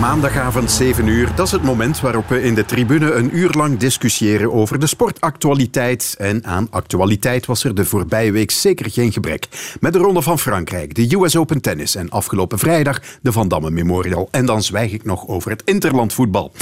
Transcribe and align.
Maandagavond 0.00 0.70
7 0.70 1.06
uur, 1.06 1.34
dat 1.34 1.46
is 1.46 1.52
het 1.52 1.62
moment 1.62 2.00
waarop 2.00 2.28
we 2.28 2.42
in 2.42 2.54
de 2.54 2.64
tribune 2.64 3.12
een 3.12 3.36
uur 3.36 3.50
lang 3.50 3.78
discussiëren 3.78 4.52
over 4.52 4.78
de 4.78 4.86
sportactualiteit. 4.86 6.14
En 6.18 6.44
aan 6.44 6.66
actualiteit 6.70 7.46
was 7.46 7.64
er 7.64 7.74
de 7.74 7.84
voorbije 7.84 8.32
week 8.32 8.50
zeker 8.50 8.90
geen 8.90 9.12
gebrek. 9.12 9.48
Met 9.80 9.92
de 9.92 9.98
Ronde 9.98 10.22
van 10.22 10.38
Frankrijk, 10.38 10.94
de 10.94 11.16
US 11.16 11.36
Open 11.36 11.60
Tennis 11.60 11.94
en 11.94 12.10
afgelopen 12.10 12.58
vrijdag 12.58 13.00
de 13.22 13.32
Van 13.32 13.48
Damme 13.48 13.70
Memorial. 13.70 14.28
En 14.30 14.46
dan 14.46 14.62
zwijg 14.62 14.92
ik 14.92 15.04
nog 15.04 15.28
over 15.28 15.50
het 15.50 15.62
interlandvoetbal. 15.64 16.52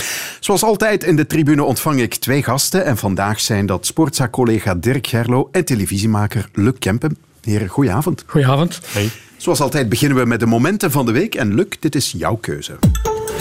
Zoals 0.41 0.63
altijd 0.63 1.05
in 1.05 1.17
de 1.17 1.27
tribune 1.27 1.63
ontvang 1.63 2.01
ik 2.01 2.15
twee 2.15 2.43
gasten. 2.43 2.85
En 2.85 2.97
vandaag 2.97 3.41
zijn 3.41 3.67
dat 3.67 3.87
sportzaakcollega 3.87 4.75
Dirk 4.75 5.07
Gerlo 5.07 5.49
en 5.53 5.65
televisiemaker 5.65 6.49
Luc 6.53 6.75
Kempen. 6.79 7.17
Heren, 7.43 7.69
goedenavond. 7.69 8.25
Goedenavond. 8.27 8.81
Hey. 8.87 9.11
Zoals 9.37 9.61
altijd 9.61 9.89
beginnen 9.89 10.19
we 10.19 10.25
met 10.25 10.41
de 10.41 10.47
momenten 10.47 10.91
van 10.91 11.07
de 11.07 11.13
week. 11.13 11.35
En 11.35 11.55
Luc, 11.55 11.67
dit 11.81 11.95
is 11.95 12.15
jouw 12.17 12.37
keuze. 12.37 12.79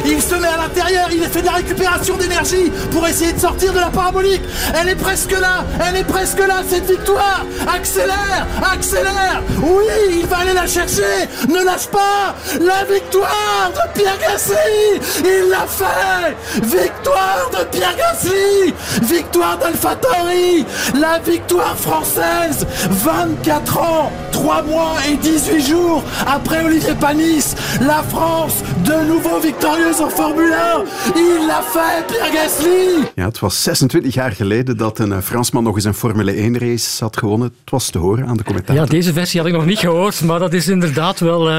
Il 0.05 0.21
se 0.21 0.35
met 0.35 0.47
à 0.47 0.57
l'intérieur, 0.57 1.07
il 1.11 1.21
fait 1.23 1.41
de 1.41 1.45
la 1.45 1.53
récupération 1.53 2.15
d'énergie 2.17 2.71
pour 2.91 3.07
essayer 3.07 3.33
de 3.33 3.39
sortir 3.39 3.73
de 3.73 3.79
la 3.79 3.87
parabolique. 3.87 4.41
Elle 4.79 4.89
est 4.89 4.95
presque 4.95 5.31
là, 5.31 5.65
elle 5.87 5.97
est 5.97 6.03
presque 6.03 6.39
là, 6.39 6.61
cette 6.67 6.89
victoire. 6.89 7.45
Accélère, 7.73 8.47
accélère. 8.73 9.41
Oui, 9.61 10.19
il 10.21 10.25
va 10.25 10.37
aller 10.37 10.53
la 10.53 10.67
chercher. 10.67 11.27
Ne 11.47 11.63
lâche 11.63 11.87
pas. 11.87 12.35
La 12.59 12.85
victoire 12.91 13.71
de 13.73 13.99
Pierre 13.99 14.17
Gasly. 14.19 15.01
Il 15.19 15.49
l'a 15.49 15.67
fait. 15.67 16.35
Victoire 16.63 17.49
de 17.51 17.65
Pierre 17.65 17.95
Gasly. 17.95 18.73
Victoire 19.01 19.57
d'Alphatori. 19.57 20.65
La 20.99 21.19
victoire 21.19 21.77
française. 21.77 22.65
24 22.89 23.77
ans, 23.79 24.11
3 24.31 24.61
mois 24.63 24.95
et 25.09 25.15
18 25.17 25.67
jours 25.67 26.03
après 26.25 26.63
Olivier 26.63 26.95
Panis. 26.99 27.55
La 27.81 28.01
France, 28.03 28.63
de 28.85 29.05
nouveau 29.05 29.39
victorieuse 29.69 30.03
in 30.03 30.09
Formule 30.09 30.55
1. 30.55 30.87
Il 31.15 31.47
l'a 31.47 31.61
fait, 31.61 32.07
Pierre 32.07 32.31
Gasly. 32.31 33.11
Ja, 33.15 33.25
het 33.25 33.39
was 33.39 33.63
26 33.63 34.13
jaar 34.13 34.31
geleden 34.31 34.77
dat 34.77 34.99
een 34.99 35.23
Fransman 35.23 35.63
nog 35.63 35.75
eens 35.75 35.83
een 35.83 35.93
Formule 35.93 36.31
1 36.31 36.57
race 36.57 37.03
had 37.03 37.17
gewonnen. 37.17 37.47
Het 37.47 37.71
was 37.71 37.89
te 37.89 37.97
horen 37.97 38.27
aan 38.27 38.37
de 38.37 38.43
commentaar. 38.43 38.75
Ja, 38.75 38.85
deze 38.85 39.13
versie 39.13 39.39
had 39.39 39.49
ik 39.49 39.55
nog 39.55 39.65
niet 39.65 39.79
gehoord, 39.79 40.21
maar 40.23 40.39
dat 40.39 40.53
is 40.53 40.67
inderdaad 40.67 41.19
wel 41.19 41.49
uh, 41.49 41.55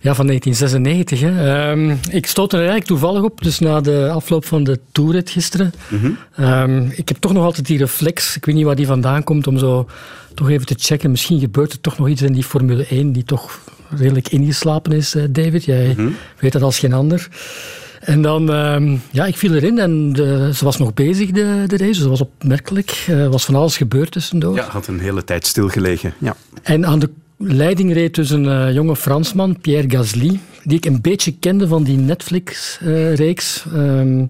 ja, 0.00 0.14
van 0.14 0.26
1996. 0.26 1.20
Hè. 1.20 1.70
Um, 1.70 1.98
ik 2.10 2.26
stoot 2.26 2.52
er 2.52 2.58
eigenlijk 2.58 2.88
toevallig 2.88 3.22
op, 3.22 3.42
dus 3.42 3.58
na 3.58 3.80
de 3.80 4.10
afloop 4.12 4.44
van 4.44 4.64
de 4.64 4.80
Tourrit 4.92 5.30
gisteren. 5.30 5.72
Mm 5.88 5.98
-hmm. 6.00 6.44
um, 6.44 6.92
ik 6.94 7.08
heb 7.08 7.18
toch 7.18 7.32
nog 7.32 7.44
altijd 7.44 7.66
die 7.66 7.78
reflex, 7.78 8.36
ik 8.36 8.44
weet 8.44 8.54
niet 8.54 8.64
waar 8.64 8.76
die 8.76 8.86
vandaan 8.86 9.24
komt, 9.24 9.46
om 9.46 9.58
zo 9.58 9.86
toch 10.34 10.50
even 10.50 10.66
te 10.66 10.74
checken. 10.78 11.10
Misschien 11.10 11.40
gebeurt 11.40 11.72
er 11.72 11.80
toch 11.80 11.98
nog 11.98 12.08
iets 12.08 12.22
in 12.22 12.32
die 12.32 12.44
Formule 12.44 12.86
1 12.86 13.12
die 13.12 13.24
toch 13.24 13.58
redelijk 13.96 14.28
ingeslapen 14.28 14.92
is, 14.92 15.16
David. 15.30 15.64
Jij 15.64 15.86
mm 15.86 15.94
-hmm. 15.94 16.16
weet 16.38 16.52
dat 16.52 16.62
als 16.62 16.78
geen 16.78 16.92
ander. 16.92 17.28
En 18.00 18.22
dan, 18.22 18.50
uh, 18.50 18.98
ja, 19.10 19.26
ik 19.26 19.36
viel 19.36 19.54
erin 19.54 19.78
en 19.78 20.12
de, 20.12 20.50
ze 20.54 20.64
was 20.64 20.78
nog 20.78 20.94
bezig, 20.94 21.30
de, 21.30 21.64
de 21.66 21.76
race. 21.76 22.00
Ze 22.00 22.08
was 22.08 22.20
opmerkelijk. 22.20 23.04
Er 23.08 23.24
uh, 23.24 23.28
was 23.28 23.44
van 23.44 23.54
alles 23.54 23.76
gebeurd 23.76 24.10
tussendoor. 24.10 24.54
Ja, 24.54 24.66
had 24.68 24.86
een 24.86 25.00
hele 25.00 25.24
tijd 25.24 25.46
stilgelegen. 25.46 26.14
Ja. 26.18 26.36
En 26.62 26.86
aan 26.86 26.98
de 26.98 27.10
leiding 27.36 27.92
reed 27.92 28.14
dus 28.14 28.30
een 28.30 28.44
uh, 28.44 28.72
jonge 28.72 28.96
Fransman, 28.96 29.60
Pierre 29.60 29.90
Gasly, 29.90 30.40
die 30.64 30.76
ik 30.76 30.84
een 30.84 31.00
beetje 31.00 31.32
kende 31.32 31.68
van 31.68 31.82
die 31.82 31.96
Netflix-reeks. 31.96 33.64
Um, 33.74 34.28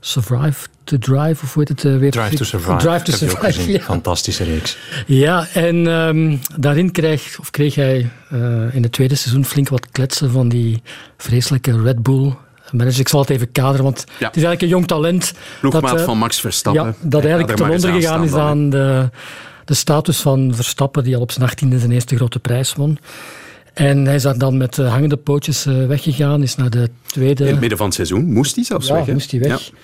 Survive 0.00 0.68
to 0.88 0.98
Drive, 0.98 1.44
of 1.44 1.54
hoe 1.54 1.64
heet 1.66 1.68
het 1.68 1.84
uh, 1.92 1.98
weer? 1.98 2.10
Drive 2.10 2.36
to 2.36 2.44
Survive. 2.44 2.76
Drive 2.76 3.02
to 3.02 3.12
Survive, 3.12 3.72
ja. 3.72 3.80
Fantastische 3.80 4.44
reeks. 4.44 4.78
Ja, 5.06 5.46
en 5.52 5.86
um, 5.86 6.40
daarin 6.56 6.90
kreeg, 6.90 7.36
of 7.40 7.50
kreeg 7.50 7.74
hij 7.74 8.10
uh, 8.32 8.74
in 8.74 8.82
het 8.82 8.92
tweede 8.92 9.14
seizoen 9.14 9.44
flink 9.44 9.68
wat 9.68 9.86
kletsen 9.90 10.30
van 10.30 10.48
die 10.48 10.82
vreselijke 11.16 11.82
Red 11.82 12.02
Bull 12.02 12.34
manager. 12.72 13.00
Ik 13.00 13.08
zal 13.08 13.20
het 13.20 13.30
even 13.30 13.52
kaderen, 13.52 13.84
want 13.84 14.04
ja. 14.06 14.26
het 14.26 14.36
is 14.36 14.42
eigenlijk 14.42 14.62
een 14.62 14.68
jong 14.68 14.86
talent. 14.86 15.32
Ploegmaat 15.60 15.90
dat, 15.90 15.98
uh, 15.98 16.04
van 16.04 16.18
Max 16.18 16.40
Verstappen. 16.40 16.84
Ja, 16.84 16.94
dat 17.08 17.24
eigenlijk 17.24 17.56
ten 17.56 17.70
onder 17.70 17.92
gegaan 17.92 18.24
is 18.24 18.34
aan 18.34 18.70
de, 18.70 19.10
de 19.64 19.74
status 19.74 20.20
van 20.20 20.54
Verstappen, 20.54 21.04
die 21.04 21.16
al 21.16 21.22
op 21.22 21.32
zijn 21.32 21.44
achttiende 21.44 21.78
zijn 21.78 21.92
eerste 21.92 22.16
grote 22.16 22.38
prijs 22.38 22.74
won. 22.74 22.98
En 23.74 24.04
hij 24.04 24.14
is 24.14 24.22
daar 24.22 24.38
dan 24.38 24.56
met 24.56 24.76
hangende 24.76 25.16
pootjes 25.16 25.66
uh, 25.66 25.86
weggegaan, 25.86 26.42
is 26.42 26.56
naar 26.56 26.70
de 26.70 26.90
tweede... 27.06 27.44
In 27.44 27.50
het 27.50 27.60
midden 27.60 27.78
van 27.78 27.86
het 27.86 27.94
seizoen 27.94 28.32
moest 28.32 28.54
hij 28.54 28.64
zelfs 28.64 28.86
ja, 28.86 28.94
weg. 28.94 29.06
Hè? 29.06 29.12
moest 29.12 29.30
hij 29.30 29.40
weg. 29.40 29.60
Ja. 29.60 29.78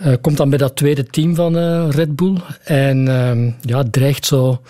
Uh, 0.00 0.14
komt 0.20 0.36
dan 0.36 0.48
bij 0.48 0.58
dat 0.58 0.76
tweede 0.76 1.06
team 1.06 1.34
van 1.34 1.56
Red 1.90 2.16
Bull. 2.16 2.36
En 2.64 3.08
ehm, 3.08 3.50
ja, 3.60 3.84
dreigt 3.90 4.26
zo, 4.26 4.60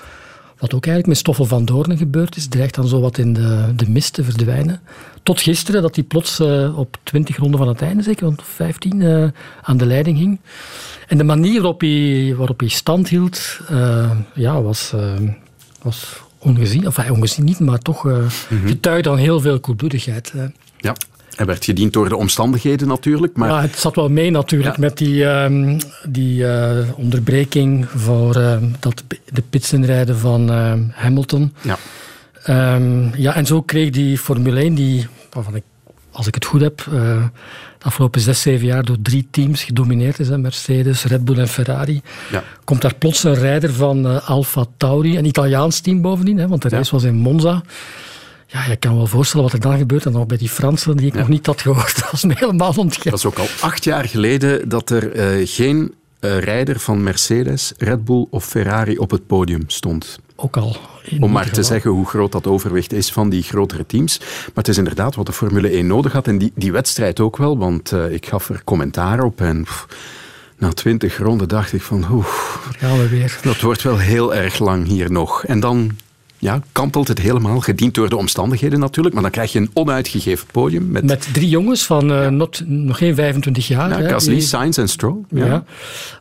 wat 0.59 0.75
ook 0.75 0.87
eigenlijk 0.87 1.07
met 1.07 1.17
Stoffel 1.17 1.45
van 1.45 1.65
Doornen 1.65 1.97
gebeurd 1.97 2.37
is, 2.37 2.49
dreigt 2.49 2.75
dan 2.75 2.89
zo 2.89 3.01
wat 3.01 3.19
in 3.19 3.33
de, 3.33 3.73
de 3.77 3.91
mist 3.91 4.13
te 4.13 4.25
verdwijnen. 4.25 4.81
Tot 5.23 5.41
gisteren, 5.41 5.83
dat 5.83 5.95
hij 5.95 6.05
plots 6.05 6.41
op 6.77 6.97
20 7.03 7.37
ronden 7.37 7.59
van 7.59 7.69
het 7.69 7.83
einde, 7.83 8.03
zeker 8.03 8.25
rond 8.25 8.43
15, 8.45 9.33
aan 9.63 9.77
de 9.77 9.87
leiding 9.87 10.19
hing. 10.19 10.41
En 11.07 11.19
de 11.19 11.25
manier 11.25 11.61
waarop 11.61 11.81
hij, 11.81 12.35
waarop 12.37 12.61
hij 12.61 12.69
stand 12.69 13.09
hield, 13.09 13.61
ja, 14.35 14.63
was, 14.63 14.93
was 15.83 16.23
ongezien. 16.39 16.85
Enfin, 16.85 17.11
ongezien 17.11 17.45
niet, 17.45 17.61
maar 17.61 17.79
toch 17.79 18.05
uh, 18.05 18.19
getuigde 18.65 19.11
aan 19.11 19.17
heel 19.17 19.41
veel 19.41 19.61
koelbloedigheid. 19.61 20.33
Uh. 20.37 20.43
Ja. 20.77 20.95
Hij 21.39 21.47
werd 21.47 21.65
gediend 21.65 21.93
door 21.93 22.09
de 22.09 22.17
omstandigheden 22.17 22.89
natuurlijk. 22.89 23.37
Maar... 23.37 23.49
Ja, 23.49 23.61
het 23.61 23.79
zat 23.79 23.95
wel 23.95 24.09
mee 24.09 24.31
natuurlijk 24.31 24.77
ja. 24.77 24.81
met 24.81 24.99
die, 24.99 25.25
um, 25.25 25.79
die 26.09 26.43
uh, 26.43 26.79
onderbreking 26.97 27.87
voor 27.95 28.33
dat, 28.81 29.05
de 29.33 29.43
pitsinrijden 29.51 30.19
van 30.19 30.49
Hamilton. 30.93 31.55
Ja. 31.63 31.79
Um, 32.75 33.11
ja, 33.17 33.35
en 33.35 33.47
zo 33.47 33.63
kreeg 33.63 33.91
die 33.91 34.19
Formule 34.19 34.61
1, 34.61 34.75
die, 34.75 35.07
waarvan 35.31 35.55
ik, 35.55 35.63
als 36.11 36.27
ik 36.27 36.35
het 36.35 36.45
goed 36.45 36.61
heb, 36.61 36.87
de 37.79 37.85
afgelopen 37.85 38.21
zes, 38.21 38.41
zeven 38.41 38.67
jaar 38.67 38.85
door 38.85 38.97
drie 39.03 39.29
teams 39.31 39.63
gedomineerd 39.63 40.19
is. 40.19 40.29
Hè, 40.29 40.39
Mercedes, 40.39 41.05
Red 41.05 41.25
Bull 41.25 41.39
en 41.39 41.49
Ferrari. 41.49 42.03
Ja. 42.31 42.43
Komt 42.65 42.83
daar 42.83 42.95
plots 42.95 43.25
een 43.25 43.35
rijder 43.35 43.73
van 43.73 44.07
uh, 44.07 44.29
Alfa 44.29 44.65
Tauri, 44.77 45.19
een 45.19 45.25
Italiaans 45.25 45.81
team 45.81 46.03
bovendien, 46.03 46.39
hè, 46.39 46.49
want 46.49 46.63
de 46.63 46.69
race 46.69 46.91
was 46.91 47.03
in 47.03 47.15
Monza. 47.15 47.63
Ja, 48.51 48.65
je 48.65 48.77
kan 48.77 48.97
wel 48.97 49.07
voorstellen 49.07 49.45
wat 49.45 49.55
er 49.55 49.61
dan 49.61 49.79
gebeurt. 49.79 50.07
En 50.07 50.13
nog 50.13 50.27
bij 50.27 50.37
die 50.37 50.49
Fransen 50.49 50.97
die 50.97 51.07
ik 51.07 51.13
ja. 51.13 51.19
nog 51.19 51.29
niet 51.29 51.47
had 51.47 51.61
gehoord. 51.61 51.97
Dat 52.01 52.11
was 52.11 52.25
me 52.25 52.35
helemaal 52.37 52.75
ontgaan. 52.77 53.11
Dat 53.11 53.19
is 53.19 53.27
ook 53.27 53.39
al 53.39 53.47
acht 53.61 53.85
jaar 53.85 54.05
geleden 54.05 54.69
dat 54.69 54.91
er 54.91 55.39
uh, 55.41 55.47
geen 55.47 55.95
uh, 56.21 56.39
rijder 56.39 56.81
van 56.81 57.03
Mercedes, 57.03 57.73
Red 57.77 58.05
Bull 58.05 58.27
of 58.31 58.45
Ferrari 58.45 58.99
op 58.99 59.11
het 59.11 59.27
podium 59.27 59.63
stond. 59.67 60.19
Ook 60.37 60.57
al. 60.57 60.77
Om 61.21 61.31
maar 61.31 61.51
te 61.51 61.63
zeggen 61.63 61.91
hoe 61.91 62.07
groot 62.07 62.33
dat 62.33 62.47
overwicht 62.47 62.93
is 62.93 63.13
van 63.13 63.29
die 63.29 63.43
grotere 63.43 63.87
teams. 63.87 64.19
Maar 64.19 64.51
het 64.55 64.69
is 64.69 64.79
inderdaad 64.79 65.15
wat 65.15 65.27
de 65.27 65.33
Formule 65.33 65.69
1 65.69 65.87
nodig 65.87 66.13
had. 66.13 66.27
En 66.27 66.39
die, 66.39 66.53
die 66.55 66.73
wedstrijd 66.73 67.21
ook 67.21 67.37
wel, 67.37 67.59
want 67.59 67.93
uh, 67.93 68.13
ik 68.13 68.27
gaf 68.27 68.49
er 68.49 68.65
commentaar 68.65 69.23
op. 69.23 69.41
En 69.41 69.63
pff, 69.63 69.87
na 70.59 70.73
twintig 70.73 71.19
ronden 71.19 71.49
dacht 71.49 71.73
ik 71.73 71.83
van... 71.83 72.07
Oeh, 72.11 72.27
gaan 72.79 72.99
we 72.99 73.09
weer. 73.09 73.39
Dat 73.43 73.61
wordt 73.61 73.83
wel 73.83 73.99
heel 73.99 74.35
erg 74.35 74.59
lang 74.59 74.87
hier 74.87 75.11
nog. 75.11 75.45
En 75.45 75.61
dan 75.61 75.91
ja, 76.39 76.63
kantelt 76.73 77.09
het 77.09 77.19
helemaal, 77.19 77.61
gediend 77.61 77.95
door 77.95 78.09
de 78.09 78.17
omstandigheden 78.17 78.81
natuurlijk. 78.81 79.15
Maar 79.15 79.25
dan 79.25 79.33
krijg 79.33 79.53
je 79.53 79.59
een 79.59 79.71
onuitgegeven 79.73 80.47
podium. 80.53 80.91
Met, 80.91 81.05
met 81.05 81.29
drie 81.33 81.49
jongens 81.49 81.87
van 81.87 82.11
uh, 82.11 82.23
ja. 82.23 82.31
not, 82.31 82.63
nog 82.67 82.99
geen 82.99 83.15
25 83.15 83.69
jaar. 83.69 84.03
Ja, 84.03 84.09
Gasly. 84.09 84.41
Sainz 84.41 84.79
en 84.79 84.89
Stroll. 84.89 85.17
Ja. 85.31 85.47
ja. 85.47 85.65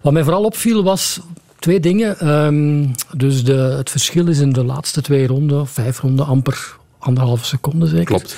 Wat 0.01 0.13
mij 0.13 0.23
vooral 0.23 0.43
opviel 0.43 0.83
was 0.83 1.19
twee 1.59 1.79
dingen. 1.79 2.29
Um, 2.29 2.91
dus 3.15 3.43
de, 3.43 3.53
het 3.53 3.89
verschil 3.89 4.27
is 4.27 4.39
in 4.39 4.53
de 4.53 4.63
laatste 4.63 5.01
twee 5.01 5.27
ronden, 5.27 5.67
vijf 5.67 5.99
ronden, 5.99 6.25
amper 6.25 6.75
anderhalve 6.99 7.45
seconde 7.45 7.87
zeker. 7.87 8.05
Klopt. 8.05 8.35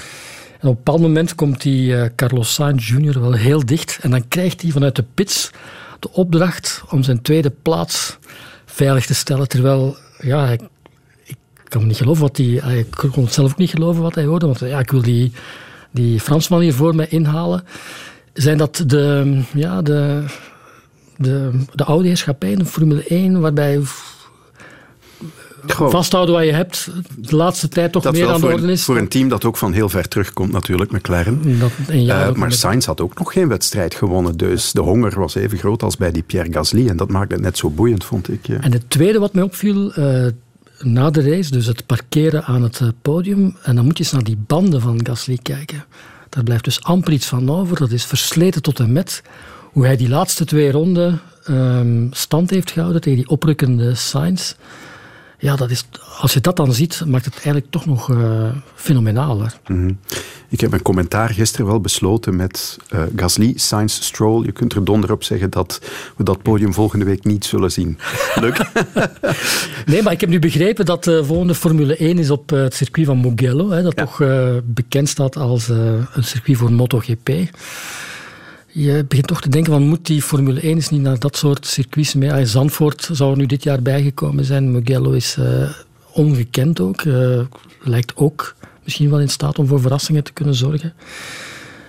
En 0.59 0.67
op 0.67 0.77
een 0.77 0.83
bepaald 0.83 1.01
moment 1.01 1.35
komt 1.35 1.61
die 1.61 1.91
uh, 1.91 2.05
Carlos 2.15 2.53
Sainz 2.53 2.89
Jr. 2.89 3.21
wel 3.21 3.33
heel 3.33 3.65
dicht. 3.65 3.97
En 4.01 4.11
dan 4.11 4.27
krijgt 4.27 4.61
hij 4.61 4.71
vanuit 4.71 4.95
de 4.95 5.05
pits 5.13 5.51
de 5.99 6.11
opdracht 6.11 6.83
om 6.89 7.03
zijn 7.03 7.21
tweede 7.21 7.51
plaats 7.61 8.17
veilig 8.65 9.05
te 9.05 9.13
stellen. 9.13 9.47
Terwijl, 9.47 9.97
ja, 10.17 10.55
kan 11.69 11.87
niet 11.87 11.97
geloven 11.97 12.21
wat 12.21 12.37
hij... 12.37 12.47
Ik 12.77 12.91
kon 13.11 13.23
het 13.23 13.33
zelf 13.33 13.51
ook 13.51 13.57
niet 13.57 13.69
geloven 13.69 14.01
wat 14.01 14.15
hij 14.15 14.25
hoorde. 14.25 14.45
Want 14.45 14.59
ja, 14.59 14.79
ik 14.79 14.91
wil 14.91 15.01
die, 15.01 15.31
die 15.91 16.19
Fransman 16.19 16.59
hier 16.59 16.73
voor 16.73 16.95
mij 16.95 17.07
inhalen. 17.09 17.63
Zijn 18.33 18.57
dat 18.57 18.83
de... 18.87 19.41
Ja, 19.53 19.81
de 19.81 20.23
de, 21.19 21.51
de 21.73 21.83
oude 21.83 22.07
heerschappij 22.07 22.51
in 22.51 22.57
de 22.57 22.65
Formule 22.65 23.03
1, 23.03 23.39
waarbij 23.39 23.81
Goh. 25.67 25.89
vasthouden 25.89 26.35
wat 26.35 26.43
je 26.43 26.51
hebt, 26.51 26.89
de 27.17 27.35
laatste 27.35 27.67
tijd 27.67 27.91
toch 27.91 28.03
dat 28.03 28.13
meer 28.13 28.29
aan 28.29 28.41
de 28.41 28.47
orde 28.47 28.71
is. 28.71 28.83
Voor 28.83 28.97
een 28.97 29.07
team 29.07 29.29
dat 29.29 29.45
ook 29.45 29.57
van 29.57 29.73
heel 29.73 29.89
ver 29.89 30.07
terugkomt 30.07 30.51
natuurlijk, 30.51 30.91
McLaren. 30.91 31.59
Dat, 31.59 31.71
uh, 31.91 32.31
maar 32.31 32.51
Sainz 32.51 32.85
had 32.85 33.01
ook 33.01 33.17
nog 33.17 33.33
geen 33.33 33.47
wedstrijd 33.47 33.95
gewonnen, 33.95 34.37
dus 34.37 34.71
de 34.71 34.81
honger 34.81 35.19
was 35.19 35.35
even 35.35 35.57
groot 35.57 35.83
als 35.83 35.97
bij 35.97 36.11
die 36.11 36.23
Pierre 36.23 36.51
Gasly. 36.51 36.87
En 36.87 36.97
dat 36.97 37.09
maakte 37.09 37.33
het 37.33 37.43
net 37.43 37.57
zo 37.57 37.69
boeiend, 37.69 38.03
vond 38.03 38.29
ik. 38.29 38.47
Ja. 38.47 38.61
En 38.61 38.71
het 38.71 38.89
tweede 38.89 39.19
wat 39.19 39.33
mij 39.33 39.43
opviel, 39.43 39.99
uh, 39.99 40.27
na 40.81 41.09
de 41.09 41.21
race, 41.21 41.51
dus 41.51 41.65
het 41.65 41.85
parkeren 41.85 42.43
aan 42.43 42.63
het 42.63 42.81
podium, 43.01 43.55
en 43.63 43.75
dan 43.75 43.85
moet 43.85 43.97
je 43.97 44.03
eens 44.03 44.13
naar 44.13 44.23
die 44.23 44.43
banden 44.47 44.81
van 44.81 45.05
Gasly 45.05 45.39
kijken. 45.41 45.85
Daar 46.29 46.43
blijft 46.43 46.63
dus 46.63 46.83
amper 46.83 47.13
iets 47.13 47.25
van 47.25 47.49
over, 47.49 47.77
dat 47.77 47.91
is 47.91 48.05
versleten 48.05 48.61
tot 48.61 48.79
en 48.79 48.91
met 48.91 49.21
hoe 49.71 49.85
hij 49.85 49.97
die 49.97 50.09
laatste 50.09 50.45
twee 50.45 50.71
ronden 50.71 51.21
um, 51.49 52.09
stand 52.11 52.49
heeft 52.49 52.71
gehouden 52.71 53.01
tegen 53.01 53.19
die 53.19 53.29
oprukkende 53.29 53.95
Sainz. 53.95 54.53
Ja, 55.41 55.55
dat 55.55 55.69
is, 55.69 55.85
als 56.19 56.33
je 56.33 56.41
dat 56.41 56.55
dan 56.55 56.73
ziet, 56.73 57.03
maakt 57.05 57.25
het 57.25 57.33
eigenlijk 57.33 57.65
toch 57.69 57.85
nog 57.85 58.09
uh, 58.09 58.49
fenomenaler. 58.75 59.59
Mhm. 59.67 59.91
Ik 60.49 60.59
heb 60.59 60.71
een 60.71 60.81
commentaar 60.81 61.29
gisteren 61.29 61.65
wel 61.65 61.81
besloten 61.81 62.35
met 62.35 62.77
uh, 62.93 63.01
Gasly, 63.15 63.53
Sainz, 63.55 64.01
Stroll. 64.01 64.45
Je 64.45 64.51
kunt 64.51 64.73
er 64.73 64.83
donder 64.83 65.11
op 65.11 65.23
zeggen 65.23 65.49
dat 65.49 65.81
we 66.15 66.23
dat 66.23 66.41
podium 66.41 66.73
volgende 66.73 67.05
week 67.05 67.23
niet 67.23 67.45
zullen 67.45 67.71
zien. 67.71 67.97
Leuk. 68.35 68.71
nee, 69.85 70.01
maar 70.01 70.13
ik 70.13 70.21
heb 70.21 70.29
nu 70.29 70.39
begrepen 70.39 70.85
dat 70.85 71.03
de 71.03 71.23
volgende 71.23 71.55
Formule 71.55 71.95
1 71.95 72.17
is 72.17 72.29
op 72.29 72.49
het 72.49 72.73
circuit 72.73 73.07
van 73.07 73.19
Mugello. 73.21 73.69
Hè, 73.69 73.81
dat 73.81 73.95
toch 73.95 74.21
bekend 74.63 75.09
staat 75.09 75.37
als 75.37 75.67
een 75.67 76.23
circuit 76.23 76.57
voor 76.57 76.71
MotoGP 76.71 77.29
je 78.71 79.05
begint 79.07 79.27
toch 79.27 79.41
te 79.41 79.49
denken 79.49 79.71
van 79.71 79.87
moet 79.87 80.05
die 80.05 80.21
Formule 80.21 80.59
1 80.59 80.75
eens 80.75 80.89
niet 80.89 81.01
naar 81.01 81.19
dat 81.19 81.37
soort 81.37 81.65
circuits 81.65 82.13
mee? 82.13 82.45
Zandvoort 82.45 83.09
zou 83.11 83.31
er 83.31 83.37
nu 83.37 83.45
dit 83.45 83.63
jaar 83.63 83.81
bijgekomen 83.81 84.45
zijn. 84.45 84.71
Mugello 84.71 85.11
is 85.11 85.35
uh, 85.39 85.69
ongekend 86.13 86.79
ook. 86.79 87.03
Uh, 87.03 87.39
lijkt 87.81 88.15
ook 88.15 88.55
misschien 88.83 89.09
wel 89.09 89.19
in 89.19 89.29
staat 89.29 89.59
om 89.59 89.67
voor 89.67 89.81
verrassingen 89.81 90.23
te 90.23 90.33
kunnen 90.33 90.55
zorgen. 90.55 90.93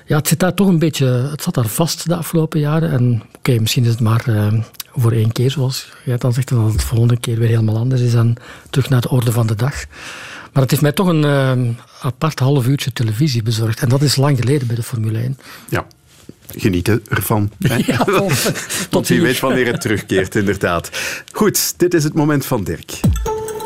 Ja, 0.06 0.16
het 0.16 0.28
zit 0.28 0.38
daar 0.38 0.54
toch 0.54 0.68
een 0.68 0.78
beetje... 0.78 1.06
Het 1.06 1.42
zat 1.42 1.54
daar 1.54 1.66
vast 1.66 2.08
de 2.08 2.16
afgelopen 2.16 2.60
jaren. 2.60 2.90
En 2.90 3.22
oké, 3.38 3.58
misschien 3.58 3.84
is 3.84 3.90
het 3.90 4.00
maar 4.00 4.24
uh, 4.28 4.52
voor 4.94 5.12
één 5.12 5.32
keer, 5.32 5.50
zoals 5.50 5.92
jij 6.04 6.16
dan 6.16 6.32
zegt, 6.32 6.48
dat 6.48 6.64
het 6.64 6.78
de 6.80 6.86
volgende 6.86 7.16
keer 7.16 7.38
weer 7.38 7.48
helemaal 7.48 7.76
anders 7.76 8.00
is 8.00 8.14
en 8.14 8.34
terug 8.70 8.88
naar 8.88 9.00
de 9.00 9.10
orde 9.10 9.32
van 9.32 9.46
de 9.46 9.54
dag. 9.54 9.84
Maar 10.52 10.62
het 10.62 10.70
heeft 10.70 10.82
mij 10.82 10.92
toch 10.92 11.06
een 11.06 11.76
apart 12.00 12.38
half 12.38 12.66
uurtje 12.66 12.92
televisie 12.92 13.42
bezorgd. 13.42 13.80
En 13.80 13.88
dat 13.88 14.02
is 14.02 14.16
lang 14.16 14.38
geleden 14.38 14.66
bij 14.66 14.76
de 14.76 14.82
Formule 14.82 15.18
1. 15.18 15.38
Ja, 15.68 15.86
genieten 16.56 17.02
ervan. 17.08 17.50
Ja, 17.86 18.04
tot, 18.90 19.08
wie 19.08 19.22
weet 19.22 19.40
wanneer 19.40 19.66
het 19.66 19.80
terugkeert, 19.80 20.34
inderdaad. 20.34 20.90
Goed, 21.32 21.78
dit 21.78 21.94
is 21.94 22.04
het 22.04 22.14
moment 22.14 22.46
van 22.46 22.64
Dirk. 22.64 23.00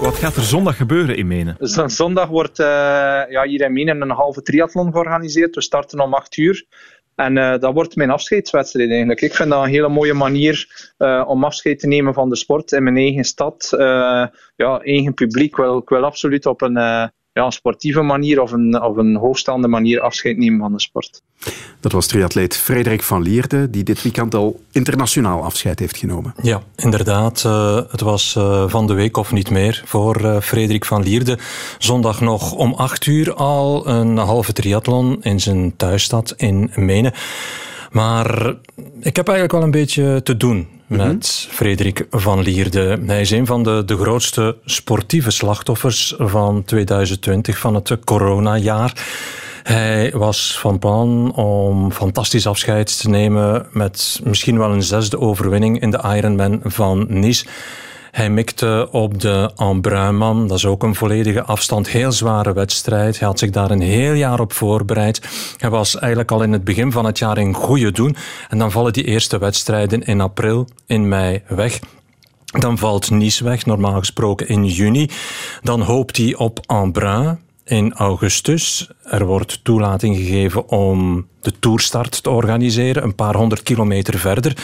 Wat 0.01 0.15
gaat 0.15 0.37
er 0.37 0.43
zondag 0.43 0.77
gebeuren 0.77 1.17
in 1.17 1.27
Menen? 1.27 1.57
Dus 1.59 1.73
zondag 1.87 2.29
wordt 2.29 2.59
uh, 2.59 2.67
ja, 3.29 3.45
hier 3.47 3.61
in 3.61 3.73
Menen 3.73 4.01
een 4.01 4.11
halve 4.11 4.43
triathlon 4.43 4.93
georganiseerd. 4.93 5.55
We 5.55 5.61
starten 5.61 6.01
om 6.01 6.15
8 6.15 6.37
uur. 6.37 6.67
En 7.15 7.37
uh, 7.37 7.59
dat 7.59 7.73
wordt 7.73 7.97
mijn 7.97 8.11
afscheidswedstrijd 8.11 8.89
eigenlijk. 8.89 9.21
Ik 9.21 9.35
vind 9.35 9.51
dat 9.51 9.63
een 9.63 9.71
hele 9.71 9.89
mooie 9.89 10.15
manier 10.15 10.89
uh, 10.99 11.25
om 11.27 11.45
afscheid 11.45 11.79
te 11.79 11.87
nemen 11.87 12.15
van 12.15 12.29
de 12.29 12.37
sport 12.37 12.73
in 12.73 12.83
mijn 12.83 12.97
eigen 12.97 13.25
stad. 13.25 13.69
ja, 14.57 14.81
eigen 14.83 15.15
publiek. 15.15 15.51
Ik 15.51 15.57
wil, 15.57 15.79
ik 15.79 15.89
wil 15.89 16.05
absoluut 16.05 16.47
op 16.47 16.63
een 16.63 16.77
ja, 17.35 17.45
een 17.45 17.53
sportieve 17.53 18.03
manier 18.03 18.41
of 18.41 18.53
een, 18.53 18.83
of 18.83 18.97
een 18.97 19.17
hoogstaande 19.17 19.69
manier 19.69 20.01
afscheid 20.01 20.37
nemen 20.37 20.59
van 20.59 20.73
de 20.73 20.81
sport. 20.81 21.23
Dat 21.81 21.93
was 21.93 22.07
triatleet 22.07 22.57
Frederik 22.57 23.03
van 23.03 23.23
Lierde, 23.23 23.71
die 23.71 23.83
dit 23.83 24.03
weekend 24.03 24.35
al 24.35 24.61
internationaal 24.73 25.43
afscheid 25.43 25.79
heeft 25.79 25.97
genomen. 25.97 26.35
Ja, 26.43 26.63
inderdaad. 26.77 27.43
Uh, 27.47 27.81
het 27.91 28.01
was 28.01 28.35
uh, 28.39 28.69
van 28.69 28.87
de 28.87 28.95
week 28.95 29.17
of 29.17 29.33
niet 29.33 29.51
meer 29.51 29.83
voor 29.85 30.21
uh, 30.21 30.41
Frederik 30.41 30.85
van 30.85 31.03
Lierde. 31.03 31.39
Zondag 31.79 32.21
nog 32.21 32.53
om 32.53 32.75
acht 32.75 33.07
uur 33.07 33.35
al 33.35 33.89
een 33.89 34.17
halve 34.17 34.53
triathlon 34.53 35.23
in 35.23 35.41
zijn 35.41 35.77
thuisstad 35.77 36.35
in 36.37 36.71
Menen. 36.75 37.13
Maar 37.91 38.55
ik 39.01 39.17
heb 39.17 39.29
eigenlijk 39.29 39.53
wel 39.53 39.63
een 39.63 39.71
beetje 39.71 40.23
te 40.23 40.37
doen 40.37 40.74
met 40.87 41.47
mm 41.47 41.53
Frederik 41.55 42.07
van 42.11 42.41
Lierde. 42.41 42.99
Hij 43.07 43.21
is 43.21 43.31
een 43.31 43.47
van 43.47 43.63
de, 43.63 43.83
de 43.87 43.97
grootste 43.97 44.57
sportieve 44.65 45.31
slachtoffers 45.31 46.15
van 46.19 46.65
2020, 46.65 47.59
van 47.59 47.75
het 47.75 47.99
coronajaar. 48.05 48.93
Hij 49.63 50.13
was 50.15 50.59
van 50.59 50.79
plan 50.79 51.35
om 51.35 51.93
fantastisch 51.93 52.47
afscheid 52.47 53.01
te 53.01 53.09
nemen 53.09 53.67
met 53.73 54.21
misschien 54.25 54.59
wel 54.59 54.71
een 54.71 54.83
zesde 54.83 55.19
overwinning 55.19 55.81
in 55.81 55.91
de 55.91 56.03
Ironman 56.17 56.61
van 56.65 57.07
Nice. 57.09 57.45
Hij 58.15 58.31
mikte 58.31 58.89
op 58.91 59.21
de 59.21 59.51
Embrunman. 59.57 60.47
Dat 60.47 60.57
is 60.57 60.67
ook 60.67 60.83
een 60.83 60.95
volledige 60.95 61.43
afstand. 61.43 61.89
Heel 61.89 62.13
zware 62.13 62.53
wedstrijd. 62.53 63.19
Hij 63.19 63.29
had 63.29 63.39
zich 63.39 63.51
daar 63.51 63.71
een 63.71 63.81
heel 63.81 64.13
jaar 64.13 64.41
op 64.41 64.53
voorbereid. 64.53 65.21
Hij 65.57 65.71
was 65.71 65.99
eigenlijk 65.99 66.31
al 66.31 66.43
in 66.43 66.53
het 66.53 66.65
begin 66.65 66.93
van 66.93 67.05
het 67.05 67.19
jaar 67.19 67.39
in 67.39 67.55
goede 67.55 67.93
doen. 67.93 68.17
En 68.49 68.59
dan 68.59 68.71
vallen 68.71 68.93
die 68.93 69.05
eerste 69.05 69.39
wedstrijden 69.39 70.03
in 70.03 70.21
april, 70.21 70.69
in 70.87 71.09
mei 71.09 71.43
weg. 71.49 71.79
Dan 72.45 72.79
valt 72.79 73.11
Nice 73.11 73.45
weg, 73.45 73.67
normaal 73.67 73.99
gesproken 73.99 74.49
in 74.49 74.67
juni. 74.67 75.11
Dan 75.63 75.81
hoopt 75.81 76.17
hij 76.17 76.35
op 76.35 76.61
Embrun 76.67 77.39
in 77.65 77.93
augustus. 77.93 78.91
Er 79.03 79.27
wordt 79.27 79.65
toelating 79.65 80.17
gegeven 80.17 80.69
om 80.69 81.27
de 81.41 81.59
toerstart 81.59 82.23
te 82.23 82.31
organiseren, 82.31 83.03
een 83.03 83.15
paar 83.15 83.35
honderd 83.35 83.63
kilometer 83.63 84.19
verder. 84.19 84.57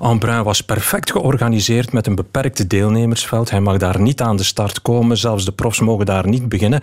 Embrun 0.00 0.42
was 0.42 0.60
perfect 0.60 1.10
georganiseerd 1.10 1.92
met 1.92 2.06
een 2.06 2.14
beperkt 2.14 2.68
deelnemersveld. 2.68 3.50
Hij 3.50 3.60
mag 3.60 3.76
daar 3.76 4.00
niet 4.00 4.20
aan 4.20 4.36
de 4.36 4.42
start 4.42 4.82
komen, 4.82 5.16
zelfs 5.16 5.44
de 5.44 5.52
profs 5.52 5.80
mogen 5.80 6.06
daar 6.06 6.28
niet 6.28 6.48
beginnen. 6.48 6.80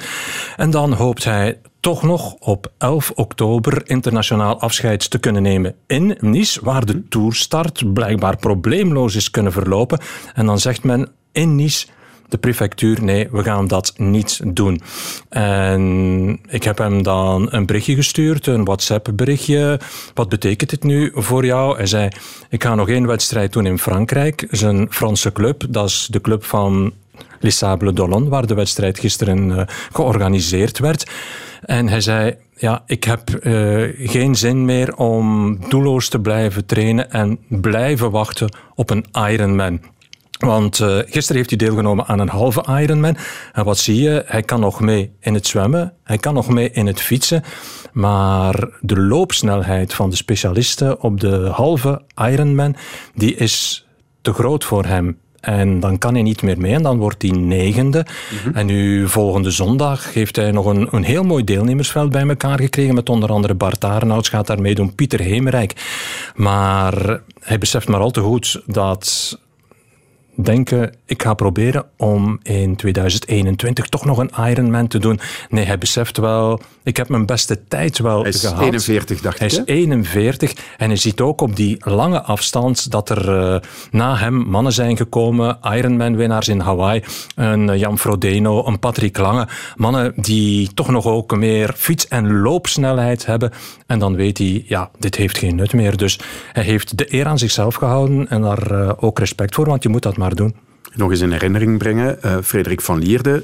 En 0.58 0.70
dan 0.70 0.94
hoopt 0.94 1.24
hij 1.24 1.60
toch 1.80 2.04
nog 2.04 2.34
op 2.34 2.72
11 2.78 3.12
oktober 3.16 3.82
internationaal 3.90 4.60
afscheid 4.60 5.10
te 5.10 5.20
kunnen 5.20 5.42
nemen 5.42 5.76
in 5.88 6.18
Nice, 6.20 6.60
waar 6.64 6.86
de 6.86 7.08
toerstart 7.08 7.94
blijkbaar 7.94 8.38
probleemloos 8.38 9.16
is 9.16 9.32
kunnen 9.32 9.52
verlopen. 9.52 10.00
En 10.34 10.46
dan 10.46 10.60
zegt 10.60 10.84
men 10.84 11.10
in 11.32 11.56
Nice 11.56 11.88
de 12.32 12.38
prefectuur, 12.38 13.04
nee, 13.04 13.28
we 13.32 13.44
gaan 13.44 13.68
dat 13.68 13.94
niet 13.98 14.40
doen. 14.46 14.82
En 15.30 16.40
ik 16.50 16.64
heb 16.64 16.78
hem 16.78 17.04
dan 17.04 17.48
een 17.50 17.66
berichtje 17.66 17.96
gestuurd, 17.96 18.48
een 18.48 18.66
WhatsApp-berichtje. 18.66 19.80
Wat 20.14 20.30
betekent 20.30 20.70
dit 20.70 20.84
nu 20.84 21.12
voor 21.14 21.46
jou? 21.46 21.78
Hij 21.78 21.86
zei, 21.86 22.10
ik 22.50 22.64
ga 22.64 22.76
nog 22.76 22.90
één 22.90 23.08
wedstrijd 23.08 23.54
doen 23.54 23.66
in 23.66 23.80
Frankrijk. 23.80 24.48
Zijn 24.50 24.88
Franse 24.90 25.32
club, 25.32 25.64
dat 25.70 25.88
is 25.88 26.08
de 26.12 26.22
club 26.22 26.44
van 26.44 26.94
Les 27.40 27.58
Sables 27.58 27.94
d'Olonne, 27.94 28.30
waar 28.30 28.48
de 28.48 28.54
wedstrijd 28.54 29.00
gisteren 29.00 29.50
uh, 29.50 29.62
georganiseerd 29.92 30.80
werd. 30.80 31.12
En 31.62 31.88
hij 31.88 32.02
zei, 32.02 32.36
ja, 32.56 32.84
ik 32.86 33.04
heb 33.04 33.30
uh, 33.30 34.10
geen 34.10 34.36
zin 34.36 34.66
meer 34.66 34.96
om 34.96 35.58
doelloos 35.70 36.10
te 36.10 36.20
blijven 36.20 36.66
trainen 36.66 37.12
en 37.12 37.40
blijven 37.48 38.12
wachten 38.12 38.58
op 38.76 38.90
een 38.90 39.06
Ironman. 39.30 39.80
Want 40.42 40.80
uh, 40.80 40.98
gisteren 40.98 41.36
heeft 41.36 41.50
hij 41.50 41.58
deelgenomen 41.58 42.06
aan 42.06 42.20
een 42.20 42.30
halve 42.30 42.66
Ironman. 42.82 43.18
En 43.54 43.64
wat 43.64 43.78
zie 43.78 44.02
je? 44.02 44.24
Hij 44.26 44.42
kan 44.42 44.60
nog 44.60 44.80
mee 44.80 45.12
in 45.20 45.34
het 45.34 45.48
zwemmen, 45.48 45.94
hij 46.04 46.18
kan 46.18 46.34
nog 46.34 46.50
mee 46.50 46.72
in 46.72 46.88
het 46.88 47.02
fietsen. 47.02 47.44
Maar 47.92 48.70
de 48.80 49.00
loopsnelheid 49.00 49.94
van 49.94 50.10
de 50.10 50.16
specialisten 50.16 51.02
op 51.02 51.20
de 51.20 51.50
halve 51.54 52.02
Ironman, 52.16 52.76
die 53.16 53.36
is 53.36 53.88
te 54.22 54.34
groot 54.34 54.64
voor 54.64 54.86
hem. 54.86 55.18
En 55.40 55.80
dan 55.80 55.98
kan 55.98 56.14
hij 56.14 56.24
niet 56.24 56.42
meer 56.42 56.60
mee 56.60 56.74
en 56.74 56.84
dan 56.84 56.98
wordt 56.98 57.22
hij 57.22 57.32
negende. 57.32 58.06
Mhm. 58.44 58.58
En 58.58 58.66
nu 58.66 59.08
volgende 59.08 59.52
zondag 59.52 60.14
heeft 60.14 60.36
hij 60.36 60.52
nog 60.52 60.66
een, 60.66 60.88
een 60.92 61.04
heel 61.04 61.24
mooi 61.24 61.44
deelnemersveld 61.44 62.12
bij 62.12 62.28
elkaar 62.28 62.60
gekregen. 62.60 62.96
Met 62.96 63.10
onder 63.10 63.30
andere 63.30 63.54
Bart 63.54 63.86
Arenouts 63.86 64.30
gaat 64.30 64.48
daar 64.48 64.62
meedoen, 64.62 64.96
Pieter 64.96 65.20
Hemerijk. 65.20 65.74
Maar 66.36 67.22
hij 67.40 67.58
beseft 67.58 67.88
maar 67.88 68.00
al 68.00 68.12
te 68.12 68.22
goed 68.22 68.62
dat 68.66 69.38
denken, 70.36 70.96
ik 71.06 71.22
ga 71.22 71.34
proberen 71.34 71.86
om 71.98 72.40
in 72.44 72.76
2021 72.76 73.88
toch 73.88 74.06
nog 74.06 74.18
een 74.18 74.32
Ironman 74.50 74.88
te 74.88 75.00
doen. 75.00 75.20
Nee, 75.50 75.66
hij 75.66 75.78
beseft 75.78 76.18
wel, 76.18 76.60
ik 76.84 76.98
heb 76.98 77.10
mijn 77.10 77.26
beste 77.26 77.68
tijd 77.68 78.00
wel 78.00 78.22
hij 78.22 78.30
is 78.30 78.42
gehad. 78.42 78.64
41, 78.64 79.22
dacht 79.22 79.40
hij 79.40 79.48
ik. 79.48 79.54
Hij 79.54 79.64
is 79.64 79.74
41 79.74 80.54
en 80.78 80.88
hij 80.88 80.98
ziet 80.98 81.22
ook 81.22 81.42
op 81.42 81.56
die 81.56 81.78
lange 81.80 82.22
afstand 82.22 82.92
dat 82.92 83.10
er 83.10 83.30
uh, 83.30 83.60
na 83.92 84.18
hem 84.18 84.34
mannen 84.34 84.74
zijn 84.74 84.98
gekomen, 84.98 85.58
Ironman-winnaars 85.62 86.48
in 86.48 86.60
Hawaii, 86.60 87.04
een 87.36 87.70
eh, 87.70 87.80
Jan 87.80 88.00
Frodeno, 88.00 88.68
een 88.68 88.80
Patrick 88.80 89.18
Lange, 89.18 89.48
mannen 89.76 90.14
die 90.16 90.74
toch 90.74 90.90
nog 90.90 91.06
ook 91.06 91.36
meer 91.36 91.74
fiets- 91.78 92.08
en 92.08 92.42
loopsnelheid 92.42 93.26
hebben. 93.26 93.52
En 93.88 94.00
dan 94.00 94.16
weet 94.16 94.38
hij, 94.38 94.64
ja, 94.68 94.90
dit 95.00 95.16
heeft 95.16 95.38
geen 95.38 95.56
nut 95.56 95.74
meer. 95.74 95.98
Dus 95.98 96.20
hij 96.52 96.64
heeft 96.64 96.98
de 96.98 97.14
eer 97.14 97.26
aan 97.26 97.38
zichzelf 97.38 97.76
gehouden 97.76 98.30
en 98.30 98.42
daar 98.42 98.72
uh, 98.72 98.92
ook 99.00 99.20
respect 99.20 99.56
voor, 99.56 99.66
want 99.66 99.84
je 99.84 99.90
moet 99.90 100.04
dat 100.04 100.18
maar 100.22 100.36
doen. 100.36 100.56
Nog 100.96 101.10
eens 101.10 101.22
in 101.22 101.32
herinnering 101.32 101.78
brengen, 101.78 102.18
uh, 102.26 102.38
Frederik 102.44 102.82
van 102.82 103.00
Lierde 103.00 103.44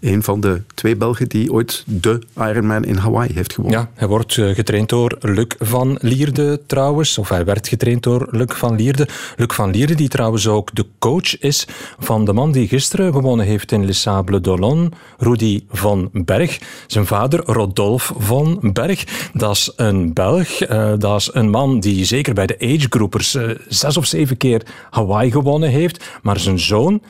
een 0.00 0.22
van 0.22 0.40
de 0.40 0.62
twee 0.74 0.96
Belgen 0.96 1.28
die 1.28 1.52
ooit 1.52 1.84
de 1.86 2.20
Ironman 2.36 2.84
in 2.84 2.96
Hawaii 2.96 3.32
heeft 3.32 3.54
gewonnen. 3.54 3.80
Ja, 3.80 3.90
hij 3.94 4.08
wordt 4.08 4.36
eh, 4.36 4.54
getraind 4.54 4.88
door 4.88 5.16
Luc 5.20 5.46
van 5.58 5.98
Lierde 6.00 6.60
trouwens. 6.66 7.18
Of 7.18 7.28
hij 7.28 7.44
werd 7.44 7.68
getraind 7.68 8.02
door 8.02 8.28
Luc 8.30 8.54
van 8.54 8.76
Lierde. 8.76 9.08
Luc 9.36 9.54
van 9.54 9.70
Lierde 9.70 9.94
die 9.94 10.08
trouwens 10.08 10.46
ook 10.46 10.74
de 10.74 10.86
coach 10.98 11.38
is 11.38 11.66
van 11.98 12.24
de 12.24 12.32
man 12.32 12.52
die 12.52 12.68
gisteren 12.68 13.12
gewonnen 13.12 13.46
heeft 13.46 13.72
in 13.72 13.84
Les 13.84 14.00
Sables 14.00 14.42
d'Olonne. 14.42 14.88
Rudy 15.18 15.62
van 15.70 16.10
Berg. 16.12 16.58
Zijn 16.86 17.06
vader 17.06 17.40
Rodolphe 17.44 18.14
van 18.18 18.58
Berg. 18.72 19.30
Dat 19.32 19.56
is 19.56 19.72
een 19.76 20.12
Belg. 20.12 20.70
Uh, 20.70 20.92
dat 20.98 21.20
is 21.20 21.30
een 21.32 21.50
man 21.50 21.80
die 21.80 22.04
zeker 22.04 22.34
bij 22.34 22.46
de 22.46 22.58
agegroupers 22.60 23.34
uh, 23.34 23.50
zes 23.68 23.96
of 23.96 24.06
zeven 24.06 24.36
keer 24.36 24.62
Hawaii 24.90 25.30
gewonnen 25.30 25.70
heeft. 25.70 26.04
Maar 26.22 26.38
zijn 26.38 26.58
zoon 26.58 27.00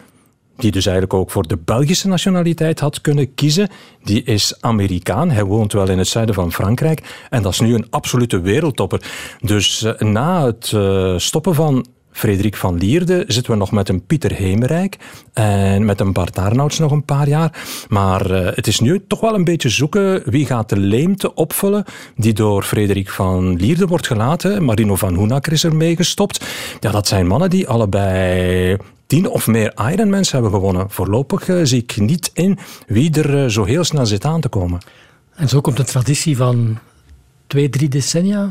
die 0.58 0.70
dus 0.70 0.86
eigenlijk 0.86 1.14
ook 1.14 1.30
voor 1.30 1.46
de 1.46 1.58
Belgische 1.64 2.08
nationaliteit 2.08 2.80
had 2.80 3.00
kunnen 3.00 3.34
kiezen, 3.34 3.68
die 4.02 4.22
is 4.22 4.54
Amerikaan. 4.60 5.30
Hij 5.30 5.44
woont 5.44 5.72
wel 5.72 5.88
in 5.88 5.98
het 5.98 6.08
zuiden 6.08 6.34
van 6.34 6.52
Frankrijk 6.52 7.26
en 7.30 7.42
dat 7.42 7.52
is 7.52 7.60
nu 7.60 7.74
een 7.74 7.86
absolute 7.90 8.40
wereldtopper. 8.40 9.02
Dus 9.40 9.82
uh, 9.82 9.92
na 9.98 10.44
het 10.44 10.72
uh, 10.74 11.18
stoppen 11.18 11.54
van 11.54 11.86
Frederik 12.18 12.56
van 12.56 12.78
Lierde 12.78 13.24
zitten 13.26 13.52
we 13.52 13.58
nog 13.58 13.72
met 13.72 13.88
een 13.88 14.06
Pieter 14.06 14.32
Hemerijk 14.32 14.96
en 15.32 15.84
met 15.84 16.00
een 16.00 16.12
Bart 16.12 16.38
Arnouds 16.38 16.78
nog 16.78 16.90
een 16.90 17.04
paar 17.04 17.28
jaar. 17.28 17.64
Maar 17.88 18.30
uh, 18.30 18.46
het 18.54 18.66
is 18.66 18.80
nu 18.80 19.04
toch 19.06 19.20
wel 19.20 19.34
een 19.34 19.44
beetje 19.44 19.68
zoeken 19.68 20.22
wie 20.24 20.46
gaat 20.46 20.68
de 20.68 20.78
leemte 20.78 21.34
opvullen 21.34 21.84
die 22.16 22.32
door 22.32 22.62
Frederik 22.62 23.08
van 23.08 23.56
Lierde 23.56 23.86
wordt 23.86 24.06
gelaten. 24.06 24.64
Marino 24.64 24.94
van 24.96 25.14
Hoenakker 25.14 25.52
is 25.52 25.64
er 25.64 25.76
mee 25.76 25.96
gestopt. 25.96 26.44
Ja, 26.80 26.90
dat 26.90 27.06
zijn 27.06 27.26
mannen 27.26 27.50
die 27.50 27.68
allebei 27.68 28.76
tien 29.08 29.28
of 29.28 29.46
meer 29.46 29.72
Ironmans 29.90 30.32
hebben 30.32 30.50
gewonnen. 30.50 30.90
Voorlopig 30.90 31.48
uh, 31.48 31.60
zie 31.62 31.82
ik 31.82 31.96
niet 31.96 32.30
in 32.34 32.58
wie 32.86 33.10
er 33.12 33.44
uh, 33.44 33.50
zo 33.50 33.64
heel 33.64 33.84
snel 33.84 34.06
zit 34.06 34.24
aan 34.24 34.40
te 34.40 34.48
komen. 34.48 34.80
En 35.34 35.48
zo 35.48 35.60
komt 35.60 35.78
een 35.78 35.84
traditie 35.84 36.36
van 36.36 36.78
twee, 37.46 37.68
drie 37.68 37.88
decennia 37.88 38.50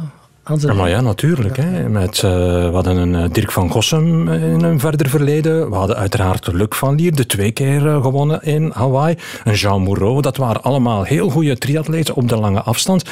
ja, 0.55 0.73
maar 0.73 0.89
ja, 0.89 1.01
natuurlijk. 1.01 1.57
Hè. 1.57 1.89
Met, 1.89 2.15
uh, 2.17 2.31
we 2.31 2.71
hadden 2.73 2.97
een 2.97 3.13
uh, 3.13 3.23
Dirk 3.31 3.51
van 3.51 3.69
Gossem 3.69 4.29
in 4.29 4.63
een 4.63 4.79
verder 4.79 5.09
verleden. 5.09 5.69
We 5.69 5.75
hadden 5.75 5.95
uiteraard 5.95 6.47
Luc 6.47 6.67
van 6.69 6.95
Lier, 6.95 7.15
de 7.15 7.25
twee 7.25 7.51
keer 7.51 7.85
uh, 7.85 8.01
gewonnen 8.01 8.43
in 8.43 8.71
Hawaii. 8.73 9.15
Een 9.43 9.53
Jean 9.53 9.81
Moreau. 9.81 10.21
Dat 10.21 10.37
waren 10.37 10.63
allemaal 10.63 11.03
heel 11.03 11.29
goede 11.29 11.57
triatleten 11.57 12.15
op 12.15 12.29
de 12.29 12.37
lange 12.37 12.61
afstand. 12.61 13.03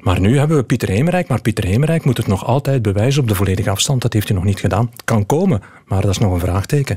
Maar 0.00 0.20
nu 0.20 0.38
hebben 0.38 0.56
we 0.56 0.62
Pieter 0.62 0.88
Hemerijk. 0.88 1.28
Maar 1.28 1.40
Pieter 1.40 1.64
Hemerijk 1.64 2.04
moet 2.04 2.16
het 2.16 2.26
nog 2.26 2.46
altijd 2.46 2.82
bewijzen 2.82 3.22
op 3.22 3.28
de 3.28 3.34
volledige 3.34 3.70
afstand. 3.70 4.02
Dat 4.02 4.12
heeft 4.12 4.28
hij 4.28 4.36
nog 4.36 4.46
niet 4.46 4.60
gedaan. 4.60 4.88
Het 4.92 5.04
kan 5.04 5.26
komen, 5.26 5.62
maar 5.86 6.00
dat 6.00 6.10
is 6.10 6.18
nog 6.18 6.32
een 6.32 6.40
vraagteken. 6.40 6.96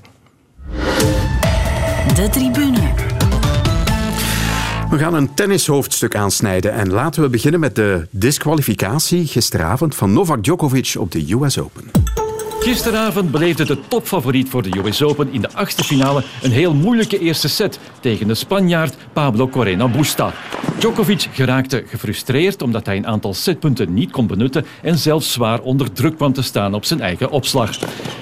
De 2.16 2.30
tribune. 2.32 3.05
We 4.96 5.02
gaan 5.02 5.14
een 5.14 5.34
tennishoofdstuk 5.34 6.16
aansnijden 6.16 6.74
en 6.74 6.92
laten 6.92 7.22
we 7.22 7.30
beginnen 7.30 7.60
met 7.60 7.75
de 7.75 8.08
disqualificatie 8.10 9.28
gisteravond 9.28 9.96
van 9.96 10.14
Novak 10.14 10.44
Djokovic 10.44 10.96
op 10.98 11.12
de 11.12 11.34
US 11.34 11.60
Open. 11.60 12.25
Gisteravond 12.66 13.32
beleefde 13.32 13.66
de 13.66 13.88
topfavoriet 13.88 14.50
voor 14.50 14.64
de 14.64 14.78
US 14.78 15.04
Open 15.04 15.34
in 15.34 15.42
de 15.42 15.54
achtste 15.54 15.84
finale 15.84 16.24
een 16.42 16.52
heel 16.52 16.74
moeilijke 16.74 17.20
eerste 17.20 17.50
set 17.50 17.80
tegen 18.00 18.28
de 18.28 18.34
Spanjaard 18.34 18.96
Pablo 19.14 19.48
Correa 19.48 19.88
Busta. 19.88 20.34
Djokovic 20.80 21.28
geraakte 21.32 21.84
gefrustreerd 21.88 22.62
omdat 22.62 22.86
hij 22.86 22.98
een 22.98 23.08
aantal 23.08 23.34
setpunten 23.34 23.94
niet 23.94 24.12
kon 24.12 24.28
benutten 24.28 24.66
en 24.82 24.98
zelfs 24.98 25.32
zwaar 25.32 25.62
onder 25.62 25.92
druk 25.92 26.16
kwam 26.16 26.34
te 26.34 26.42
staan 26.42 26.74
op 26.74 26.86
zijn 26.86 27.02
eigen 27.02 27.32
opslag. 27.32 27.70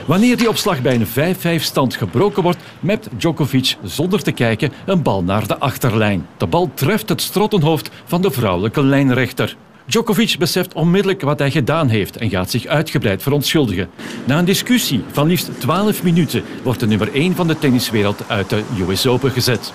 Wanneer 0.05 0.37
die 0.37 0.49
opslag 0.49 0.81
bij 0.81 0.99
een 1.15 1.57
5-5 1.59 1.63
stand 1.63 1.95
gebroken 1.95 2.43
wordt, 2.43 2.59
mept 2.79 3.09
Djokovic 3.17 3.77
zonder 3.83 4.23
te 4.23 4.31
kijken 4.31 4.71
een 4.85 5.01
bal 5.01 5.23
naar 5.23 5.47
de 5.47 5.57
achterlijn. 5.57 6.27
De 6.37 6.47
bal 6.47 6.71
treft 6.73 7.09
het 7.09 7.21
strottenhoofd 7.21 7.89
van 8.05 8.21
de 8.21 8.31
vrouwelijke 8.31 8.83
lijnrechter. 8.83 9.55
Djokovic 9.85 10.35
beseft 10.39 10.73
onmiddellijk 10.73 11.21
wat 11.21 11.39
hij 11.39 11.51
gedaan 11.51 11.87
heeft 11.87 12.17
en 12.17 12.29
gaat 12.29 12.49
zich 12.49 12.65
uitgebreid 12.65 13.23
verontschuldigen. 13.23 13.89
Na 14.25 14.39
een 14.39 14.45
discussie 14.45 15.03
van 15.11 15.27
liefst 15.27 15.49
12 15.59 16.03
minuten 16.03 16.43
wordt 16.63 16.79
de 16.79 16.87
nummer 16.87 17.13
1 17.13 17.35
van 17.35 17.47
de 17.47 17.59
tenniswereld 17.59 18.23
uit 18.27 18.49
de 18.49 18.63
US 18.87 19.07
Open 19.07 19.31
gezet. 19.31 19.73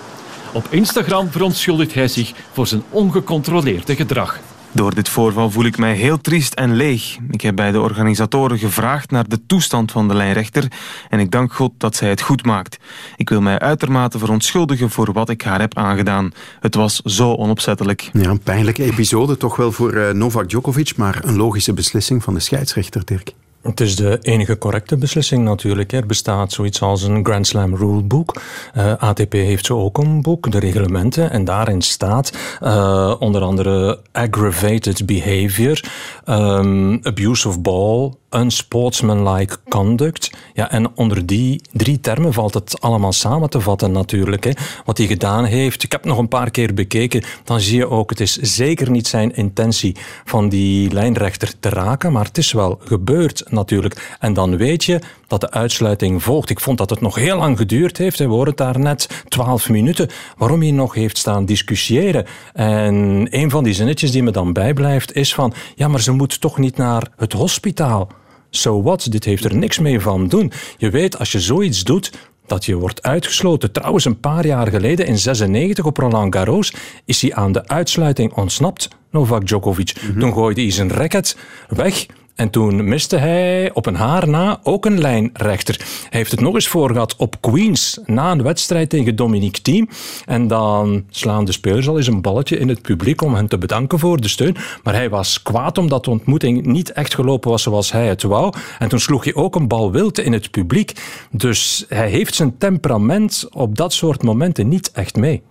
Op 0.53 0.67
Instagram 0.69 1.31
verontschuldigt 1.31 1.93
hij 1.93 2.07
zich 2.07 2.33
voor 2.51 2.67
zijn 2.67 2.83
ongecontroleerde 2.89 3.95
gedrag. 3.95 4.39
Door 4.71 4.95
dit 4.95 5.09
voorval 5.09 5.51
voel 5.51 5.65
ik 5.65 5.77
mij 5.77 5.93
heel 5.93 6.21
triest 6.21 6.53
en 6.53 6.75
leeg. 6.75 7.17
Ik 7.29 7.41
heb 7.41 7.55
bij 7.55 7.71
de 7.71 7.79
organisatoren 7.79 8.57
gevraagd 8.57 9.11
naar 9.11 9.27
de 9.27 9.45
toestand 9.45 9.91
van 9.91 10.07
de 10.07 10.13
lijnrechter 10.13 10.67
en 11.09 11.19
ik 11.19 11.31
dank 11.31 11.53
God 11.53 11.71
dat 11.77 11.95
zij 11.95 12.09
het 12.09 12.21
goed 12.21 12.45
maakt. 12.45 12.77
Ik 13.15 13.29
wil 13.29 13.41
mij 13.41 13.59
uitermate 13.59 14.17
verontschuldigen 14.17 14.89
voor 14.89 15.13
wat 15.13 15.29
ik 15.29 15.41
haar 15.41 15.59
heb 15.59 15.77
aangedaan. 15.77 16.31
Het 16.59 16.75
was 16.75 16.95
zo 16.95 17.33
onopzettelijk. 17.33 18.09
Ja, 18.13 18.29
een 18.29 18.39
pijnlijke 18.39 18.83
episode 18.83 19.37
toch 19.37 19.55
wel 19.55 19.71
voor 19.71 19.93
uh, 19.93 20.09
Novak 20.09 20.49
Djokovic, 20.49 20.95
maar 20.95 21.19
een 21.23 21.35
logische 21.35 21.73
beslissing 21.73 22.23
van 22.23 22.33
de 22.33 22.39
scheidsrechter, 22.39 23.05
Dirk. 23.05 23.33
Het 23.61 23.79
is 23.79 23.95
de 23.95 24.17
enige 24.21 24.57
correcte 24.57 24.97
beslissing 24.97 25.43
natuurlijk. 25.43 25.91
Er 25.91 26.05
bestaat 26.05 26.51
zoiets 26.51 26.81
als 26.81 27.03
een 27.03 27.25
Grand 27.25 27.47
Slam 27.47 27.75
rulebook. 27.75 28.41
Uh, 28.77 28.93
ATP 28.93 29.33
heeft 29.33 29.65
zo 29.65 29.79
ook 29.79 29.97
een 29.97 30.21
boek, 30.21 30.51
de 30.51 30.59
reglementen. 30.59 31.31
En 31.31 31.43
daarin 31.45 31.81
staat 31.81 32.33
uh, 32.63 33.15
onder 33.19 33.41
andere 33.41 33.99
aggravated 34.11 35.05
behavior, 35.05 35.83
um, 36.25 36.99
abuse 37.03 37.47
of 37.47 37.61
ball, 37.61 38.13
unsportsmanlike 38.29 39.57
conduct. 39.69 40.29
Ja, 40.53 40.71
en 40.71 40.95
onder 40.95 41.25
die 41.25 41.61
drie 41.71 41.99
termen 41.99 42.33
valt 42.33 42.53
het 42.53 42.81
allemaal 42.81 43.13
samen 43.13 43.49
te 43.49 43.61
vatten 43.61 43.91
natuurlijk. 43.91 44.43
Hè. 44.43 44.51
Wat 44.85 44.97
hij 44.97 45.07
gedaan 45.07 45.45
heeft, 45.45 45.83
ik 45.83 45.91
heb 45.91 46.05
nog 46.05 46.17
een 46.17 46.27
paar 46.27 46.51
keer 46.51 46.73
bekeken, 46.73 47.23
dan 47.43 47.59
zie 47.59 47.77
je 47.77 47.89
ook, 47.89 48.09
het 48.09 48.19
is 48.19 48.35
zeker 48.35 48.91
niet 48.91 49.07
zijn 49.07 49.35
intentie 49.35 49.95
van 50.25 50.49
die 50.49 50.93
lijnrechter 50.93 51.59
te 51.59 51.69
raken, 51.69 52.11
maar 52.11 52.25
het 52.25 52.37
is 52.37 52.51
wel 52.51 52.79
gebeurd 52.83 53.43
natuurlijk. 53.49 54.17
En 54.19 54.33
dan 54.33 54.57
weet 54.57 54.83
je 54.83 54.99
dat 55.27 55.41
de 55.41 55.51
uitsluiting 55.51 56.23
volgt. 56.23 56.49
Ik 56.49 56.59
vond 56.59 56.77
dat 56.77 56.89
het 56.89 57.01
nog 57.01 57.15
heel 57.15 57.37
lang 57.37 57.57
geduurd 57.57 57.97
heeft. 57.97 58.17
We 58.17 58.23
horen 58.25 58.55
daar 58.55 58.79
net 58.79 59.23
twaalf 59.27 59.69
minuten. 59.69 60.09
Waarom 60.37 60.61
hij 60.61 60.71
nog 60.71 60.93
heeft 60.93 61.17
staan 61.17 61.45
discussiëren. 61.45 62.25
En 62.53 63.27
een 63.29 63.49
van 63.49 63.63
die 63.63 63.73
zinnetjes 63.73 64.11
die 64.11 64.23
me 64.23 64.31
dan 64.31 64.53
bijblijft 64.53 65.15
is 65.15 65.33
van, 65.33 65.53
ja, 65.75 65.87
maar 65.87 66.01
ze 66.01 66.11
moet 66.11 66.41
toch 66.41 66.57
niet 66.57 66.77
naar 66.77 67.07
het 67.17 67.33
hospitaal. 67.33 68.07
So 68.49 68.81
what? 68.81 69.11
Dit 69.11 69.25
heeft 69.25 69.43
er 69.43 69.55
niks 69.55 69.79
mee 69.79 69.99
van 69.99 70.27
doen. 70.27 70.51
Je 70.77 70.89
weet, 70.89 71.19
als 71.19 71.31
je 71.31 71.39
zoiets 71.39 71.83
doet, 71.83 72.11
dat 72.45 72.65
je 72.65 72.75
wordt 72.75 73.03
uitgesloten. 73.03 73.71
Trouwens, 73.71 74.05
een 74.05 74.19
paar 74.19 74.45
jaar 74.45 74.67
geleden, 74.67 75.05
in 75.05 75.17
96 75.17 75.85
op 75.85 75.97
Roland 75.97 76.35
Garros, 76.35 76.73
is 77.05 77.21
hij 77.21 77.33
aan 77.33 77.51
de 77.51 77.67
uitsluiting 77.67 78.33
ontsnapt, 78.33 78.87
Novak 79.11 79.47
Djokovic. 79.47 79.93
Mm 80.01 80.19
Toen 80.19 80.33
gooide 80.33 80.61
hij 80.61 80.71
zijn 80.71 80.91
racket 80.91 81.37
weg 81.67 82.05
en 82.39 82.49
toen 82.49 82.87
miste 82.87 83.17
hij 83.17 83.71
op 83.73 83.85
een 83.85 83.95
haar 83.95 84.29
na 84.29 84.59
ook 84.63 84.85
een 84.85 84.99
lijnrechter. 84.99 85.75
Hij 85.77 86.19
heeft 86.19 86.31
het 86.31 86.39
nog 86.39 86.53
eens 86.53 86.67
voor 86.67 86.91
gehad 86.91 87.15
op 87.15 87.41
Queens 87.41 87.99
na 88.05 88.31
een 88.31 88.43
wedstrijd 88.43 88.89
tegen 88.89 89.15
Dominique 89.15 89.61
Thiem. 89.61 89.89
En 90.25 90.47
dan 90.47 91.03
slaan 91.09 91.45
de 91.45 91.51
spelers 91.51 91.87
al 91.87 91.97
eens 91.97 92.07
een 92.07 92.21
balletje 92.21 92.57
in 92.57 92.67
het 92.67 92.81
publiek 92.81 93.21
om 93.21 93.33
hen 93.33 93.47
te 93.47 93.57
bedanken 93.57 93.99
voor 93.99 94.21
de 94.21 94.27
steun. 94.27 94.55
Maar 94.83 94.93
hij 94.93 95.09
was 95.09 95.41
kwaad 95.43 95.77
omdat 95.77 96.03
de 96.03 96.09
ontmoeting 96.09 96.65
niet 96.65 96.91
echt 96.91 97.15
gelopen 97.15 97.49
was 97.49 97.63
zoals 97.63 97.91
hij 97.91 98.07
het 98.07 98.23
wou. 98.23 98.53
En 98.79 98.89
toen 98.89 98.99
sloeg 98.99 99.23
hij 99.23 99.35
ook 99.35 99.55
een 99.55 99.67
bal 99.67 99.91
wild 99.91 100.19
in 100.19 100.33
het 100.33 100.51
publiek. 100.51 100.93
Dus 101.31 101.85
hij 101.87 102.09
heeft 102.09 102.35
zijn 102.35 102.57
temperament 102.57 103.47
op 103.51 103.77
dat 103.77 103.93
soort 103.93 104.23
momenten 104.23 104.67
niet 104.67 104.91
echt 104.91 105.15
mee. 105.15 105.41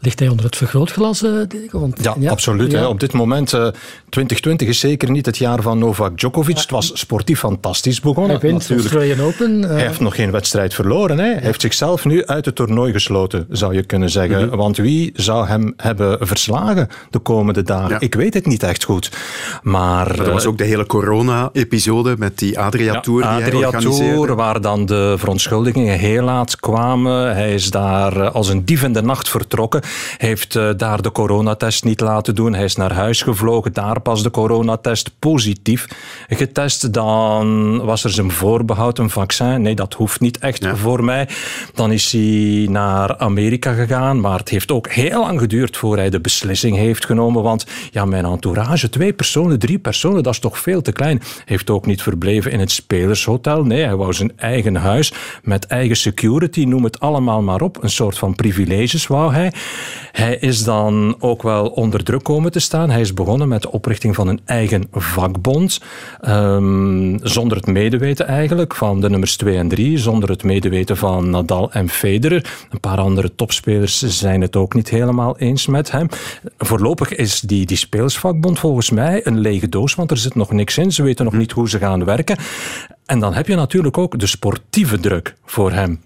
Ligt 0.00 0.18
hij 0.18 0.28
onder 0.28 0.44
het 0.44 0.56
vergrootglas, 0.56 1.22
uh, 1.22 1.30
Want, 1.70 1.98
ja, 2.02 2.14
ja, 2.18 2.30
absoluut. 2.30 2.72
Ja. 2.72 2.78
Hè. 2.78 2.86
Op 2.86 3.00
dit 3.00 3.12
moment, 3.12 3.52
uh, 3.52 3.66
eh, 3.66 3.72
2020 4.08 4.68
is 4.68 4.78
zeker 4.78 5.10
niet 5.10 5.26
het 5.26 5.38
jaar 5.38 5.62
van 5.62 5.78
Novak 5.78 6.18
Djokovic. 6.18 6.58
Het 6.58 6.70
was 6.70 6.90
sportief 6.94 7.38
fantastisch 7.38 8.00
begonnen. 8.00 8.30
Hij 8.30 8.50
wint 8.50 8.68
natuurlijk. 8.68 9.20
Open. 9.20 9.62
Uh... 9.62 9.68
Hij 9.68 9.86
heeft 9.86 10.00
nog 10.00 10.14
geen 10.14 10.30
wedstrijd 10.30 10.74
verloren. 10.74 11.18
Hè. 11.18 11.24
Hij 11.24 11.40
heeft 11.42 11.60
zichzelf 11.60 12.04
nu 12.04 12.26
uit 12.26 12.44
het 12.44 12.54
toernooi 12.54 12.92
gesloten, 12.92 13.46
zou 13.50 13.74
je 13.74 13.82
kunnen 13.82 14.10
zeggen. 14.10 14.42
Mm 14.42 14.48
-hmm. 14.48 14.56
Want 14.56 14.76
wie 14.76 15.12
zou 15.14 15.46
hem 15.46 15.74
hebben 15.76 16.26
verslagen 16.26 16.88
de 17.10 17.18
komende 17.18 17.62
dagen? 17.62 18.00
Ik 18.00 18.14
weet 18.14 18.34
het 18.34 18.46
niet 18.46 18.62
echt 18.62 18.84
goed. 18.84 19.10
Maar, 19.62 19.82
maar 20.16 20.26
er 20.26 20.32
was 20.32 20.46
ook 20.46 20.58
de 20.58 20.64
hele 20.64 20.86
corona-episode 20.86 22.14
met 22.18 22.38
die 22.38 22.58
Adria 22.58 23.00
Tour 23.00 23.22
die 23.22 23.30
Adria 23.30 23.58
hij 23.58 23.66
organiseerde. 23.66 24.14
Tour, 24.14 24.34
waar 24.34 24.60
dan 24.60 24.86
de 24.86 25.14
verontschuldigingen 25.18 25.98
heel 25.98 26.22
laat 26.22 26.56
kwamen. 26.56 27.34
Hij 27.34 27.54
is 27.54 27.70
daar 27.70 28.30
als 28.30 28.48
een 28.48 28.64
dief 28.64 28.82
in 28.82 28.92
de 28.92 29.02
nacht 29.02 29.28
vertrokken 29.28 29.84
heeft 30.16 30.54
uh, 30.54 30.70
daar 30.76 31.02
de 31.02 31.12
coronatest 31.12 31.84
niet 31.84 32.00
laten 32.00 32.34
doen. 32.34 32.54
Hij 32.54 32.64
is 32.64 32.76
naar 32.76 32.92
huis 32.92 33.22
gevlogen, 33.22 33.72
daar 33.72 34.00
pas 34.00 34.22
de 34.22 34.30
coronatest 34.30 35.10
positief 35.18 35.86
getest. 36.28 36.92
Dan 36.92 37.80
was 37.84 38.04
er 38.04 38.10
zijn 38.10 38.30
voorbehoud, 38.30 38.98
een 38.98 39.10
vaccin. 39.10 39.62
Nee, 39.62 39.74
dat 39.74 39.94
hoeft 39.94 40.20
niet 40.20 40.38
echt 40.38 40.62
ja. 40.62 40.76
voor 40.76 41.04
mij. 41.04 41.28
Dan 41.74 41.92
is 41.92 42.12
hij 42.12 42.66
naar 42.70 43.18
Amerika 43.18 43.72
gegaan, 43.72 44.20
maar 44.20 44.38
het 44.38 44.48
heeft 44.48 44.72
ook 44.72 44.88
heel 44.88 45.20
lang 45.20 45.40
geduurd 45.40 45.76
voor 45.76 45.96
hij 45.96 46.10
de 46.10 46.20
beslissing 46.20 46.76
heeft 46.76 47.04
genomen. 47.06 47.42
Want 47.42 47.66
ja, 47.90 48.04
mijn 48.04 48.24
entourage, 48.24 48.88
twee 48.88 49.12
personen, 49.12 49.58
drie 49.58 49.78
personen, 49.78 50.22
dat 50.22 50.32
is 50.32 50.38
toch 50.38 50.58
veel 50.58 50.82
te 50.82 50.92
klein. 50.92 51.22
Heeft 51.44 51.70
ook 51.70 51.86
niet 51.86 52.02
verbleven 52.02 52.50
in 52.50 52.60
het 52.60 52.70
spelershotel. 52.70 53.64
Nee, 53.64 53.84
hij 53.84 53.96
wou 53.96 54.12
zijn 54.12 54.32
eigen 54.36 54.76
huis 54.76 55.12
met 55.42 55.66
eigen 55.66 55.96
security, 55.96 56.64
noem 56.64 56.84
het 56.84 57.00
allemaal 57.00 57.42
maar 57.42 57.60
op. 57.60 57.82
Een 57.82 57.90
soort 57.90 58.18
van 58.18 58.34
privileges 58.34 59.06
wou 59.06 59.32
hij. 59.32 59.52
Hij 60.12 60.36
is 60.36 60.64
dan 60.64 61.16
ook 61.18 61.42
wel 61.42 61.66
onder 61.66 62.04
druk 62.04 62.22
komen 62.22 62.52
te 62.52 62.60
staan. 62.60 62.90
Hij 62.90 63.00
is 63.00 63.14
begonnen 63.14 63.48
met 63.48 63.62
de 63.62 63.72
oprichting 63.72 64.14
van 64.14 64.28
een 64.28 64.40
eigen 64.44 64.86
vakbond. 64.92 65.80
Um, 66.28 67.18
zonder 67.22 67.56
het 67.56 67.66
medeweten 67.66 68.26
eigenlijk 68.26 68.74
van 68.74 69.00
de 69.00 69.10
nummers 69.10 69.36
2 69.36 69.56
en 69.56 69.68
3. 69.68 69.98
Zonder 69.98 70.28
het 70.28 70.42
medeweten 70.42 70.96
van 70.96 71.30
Nadal 71.30 71.72
en 71.72 71.88
Federer. 71.88 72.66
Een 72.70 72.80
paar 72.80 72.98
andere 72.98 73.34
topspelers 73.34 73.98
zijn 73.98 74.40
het 74.40 74.56
ook 74.56 74.74
niet 74.74 74.88
helemaal 74.88 75.38
eens 75.38 75.66
met 75.66 75.90
hem. 75.90 76.08
Voorlopig 76.58 77.14
is 77.14 77.40
die, 77.40 77.66
die 77.66 77.76
spelersvakbond 77.76 78.58
volgens 78.58 78.90
mij 78.90 79.26
een 79.26 79.38
lege 79.38 79.68
doos, 79.68 79.94
want 79.94 80.10
er 80.10 80.16
zit 80.16 80.34
nog 80.34 80.52
niks 80.52 80.78
in. 80.78 80.92
Ze 80.92 81.02
weten 81.02 81.24
nog 81.24 81.34
niet 81.34 81.52
hoe 81.52 81.68
ze 81.68 81.78
gaan 81.78 82.04
werken. 82.04 82.36
En 83.06 83.18
dan 83.20 83.34
heb 83.34 83.46
je 83.46 83.54
natuurlijk 83.54 83.98
ook 83.98 84.18
de 84.18 84.26
sportieve 84.26 85.00
druk 85.00 85.36
voor 85.44 85.72
hem. 85.72 86.00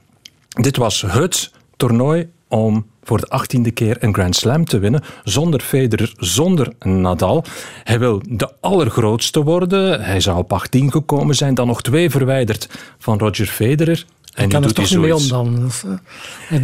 Dit 0.48 0.76
was 0.76 1.04
het 1.06 1.52
toernooi 1.76 2.30
om 2.48 2.86
voor 3.10 3.20
de 3.20 3.28
achttiende 3.28 3.70
keer 3.70 3.96
een 4.00 4.14
Grand 4.14 4.36
Slam 4.36 4.64
te 4.64 4.78
winnen, 4.78 5.02
zonder 5.24 5.60
Federer, 5.60 6.12
zonder 6.16 6.72
Nadal. 6.78 7.44
Hij 7.84 7.98
wil 7.98 8.22
de 8.28 8.50
allergrootste 8.60 9.42
worden. 9.42 10.02
Hij 10.02 10.20
zou 10.20 10.38
op 10.38 10.52
18 10.52 10.90
gekomen 10.90 11.34
zijn, 11.34 11.54
dan 11.54 11.66
nog 11.66 11.82
twee 11.82 12.10
verwijderd 12.10 12.68
van 12.98 13.18
Roger 13.18 13.46
Federer. 13.46 14.04
En 14.42 14.48
kan 14.48 14.64
er 14.64 14.72
toch 14.72 14.90
niet 14.90 14.98
mee 14.98 15.14
om 15.14 15.28
dan? 15.28 15.70
Eh, 16.48 16.58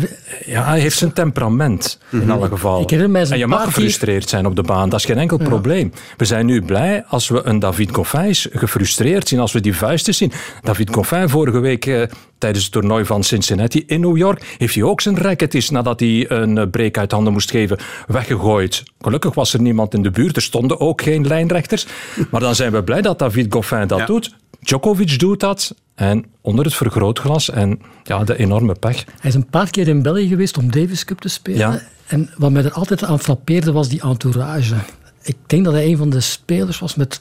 ja, 0.46 0.64
hij 0.64 0.80
heeft 0.80 0.98
zijn 0.98 1.12
temperament 1.12 1.98
in 2.10 2.18
mhm. 2.18 2.30
alle 2.30 2.48
gevallen. 2.48 2.88
en 2.88 3.38
je 3.38 3.46
mag 3.46 3.64
gefrustreerd 3.64 4.28
zijn 4.28 4.46
op 4.46 4.56
de 4.56 4.62
baan, 4.62 4.88
dat 4.88 4.98
is 4.98 5.04
geen 5.04 5.18
enkel 5.18 5.36
probleem. 5.36 5.92
We 6.16 6.24
zijn 6.24 6.46
nu 6.46 6.62
blij 6.62 7.04
als 7.08 7.28
we 7.28 7.40
een 7.44 7.58
David 7.58 7.94
Goffin 7.94 8.34
gefrustreerd 8.34 9.28
zien, 9.28 9.38
als 9.38 9.52
we 9.52 9.60
die 9.60 9.76
vuisten 9.76 10.14
zien. 10.14 10.32
David 10.62 10.94
Goffin 10.94 11.28
vorige 11.28 11.58
week 11.58 11.86
eh, 11.86 12.02
tijdens 12.38 12.64
het 12.64 12.72
toernooi 12.72 13.04
van 13.04 13.24
Cincinnati 13.24 13.84
in 13.86 14.00
New 14.00 14.16
York 14.16 14.54
heeft 14.58 14.74
hij 14.74 14.82
ook 14.82 15.00
zijn 15.00 15.18
racket 15.18 15.70
nadat 15.70 16.00
hij 16.00 16.30
een 16.30 16.58
eh, 16.58 16.66
break 16.70 16.98
uit 16.98 17.12
handen 17.12 17.32
moest 17.32 17.50
geven, 17.50 17.78
weggegooid. 18.06 18.82
Gelukkig 19.00 19.34
was 19.34 19.52
er 19.52 19.60
niemand 19.60 19.94
in 19.94 20.02
de 20.02 20.10
buurt, 20.10 20.36
er 20.36 20.42
stonden 20.42 20.80
ook 20.80 21.02
geen 21.02 21.26
lijnrechters. 21.26 21.86
Maar 22.30 22.40
dan 22.40 22.54
zijn 22.54 22.72
we 22.72 22.82
blij 22.82 23.02
dat 23.02 23.18
David 23.18 23.52
Goffin 23.52 23.86
dat 23.86 24.06
doet. 24.06 24.34
Djokovic 24.60 25.18
doet 25.18 25.40
dat. 25.40 25.74
En 25.96 26.24
onder 26.40 26.64
het 26.64 26.74
vergrootglas 26.74 27.50
en 27.50 27.80
ja, 28.04 28.24
de 28.24 28.36
enorme 28.36 28.74
pech. 28.74 29.04
Hij 29.20 29.30
is 29.30 29.34
een 29.34 29.46
paar 29.46 29.70
keer 29.70 29.88
in 29.88 30.02
België 30.02 30.28
geweest 30.28 30.58
om 30.58 30.70
Davis 30.70 31.04
Cup 31.04 31.20
te 31.20 31.28
spelen. 31.28 31.82
En 32.06 32.30
wat 32.36 32.50
mij 32.50 32.64
er 32.64 32.72
altijd 32.72 33.04
aan 33.04 33.20
frappeerde 33.20 33.72
was 33.72 33.88
die 33.88 34.00
entourage. 34.00 34.74
Ik 35.22 35.36
denk 35.46 35.64
dat 35.64 35.74
hij 35.74 35.86
een 35.86 35.96
van 35.96 36.10
de 36.10 36.20
spelers 36.20 36.78
was 36.78 36.94
met 36.94 37.20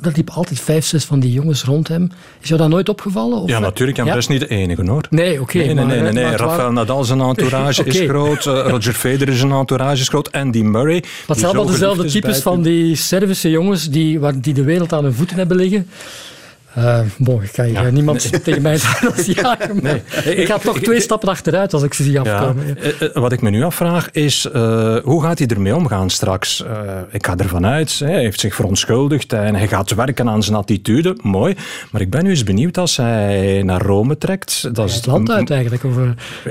er 0.00 0.12
liepen 0.14 0.34
altijd 0.34 0.60
vijf, 0.60 0.84
zes 0.84 1.04
van 1.04 1.20
die 1.20 1.32
jongens 1.32 1.64
rond 1.64 1.88
hem. 1.88 2.10
Is 2.40 2.48
jou 2.48 2.60
dat 2.60 2.70
nooit 2.70 2.88
opgevallen? 2.88 3.38
Of? 3.38 3.48
Ja, 3.48 3.58
natuurlijk. 3.58 3.98
En 3.98 4.04
ja? 4.04 4.14
is 4.14 4.28
niet 4.28 4.40
de 4.40 4.48
enige, 4.48 4.90
hoor. 4.90 5.06
Nee, 5.10 5.40
oké. 5.40 5.58
nee, 5.58 5.74
nee, 5.74 5.84
nee, 5.84 6.00
nee, 6.00 6.12
nee. 6.12 6.36
Rafael 6.36 6.72
Nadal 6.72 7.04
zijn 7.10 7.20
entourage 7.20 7.84
is 7.84 7.98
groot. 7.98 8.46
Uh, 8.46 8.66
Roger 8.68 8.92
Federer 8.92 9.34
zijn 9.34 9.52
entourage 9.52 10.00
is 10.00 10.08
groot. 10.08 10.32
Andy 10.32 10.62
Murray. 10.62 11.04
Wat 11.26 11.38
zijn 11.38 11.50
allemaal 11.50 11.72
dezelfde 11.72 12.04
types 12.04 12.38
van 12.38 12.62
die 12.62 12.96
Servische 12.96 13.50
jongens 13.50 13.90
die, 13.90 14.20
waar, 14.20 14.40
die 14.40 14.54
de 14.54 14.64
wereld 14.64 14.92
aan 14.92 15.04
hun 15.04 15.14
voeten 15.14 15.36
hebben 15.36 15.56
liggen. 15.56 15.88
Uh, 16.78 17.00
bon, 17.16 17.42
ik 17.42 17.52
kan 17.52 17.72
ja. 17.72 17.90
niemand 17.90 18.44
tegen 18.44 18.62
mij 18.62 18.76
zeggen 18.76 19.12
als 19.12 19.26
ja. 19.26 19.58
Nee. 19.82 20.02
Ik 20.36 20.46
ga 20.46 20.58
toch 20.58 20.80
twee 20.80 21.00
stappen 21.00 21.28
achteruit 21.28 21.72
als 21.74 21.82
ik 21.82 21.94
ze 21.94 22.02
zie 22.02 22.20
afkomen. 22.20 22.66
Ja. 22.66 22.74
Eh, 22.74 23.02
eh, 23.02 23.14
wat 23.14 23.32
ik 23.32 23.40
me 23.40 23.50
nu 23.50 23.62
afvraag 23.62 24.10
is, 24.10 24.48
uh, 24.54 24.96
hoe 25.02 25.22
gaat 25.22 25.38
hij 25.38 25.48
ermee 25.48 25.76
omgaan 25.76 26.10
straks? 26.10 26.64
Ik 27.10 27.26
ga 27.26 27.36
ervan 27.36 27.66
uit, 27.66 27.98
hij 27.98 28.20
heeft 28.20 28.40
zich 28.40 28.54
verontschuldigd 28.54 29.32
en 29.32 29.54
hij 29.54 29.68
gaat 29.68 29.94
werken 29.94 30.28
aan 30.28 30.42
zijn 30.42 30.56
attitude. 30.56 31.16
Mooi. 31.22 31.56
Maar 31.90 32.00
ik 32.00 32.10
ben 32.10 32.24
nu 32.24 32.30
eens 32.30 32.44
benieuwd 32.44 32.78
als 32.78 32.96
hij 32.96 33.62
naar 33.62 33.82
Rome 33.82 34.18
trekt. 34.18 34.74
Dat 34.74 34.88
is 34.88 34.94
het 34.94 35.06
land 35.06 35.30
uit 35.30 35.50
eigenlijk. 35.50 35.84
Of, 35.84 35.94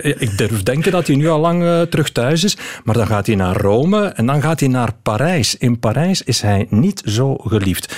ik 0.03 0.37
durf 0.37 0.63
denken 0.63 0.91
dat 0.91 1.07
hij 1.07 1.15
nu 1.15 1.27
al 1.29 1.39
lang 1.39 1.87
terug 1.89 2.11
thuis 2.11 2.43
is. 2.43 2.57
Maar 2.83 2.95
dan 2.95 3.07
gaat 3.07 3.25
hij 3.25 3.35
naar 3.35 3.55
Rome 3.55 4.05
en 4.05 4.25
dan 4.25 4.41
gaat 4.41 4.59
hij 4.59 4.69
naar 4.69 4.93
Parijs. 5.01 5.57
In 5.57 5.79
Parijs 5.79 6.23
is 6.23 6.41
hij 6.41 6.67
niet 6.69 7.01
zo 7.05 7.35
geliefd. 7.35 7.95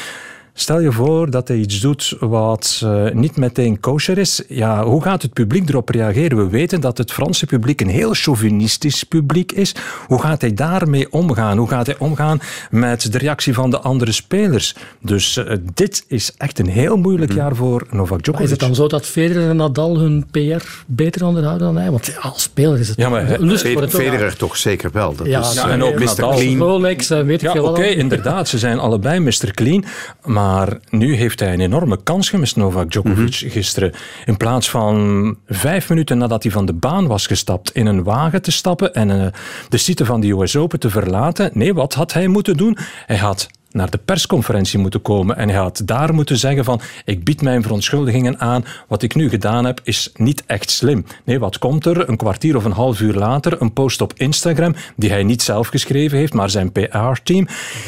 Stel 0.59 0.79
je 0.79 0.91
voor 0.91 1.29
dat 1.29 1.47
hij 1.47 1.57
iets 1.57 1.79
doet 1.79 2.15
wat 2.19 2.81
uh, 2.83 3.11
niet 3.11 3.37
meteen 3.37 3.79
kosher 3.79 4.17
is. 4.17 4.41
Ja, 4.47 4.83
hoe 4.83 5.01
gaat 5.01 5.21
het 5.21 5.33
publiek 5.33 5.69
erop 5.69 5.89
reageren? 5.89 6.37
We 6.37 6.47
weten 6.47 6.81
dat 6.81 6.97
het 6.97 7.11
Franse 7.11 7.45
publiek 7.45 7.81
een 7.81 7.89
heel 7.89 8.13
chauvinistisch 8.13 9.03
publiek 9.03 9.51
is. 9.51 9.75
Hoe 10.07 10.21
gaat 10.21 10.41
hij 10.41 10.53
daarmee 10.53 11.11
omgaan? 11.11 11.57
Hoe 11.57 11.67
gaat 11.67 11.85
hij 11.85 11.95
omgaan 11.97 12.39
met 12.71 13.11
de 13.11 13.17
reactie 13.17 13.53
van 13.53 13.69
de 13.69 13.79
andere 13.79 14.11
spelers? 14.11 14.75
Dus 15.01 15.37
uh, 15.37 15.53
dit 15.73 16.03
is 16.07 16.33
echt 16.37 16.59
een 16.59 16.69
heel 16.69 16.97
moeilijk 16.97 17.33
jaar 17.33 17.55
voor 17.55 17.87
Novak 17.91 18.23
Djokovic. 18.23 18.45
is 18.45 18.51
het 18.51 18.59
dan 18.59 18.75
zo 18.75 18.87
dat 18.87 19.05
Federer 19.05 19.49
en 19.49 19.55
Nadal 19.55 19.97
hun 19.97 20.25
PR 20.31 20.65
beter 20.85 21.25
onderhouden 21.25 21.67
dan 21.67 21.77
hij? 21.77 21.91
Want 21.91 22.17
als 22.21 22.41
speler 22.41 22.79
is 22.79 22.87
het 22.87 22.97
ja, 22.97 23.09
maar, 23.09 23.39
lust 23.39 23.67
voor 23.67 23.81
het 23.81 23.91
Federer 23.91 24.35
toch 24.35 24.57
zeker 24.57 24.89
wel. 24.93 25.15
Dat 25.15 25.27
ja, 25.27 25.39
is, 25.39 25.53
ja, 25.53 25.69
en 25.69 25.83
ook 25.83 25.99
Mr. 25.99 26.15
Clean. 26.15 26.57
Rolex, 26.57 27.07
weet 27.07 27.43
ik 27.43 27.53
ja, 27.53 27.61
Oké, 27.61 27.85
inderdaad. 27.85 28.47
Ze 28.47 28.57
zijn 28.57 28.79
allebei 28.79 29.19
Mr. 29.19 29.51
Clean. 29.53 29.85
Maar 30.23 30.47
maar 30.49 30.77
nu 30.89 31.15
heeft 31.15 31.39
hij 31.39 31.53
een 31.53 31.59
enorme 31.59 32.03
kans 32.03 32.29
gemist, 32.29 32.55
Novak 32.55 32.91
Djokovic, 32.91 33.41
mhm. 33.41 33.51
gisteren. 33.51 33.91
In 34.25 34.37
plaats 34.37 34.69
van 34.69 35.37
vijf 35.47 35.89
minuten 35.89 36.17
nadat 36.17 36.43
hij 36.43 36.51
van 36.51 36.65
de 36.65 36.73
baan 36.73 37.07
was 37.07 37.27
gestapt, 37.27 37.71
in 37.71 37.85
een 37.85 38.03
wagen 38.03 38.41
te 38.41 38.51
stappen 38.51 38.93
en 38.93 39.09
uh, 39.09 39.27
de 39.69 39.77
site 39.77 40.05
van 40.05 40.21
de 40.21 40.31
US 40.31 40.55
Open 40.55 40.79
te 40.79 40.89
verlaten. 40.89 41.51
Nee, 41.53 41.73
wat 41.73 41.93
had 41.93 42.13
hij 42.13 42.27
moeten 42.27 42.57
doen? 42.57 42.77
Hij 43.05 43.17
had 43.17 43.47
naar 43.71 43.89
de 43.89 43.99
persconferentie 44.05 44.79
moeten 44.79 45.01
komen 45.01 45.37
en 45.37 45.49
hij 45.49 45.57
had 45.57 45.81
daar 45.85 46.13
moeten 46.13 46.37
zeggen 46.37 46.63
van 46.63 46.81
ik 47.05 47.23
bied 47.23 47.41
mijn 47.41 47.61
verontschuldigingen 47.61 48.39
aan, 48.39 48.65
wat 48.87 49.01
ik 49.01 49.15
nu 49.15 49.29
gedaan 49.29 49.65
heb 49.65 49.79
is 49.83 50.11
niet 50.15 50.43
echt 50.45 50.69
slim. 50.69 51.05
Nee, 51.23 51.39
wat 51.39 51.57
komt 51.57 51.85
er? 51.85 52.09
Een 52.09 52.17
kwartier 52.17 52.55
of 52.55 52.63
een 52.63 52.71
half 52.71 52.99
uur 52.99 53.13
later 53.13 53.61
een 53.61 53.73
post 53.73 54.01
op 54.01 54.13
Instagram 54.15 54.75
die 54.95 55.09
hij 55.09 55.23
niet 55.23 55.41
zelf 55.41 55.67
geschreven 55.67 56.17
heeft, 56.17 56.33
maar 56.33 56.49
zijn 56.49 56.71
PR-team. 56.71 57.47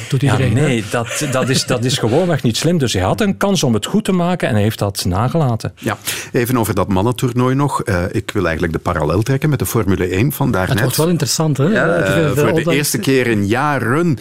Doet 0.09 0.21
iedereen, 0.21 0.55
ja, 0.55 0.61
nee, 0.61 0.83
dat, 0.91 1.27
dat, 1.31 1.49
is, 1.49 1.65
dat 1.65 1.85
is 1.85 1.97
gewoonweg 1.97 2.43
niet 2.43 2.57
slim. 2.57 2.77
Dus 2.77 2.93
hij 2.93 3.01
had 3.01 3.21
een 3.21 3.37
kans 3.37 3.63
om 3.63 3.73
het 3.73 3.85
goed 3.85 4.03
te 4.03 4.11
maken 4.11 4.47
en 4.47 4.53
hij 4.53 4.63
heeft 4.63 4.79
dat 4.79 5.05
nagelaten. 5.05 5.73
Ja, 5.77 5.97
even 6.31 6.57
over 6.57 6.75
dat 6.75 6.87
mannentoernooi 6.87 7.55
nog. 7.55 7.87
Uh, 7.87 8.03
ik 8.11 8.31
wil 8.31 8.43
eigenlijk 8.43 8.73
de 8.73 8.79
parallel 8.79 9.21
trekken 9.21 9.49
met 9.49 9.59
de 9.59 9.65
Formule 9.65 10.07
1 10.07 10.31
van 10.31 10.51
daarnet. 10.51 10.73
Het 10.73 10.81
wordt 10.81 10.97
wel 10.97 11.09
interessant, 11.09 11.57
hè? 11.57 11.63
Ja, 11.63 12.17
uh, 12.17 12.31
voor 12.31 12.63
de 12.63 12.71
eerste 12.71 12.97
keer 12.97 13.27
in 13.27 13.47
jaren 13.47 14.17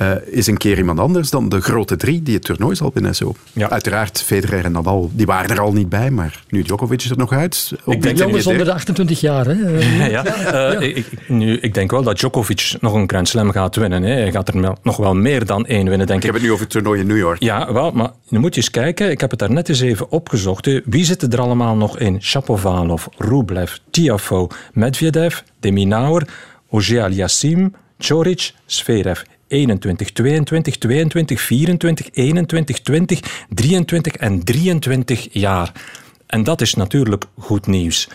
uh, 0.00 0.10
is 0.24 0.46
een 0.46 0.56
keer 0.56 0.78
iemand 0.78 0.98
anders 0.98 1.30
dan 1.30 1.48
de 1.48 1.60
grote 1.60 1.96
drie 1.96 2.22
die 2.22 2.34
het 2.34 2.44
toernooi 2.44 2.76
zal 2.76 2.90
winnen. 2.94 3.14
Zo. 3.14 3.34
Ja. 3.52 3.70
Uiteraard, 3.70 4.22
Federer 4.22 4.64
en 4.64 4.72
Nadal, 4.72 5.10
die 5.14 5.26
waren 5.26 5.50
er 5.50 5.60
al 5.60 5.72
niet 5.72 5.88
bij, 5.88 6.10
maar 6.10 6.44
nu 6.48 6.62
Djokovic 6.62 7.02
is 7.02 7.10
er 7.10 7.18
nog 7.18 7.32
uit. 7.32 7.72
Ik 7.86 8.02
denk 8.02 8.18
jongens 8.18 8.46
onder 8.46 8.64
de 8.64 8.72
28 8.72 9.20
jaar. 9.20 9.46
Hè? 9.46 9.54
ja, 9.98 10.06
ja. 10.06 10.80
Uh, 10.80 10.96
ik, 10.96 11.06
nu, 11.28 11.58
ik 11.58 11.74
denk 11.74 11.90
wel 11.90 12.02
dat 12.02 12.18
Djokovic 12.18 12.74
nog 12.80 12.94
een 12.94 13.08
Grand 13.08 13.28
Slam 13.28 13.50
gaat 13.50 13.76
winnen. 13.76 14.02
Hè. 14.02 14.12
Hij 14.12 14.32
gaat 14.32 14.48
er 14.48 14.74
nog 14.82 14.96
wel 14.96 15.14
meer 15.14 15.46
dan 15.46 15.66
één 15.66 15.88
winnen, 15.88 16.06
denk 16.06 16.22
ik. 16.22 16.24
Ik 16.24 16.24
heb 16.24 16.34
het 16.34 16.42
nu 16.42 16.50
over 16.50 16.62
het 16.64 16.72
toernooi 16.72 17.00
in 17.00 17.06
New 17.06 17.18
York. 17.18 17.42
Ja, 17.42 17.72
wel, 17.72 17.90
maar 17.90 18.10
nu 18.28 18.38
moet 18.38 18.54
je 18.54 18.60
eens 18.60 18.70
kijken. 18.70 19.10
Ik 19.10 19.20
heb 19.20 19.30
het 19.30 19.38
daar 19.38 19.52
net 19.52 19.68
eens 19.68 19.80
even 19.80 20.10
opgezocht. 20.10 20.80
Wie 20.84 21.04
zitten 21.04 21.30
er 21.30 21.40
allemaal 21.40 21.76
nog 21.76 21.98
in? 21.98 22.22
Shapovalov, 22.22 23.06
Rublev, 23.18 23.76
Tiafo, 23.90 24.48
Medvedev, 24.72 25.38
Deminauer, 25.60 26.28
Auger 26.70 27.02
Aliassim, 27.02 27.74
Choric, 27.98 28.52
Sverev. 28.66 29.22
21, 29.52 30.12
22, 30.12 30.78
22, 30.78 31.40
24, 31.40 32.08
21, 32.12 32.80
20, 32.80 33.20
23 33.48 34.16
en 34.16 34.44
23 34.44 35.28
jaar. 35.30 35.72
En 36.26 36.42
dat 36.44 36.60
is 36.60 36.74
natuurlijk 36.74 37.24
goed 37.38 37.66
nieuws. 37.66 38.08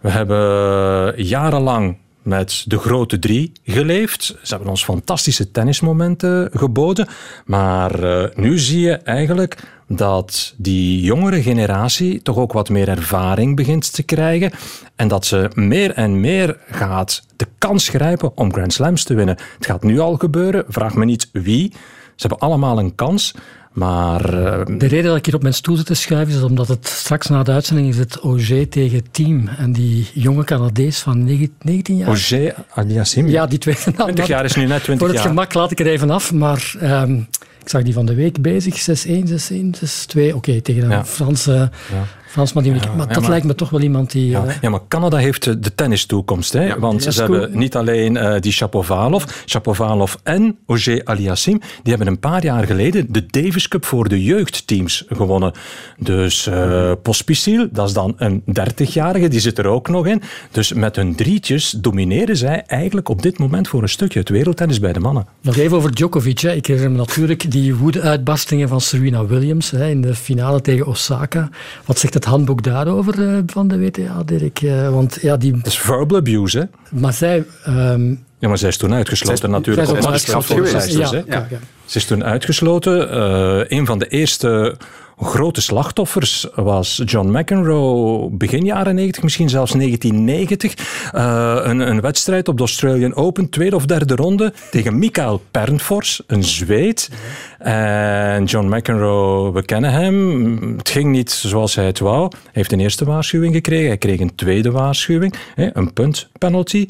We 0.00 0.10
hebben 0.10 1.22
jarenlang 1.22 1.96
met 2.22 2.64
de 2.66 2.78
grote 2.78 3.18
drie 3.18 3.52
geleefd. 3.64 4.24
Ze 4.24 4.54
hebben 4.54 4.68
ons 4.68 4.84
fantastische 4.84 5.50
tennismomenten 5.50 6.50
geboden. 6.52 7.08
Maar 7.44 8.04
uh, 8.04 8.24
nu 8.34 8.58
zie 8.58 8.80
je 8.80 8.92
eigenlijk 8.92 9.56
dat 9.88 10.54
die 10.56 11.00
jongere 11.00 11.42
generatie 11.42 12.22
toch 12.22 12.36
ook 12.36 12.52
wat 12.52 12.68
meer 12.68 12.88
ervaring 12.88 13.56
begint 13.56 13.92
te 13.92 14.02
krijgen. 14.02 14.50
En 14.96 15.08
dat 15.08 15.26
ze 15.26 15.50
meer 15.54 15.92
en 15.92 16.20
meer 16.20 16.58
gaat 16.70 17.22
de 17.36 17.46
kans 17.58 17.88
grijpen 17.88 18.36
om 18.36 18.52
Grand 18.52 18.72
Slams 18.72 19.04
te 19.04 19.14
winnen. 19.14 19.36
Het 19.56 19.66
gaat 19.66 19.82
nu 19.82 19.98
al 19.98 20.16
gebeuren. 20.16 20.64
Vraag 20.68 20.94
me 20.94 21.04
niet 21.04 21.28
wie. 21.32 21.72
Ze 22.14 22.26
hebben 22.26 22.38
allemaal 22.38 22.78
een 22.78 22.94
kans. 22.94 23.34
Maar, 23.72 24.34
uh, 24.34 24.78
de 24.78 24.86
reden 24.86 25.04
dat 25.04 25.16
ik 25.16 25.24
hier 25.24 25.34
op 25.34 25.42
mijn 25.42 25.54
stoel 25.54 25.76
zit 25.76 25.86
te 25.86 25.94
schuiven 25.94 26.34
is 26.34 26.42
omdat 26.42 26.68
het 26.68 26.86
straks 26.86 27.26
na 27.26 27.42
de 27.42 27.52
uitzending 27.52 27.88
is 27.88 27.98
het 27.98 28.20
OG 28.20 28.66
tegen 28.70 29.10
Team. 29.10 29.48
En 29.48 29.72
die 29.72 30.10
jonge 30.14 30.44
Canadees 30.44 30.98
van 30.98 31.24
19 31.24 31.96
jaar. 31.96 32.08
OG 32.08 32.32
Aliassim? 32.74 33.28
Ja, 33.28 33.46
die 33.46 33.58
tweede 33.58 33.92
20 33.92 34.26
jaar 34.26 34.44
is 34.44 34.54
nu 34.54 34.66
net 34.66 34.82
20 34.82 34.88
jaar. 34.88 34.98
Voor 34.98 35.08
het 35.08 35.20
gemak 35.20 35.54
laat 35.54 35.70
ik 35.70 35.80
er 35.80 35.86
even 35.86 36.10
af, 36.10 36.32
maar 36.32 36.74
um, 36.82 37.28
ik 37.66 37.72
zag 37.72 37.82
die 37.82 37.92
van 37.92 38.06
de 38.06 38.14
week 38.14 38.42
bezig. 38.42 39.06
6-1, 39.06 39.10
6-1, 39.10 39.12
6-2. 39.12 40.22
Oké, 40.22 40.34
okay, 40.34 40.60
tegen 40.60 40.82
een 40.82 40.90
ja. 40.90 41.04
Franse... 41.04 41.70
Ja. 41.92 42.04
Frans 42.36 42.52
die, 42.52 42.74
ja, 42.74 42.94
maar 42.96 43.08
dat 43.08 43.20
maar, 43.20 43.30
lijkt 43.30 43.46
me 43.46 43.54
toch 43.54 43.70
wel 43.70 43.80
iemand 43.80 44.10
die... 44.10 44.30
Ja, 44.30 44.44
uh, 44.44 44.52
ja 44.60 44.70
maar 44.70 44.80
Canada 44.88 45.16
heeft 45.16 45.62
de 45.62 45.74
tennistoekomst. 45.74 46.52
Hè? 46.52 46.78
want 46.78 47.02
ze 47.02 47.24
cool. 47.24 47.40
hebben 47.40 47.58
niet 47.58 47.76
alleen 47.76 48.14
uh, 48.14 48.34
die 48.40 48.52
Shapovalov, 48.52 49.24
Shapovalov 49.46 50.14
en 50.22 50.58
Auger 50.66 51.00
Aliassim, 51.04 51.58
die 51.58 51.94
hebben 51.94 52.06
een 52.06 52.18
paar 52.18 52.44
jaar 52.44 52.66
geleden 52.66 53.06
de 53.12 53.26
Davis 53.26 53.68
Cup 53.68 53.84
voor 53.84 54.08
de 54.08 54.22
jeugdteams 54.22 55.04
gewonnen. 55.08 55.52
Dus 55.98 56.46
uh, 56.46 56.92
Pospisil, 57.02 57.68
dat 57.72 57.88
is 57.88 57.94
dan 57.94 58.14
een 58.16 58.42
30-jarige, 58.60 59.28
die 59.28 59.40
zit 59.40 59.58
er 59.58 59.66
ook 59.66 59.88
nog 59.88 60.06
in. 60.06 60.22
Dus 60.50 60.72
met 60.72 60.96
hun 60.96 61.14
drietjes 61.14 61.70
domineren 61.70 62.36
zij 62.36 62.64
eigenlijk 62.66 63.08
op 63.08 63.22
dit 63.22 63.38
moment 63.38 63.68
voor 63.68 63.82
een 63.82 63.88
stukje 63.88 64.18
het 64.18 64.28
wereldtennis 64.28 64.80
bij 64.80 64.92
de 64.92 65.00
mannen. 65.00 65.26
Nog 65.40 65.56
even 65.56 65.76
over 65.76 65.94
Djokovic. 65.94 66.38
Hè. 66.38 66.52
Ik 66.52 66.66
herinner 66.66 66.90
me 66.90 66.96
natuurlijk 66.96 67.50
die 67.62 67.74
woede-uitbarstingen 67.74 68.68
van 68.68 68.80
Serena 68.80 69.26
Williams 69.26 69.70
hè, 69.70 69.88
in 69.88 70.00
de 70.00 70.14
finale 70.14 70.60
tegen 70.60 70.86
Osaka. 70.86 71.48
Wat 71.84 71.98
zegt 71.98 72.14
het 72.14 72.24
handboek 72.24 72.62
daarover 72.62 73.18
uh, 73.18 73.38
van 73.46 73.68
de 73.68 73.78
WTA, 73.78 74.22
Dirk? 74.24 74.62
Uh, 74.62 74.88
want, 74.88 75.18
ja, 75.22 75.36
die... 75.36 75.52
Dat 75.52 75.66
is 75.66 75.78
verbal 75.78 76.18
abuse, 76.18 76.58
hè? 76.58 76.64
Maar 77.00 77.12
zij... 77.12 77.44
Um... 77.68 78.24
Ja, 78.38 78.48
maar 78.48 78.58
zij 78.58 78.68
is 78.68 78.76
toen 78.76 78.94
uitgesloten 78.94 79.38
zij 79.38 79.48
natuurlijk. 79.48 79.88
Zij 79.88 80.12
is, 80.14 80.34
op 80.34 80.44
geweest, 80.44 80.90
ja, 80.90 81.22
ja. 81.26 81.48
Ze 81.84 81.98
is 81.98 82.04
toen 82.04 82.24
uitgesloten. 82.24 83.14
Uh, 83.14 83.78
een 83.78 83.86
van 83.86 83.98
de 83.98 84.08
eerste 84.08 84.76
grote 85.16 85.60
slachtoffers 85.60 86.46
was 86.54 87.02
John 87.04 87.38
McEnroe 87.38 88.30
begin 88.30 88.64
jaren 88.64 88.94
90, 88.94 89.22
misschien 89.22 89.48
zelfs 89.48 89.72
1990. 89.72 90.74
Uh, 91.14 91.56
een, 91.62 91.78
een, 91.80 92.00
wedstrijd 92.00 92.48
op 92.48 92.56
de 92.56 92.62
Australian 92.62 93.14
Open, 93.14 93.48
tweede 93.48 93.76
of 93.76 93.86
derde 93.86 94.14
ronde, 94.14 94.52
tegen 94.70 94.98
Mikael 94.98 95.42
Pernfors, 95.50 96.22
een 96.26 96.44
Zweed. 96.44 97.10
En 97.58 98.44
John 98.44 98.76
McEnroe, 98.76 99.52
we 99.52 99.64
kennen 99.64 99.92
hem. 99.92 100.74
Het 100.76 100.88
ging 100.88 101.10
niet 101.10 101.30
zoals 101.30 101.74
hij 101.74 101.86
het 101.86 101.98
wou. 101.98 102.28
Hij 102.30 102.50
heeft 102.52 102.72
een 102.72 102.80
eerste 102.80 103.04
waarschuwing 103.04 103.54
gekregen, 103.54 103.86
hij 103.86 103.98
kreeg 103.98 104.20
een 104.20 104.34
tweede 104.34 104.70
waarschuwing, 104.70 105.34
een 105.54 105.92
punt 105.92 106.28
penalty, 106.38 106.86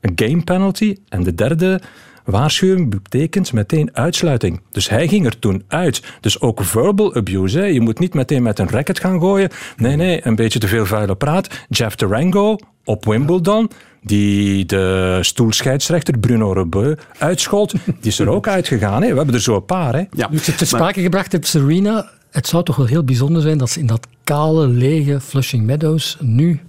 een 0.00 0.12
game 0.14 0.42
penalty 0.42 0.96
en 1.08 1.22
de 1.22 1.34
derde 1.34 1.80
waarschuwing 2.30 2.90
betekent 2.90 3.52
meteen 3.52 3.90
uitsluiting. 3.92 4.60
Dus 4.70 4.88
hij 4.88 5.08
ging 5.08 5.26
er 5.26 5.38
toen 5.38 5.62
uit. 5.68 6.02
Dus 6.20 6.40
ook 6.40 6.64
verbal 6.64 7.14
abuse. 7.14 7.58
Hè. 7.58 7.64
Je 7.64 7.80
moet 7.80 7.98
niet 7.98 8.14
meteen 8.14 8.42
met 8.42 8.58
een 8.58 8.68
racket 8.68 9.00
gaan 9.00 9.20
gooien. 9.20 9.50
Nee, 9.76 9.96
nee, 9.96 10.26
een 10.26 10.34
beetje 10.34 10.58
te 10.58 10.68
veel 10.68 10.86
vuile 10.86 11.14
praat. 11.14 11.48
Jeff 11.68 11.96
Durango 11.96 12.56
op 12.84 13.04
Wimbledon 13.04 13.70
die 14.02 14.64
de 14.64 15.18
stoelscheidsrechter 15.20 16.18
Bruno 16.18 16.52
Rebeu 16.52 16.94
uitschold, 17.18 17.72
die 17.84 18.10
is 18.10 18.18
er 18.18 18.28
ook 18.28 18.48
uitgegaan. 18.48 19.02
Hè. 19.02 19.10
We 19.10 19.16
hebben 19.16 19.34
er 19.34 19.40
zo 19.40 19.54
een 19.54 19.64
paar. 19.64 19.94
Hè. 19.94 20.04
Ja. 20.10 20.28
Nu 20.30 20.36
ik 20.36 20.44
het 20.44 20.68
sprake 20.68 21.00
gebracht 21.02 21.32
heb, 21.32 21.44
Serena, 21.44 22.10
het 22.30 22.46
zou 22.46 22.64
toch 22.64 22.76
wel 22.76 22.86
heel 22.86 23.04
bijzonder 23.04 23.42
zijn 23.42 23.58
dat 23.58 23.70
ze 23.70 23.80
in 23.80 23.86
dat 23.86 24.06
kale, 24.24 24.66
lege 24.66 25.20
Flushing 25.20 25.66
Meadows 25.66 26.16
nu, 26.20 26.60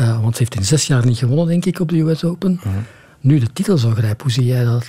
uh, 0.00 0.22
want 0.22 0.36
ze 0.36 0.42
heeft 0.42 0.54
in 0.54 0.64
zes 0.64 0.86
jaar 0.86 1.06
niet 1.06 1.18
gewonnen, 1.18 1.46
denk 1.46 1.64
ik, 1.64 1.80
op 1.80 1.88
de 1.88 2.00
US 2.00 2.24
Open, 2.24 2.60
mhm 2.64 2.78
nu 3.28 3.38
de 3.38 3.52
titel 3.52 3.78
zou 3.78 3.94
grijpen. 3.94 4.22
Hoe 4.22 4.32
zie 4.32 4.44
jij 4.44 4.64
dat? 4.64 4.86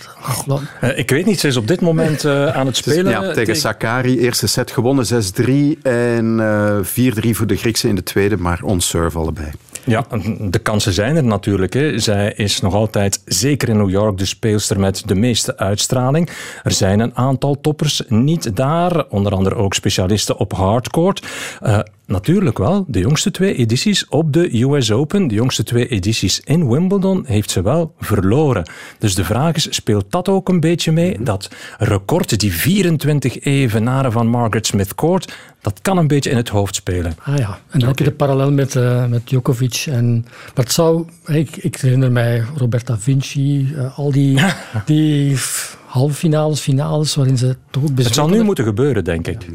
Uh, 0.84 0.98
ik 0.98 1.10
weet 1.10 1.26
niet, 1.26 1.40
ze 1.40 1.48
is 1.48 1.58
op 1.58 1.68
dit 1.68 1.82
moment 1.82 2.24
uh, 2.24 2.48
aan 2.48 2.66
het 2.66 2.78
spelen. 2.84 3.12
Ja, 3.12 3.34
tegen 3.34 3.56
Sakari, 3.56 4.20
eerste 4.20 4.48
set 4.48 4.72
gewonnen 4.72 5.06
6-3 5.06 5.82
en 5.82 6.38
uh, 6.40 6.78
eh, 6.78 7.14
4-3 7.26 7.30
voor 7.30 7.48
de 7.48 7.56
Griekse 7.56 7.88
in 7.88 7.96
de 7.96 8.04
tweede, 8.04 8.38
maar 8.38 8.60
on-serve 8.64 9.18
allebei. 9.18 9.52
Ja, 9.86 10.06
de 10.40 10.60
kansen 10.60 10.94
zijn 10.94 11.16
er 11.16 11.24
natuurlijk. 11.24 11.74
Hè. 11.74 12.00
Zij 12.00 12.34
is 12.36 12.62
nog 12.62 12.74
altijd, 12.74 13.22
zeker 13.26 13.70
in 13.70 13.78
New 13.78 13.90
York, 13.90 14.18
de 14.18 14.26
speelster 14.26 14.80
met 14.80 15.04
de 15.06 15.16
meeste 15.16 15.58
uitstraling. 15.58 16.30
Er 16.64 16.72
zijn 16.72 17.00
een 17.00 17.16
aantal 17.16 17.62
toppers 17.62 18.02
niet 18.08 18.56
daar, 18.56 19.06
onder 19.10 19.34
andere 19.34 19.56
ook 19.56 19.74
specialisten 19.74 20.38
op 20.38 20.54
hardcourt. 20.54 21.28
Uh, 21.64 21.80
Natuurlijk 22.10 22.58
wel. 22.58 22.86
De 22.88 23.00
jongste 23.00 23.32
twee 23.32 23.56
edities 23.56 24.08
op 24.08 24.34
de 24.34 24.62
US 24.62 24.92
Open, 24.92 25.28
de 25.28 25.36
jongste 25.36 25.64
twee 25.64 25.88
edities 25.88 26.40
in 26.40 26.70
Wimbledon, 26.70 27.24
heeft 27.28 27.52
ze 27.52 27.62
wel 27.62 27.94
verloren. 28.00 28.70
Dus 29.00 29.16
de 29.16 29.24
vraag 29.24 29.56
is, 29.56 29.68
speelt 29.70 30.12
dat 30.12 30.30
ook 30.30 30.50
een 30.50 30.60
beetje 30.60 30.92
mee? 30.92 31.18
Dat 31.20 31.50
record, 31.78 32.40
die 32.40 32.54
24 32.54 33.40
evenaren 33.40 34.12
van 34.12 34.28
Margaret 34.28 34.68
Smith 34.68 34.96
Court, 34.96 35.34
dat 35.62 35.80
kan 35.82 35.98
een 35.98 36.08
beetje 36.08 36.30
in 36.30 36.38
het 36.38 36.50
hoofd 36.50 36.76
spelen. 36.76 37.16
Ah 37.24 37.38
ja, 37.38 37.60
en 37.70 37.80
dan 37.80 37.88
heb 37.88 37.98
je 37.98 38.04
de 38.04 38.12
parallel 38.12 38.52
met, 38.52 38.76
uh, 38.76 39.06
met 39.06 39.28
Djokovic. 39.28 39.69
En, 39.88 40.26
maar 40.56 40.72
zou, 40.72 41.06
ik, 41.26 41.56
ik 41.56 41.76
herinner 41.76 42.12
mij 42.12 42.44
Roberta 42.56 42.98
Vinci, 42.98 43.74
uh, 43.76 43.98
al 43.98 44.12
die, 44.12 44.40
die 44.86 45.38
halve 45.86 46.14
finales, 46.14 46.60
finales, 46.60 47.16
waarin 47.16 47.38
ze 47.38 47.58
toch 47.70 47.84
ook 47.84 47.90
Het 47.96 48.14
zal 48.14 48.30
nu 48.30 48.44
moeten 48.44 48.64
gebeuren, 48.64 49.04
denk 49.04 49.28
ik. 49.28 49.44
Ja. 49.44 49.54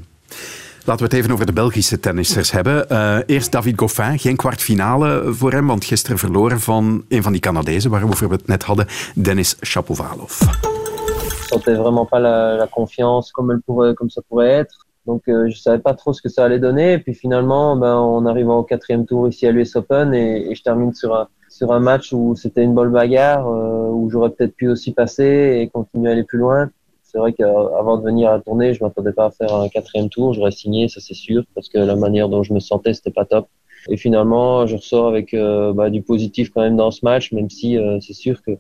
Laten 0.87 1.07
we 1.07 1.11
het 1.11 1.23
even 1.23 1.35
over 1.35 1.47
de 1.47 1.53
Belgische 1.53 2.01
tennissers 2.01 2.51
hebben. 2.51 2.87
Uh, 2.93 3.19
eerst 3.27 3.53
David 3.53 3.79
Goffin, 3.79 4.19
geen 4.19 4.37
kwartfinale 4.37 5.23
voor 5.27 5.53
hem, 5.53 5.67
want 5.67 5.85
gisteren 5.85 6.19
verloren 6.19 6.61
van 6.61 7.05
een 7.09 7.23
van 7.23 7.33
die 7.33 7.41
Canadezen 7.41 7.91
waarover 7.91 8.29
we 8.29 8.35
het 8.35 8.47
net 8.47 8.63
hadden, 8.63 8.87
Denis 9.15 9.57
Shapovalov. 9.61 10.41
Je 10.41 11.61
sentais 11.61 11.77
vraiment 11.77 12.09
pas 12.09 12.21
la, 12.21 12.57
la 12.57 12.67
confiance 12.67 13.31
comme, 13.31 13.53
elle 13.53 13.63
pourrait, 13.67 13.95
comme 13.95 14.11
ça 14.11 14.23
pourrait 14.29 14.59
être. 14.61 14.84
Donc 15.07 15.23
euh, 15.29 15.49
je 15.49 15.57
savais 15.57 15.79
pas 15.79 15.95
trop 15.95 16.13
ce 16.13 16.23
que 16.23 16.29
ça 16.29 16.45
allait 16.45 16.59
donner. 16.59 16.95
Et 16.95 16.99
puis 16.99 17.15
finalement, 17.15 17.77
ben, 17.77 17.97
on 17.97 18.27
arrive 18.27 18.49
au 18.49 18.63
quatrième 18.63 19.07
tour 19.07 19.29
ici 19.29 19.47
à 19.47 19.53
l'US 19.53 19.77
Open 19.77 20.15
et, 20.15 20.55
je 20.55 20.63
termine 20.63 20.93
sur 20.95 21.15
un, 21.15 21.29
sur 21.49 21.73
un 21.73 21.81
match 21.81 22.13
où 22.13 22.35
c'était 22.37 22.63
une 22.63 22.75
bonne 22.75 22.91
bagarre, 22.91 23.47
euh, 23.49 23.89
où 23.91 24.11
j'aurais 24.11 24.31
peut-être 24.31 24.55
pu 24.55 24.69
aussi 24.69 24.93
passer 24.93 25.59
et 25.61 25.69
continuer 25.69 26.11
à 26.11 26.13
aller 26.13 26.25
plus 26.25 26.39
loin 26.39 26.71
c'est 27.15 27.21
vrai 27.21 27.33
qu'avant 27.33 27.97
de 27.97 28.03
venir 28.03 28.29
à 28.29 28.33
la 28.33 28.41
tournée, 28.41 28.75
je 28.75 28.83
m'attendais 28.83 29.13
pas 29.13 29.27
à 29.27 29.31
faire 29.31 29.55
un 29.55 29.69
quatrième 29.69 30.09
tour. 30.09 30.35
J'aurais 30.35 30.51
signé, 30.51 30.89
ça 30.89 31.01
c'est 31.01 31.15
sûr, 31.15 31.45
parce 31.55 31.69
que 31.69 31.79
la 31.79 31.95
manière 31.95 32.29
dont 32.29 32.43
je 32.43 32.53
me 32.53 32.59
sentais, 32.59 32.93
c'était 32.93 33.13
pas 33.13 33.25
top. 33.25 33.47
Et 33.89 33.97
finalement, 33.97 34.67
je 34.67 34.75
ressors 34.75 35.07
avec 35.07 35.33
euh, 35.33 35.73
bah, 35.73 35.91
du 35.91 36.03
positif 36.03 36.51
quand 36.51 36.63
même 36.63 36.77
dans 36.77 36.91
ce 36.91 37.05
match, 37.05 37.31
même 37.31 37.49
si 37.49 37.79
euh, 37.79 38.01
c'est 38.01 38.15
sûr 38.15 38.43
que 38.43 38.59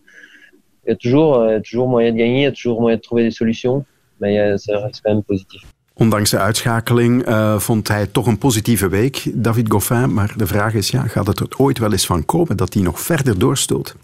y 0.86 0.92
a 0.92 0.94
toujours, 0.94 1.34
euh, 1.34 1.58
toujours 1.58 1.88
moyen 1.88 2.12
de 2.12 2.16
gagner, 2.16 2.40
il 2.40 2.42
y 2.44 2.46
a 2.46 2.52
toujours 2.52 2.80
moyen 2.80 2.96
de 2.96 3.02
trouver 3.02 3.24
des 3.24 3.32
solutions, 3.32 3.84
mais 4.20 4.38
euh, 4.38 4.56
ça 4.56 4.78
reste 4.78 5.00
quand 5.04 5.12
même 5.12 5.24
positif. 5.24 5.62
Ondanks 5.96 6.30
de 6.30 6.38
uitschakeling 6.38 7.28
uh, 7.28 7.58
vond 7.58 7.88
hij 7.88 8.06
toch 8.06 8.26
een 8.26 8.38
positieve 8.38 8.88
week, 8.88 9.22
David 9.34 9.70
Goffin. 9.70 10.14
Maar 10.14 10.34
de 10.36 10.46
vraag 10.46 10.74
is, 10.74 10.90
ja, 10.90 11.06
gaat 11.06 11.26
het 11.26 11.40
er 11.40 11.48
ooit 11.56 11.78
wel 11.78 11.92
eens 11.92 12.06
van 12.06 12.24
komen 12.24 12.56
dat 12.56 12.74
hij 12.74 12.82
nog 12.82 13.00
verder 13.00 13.38
doorstoot? 13.38 13.96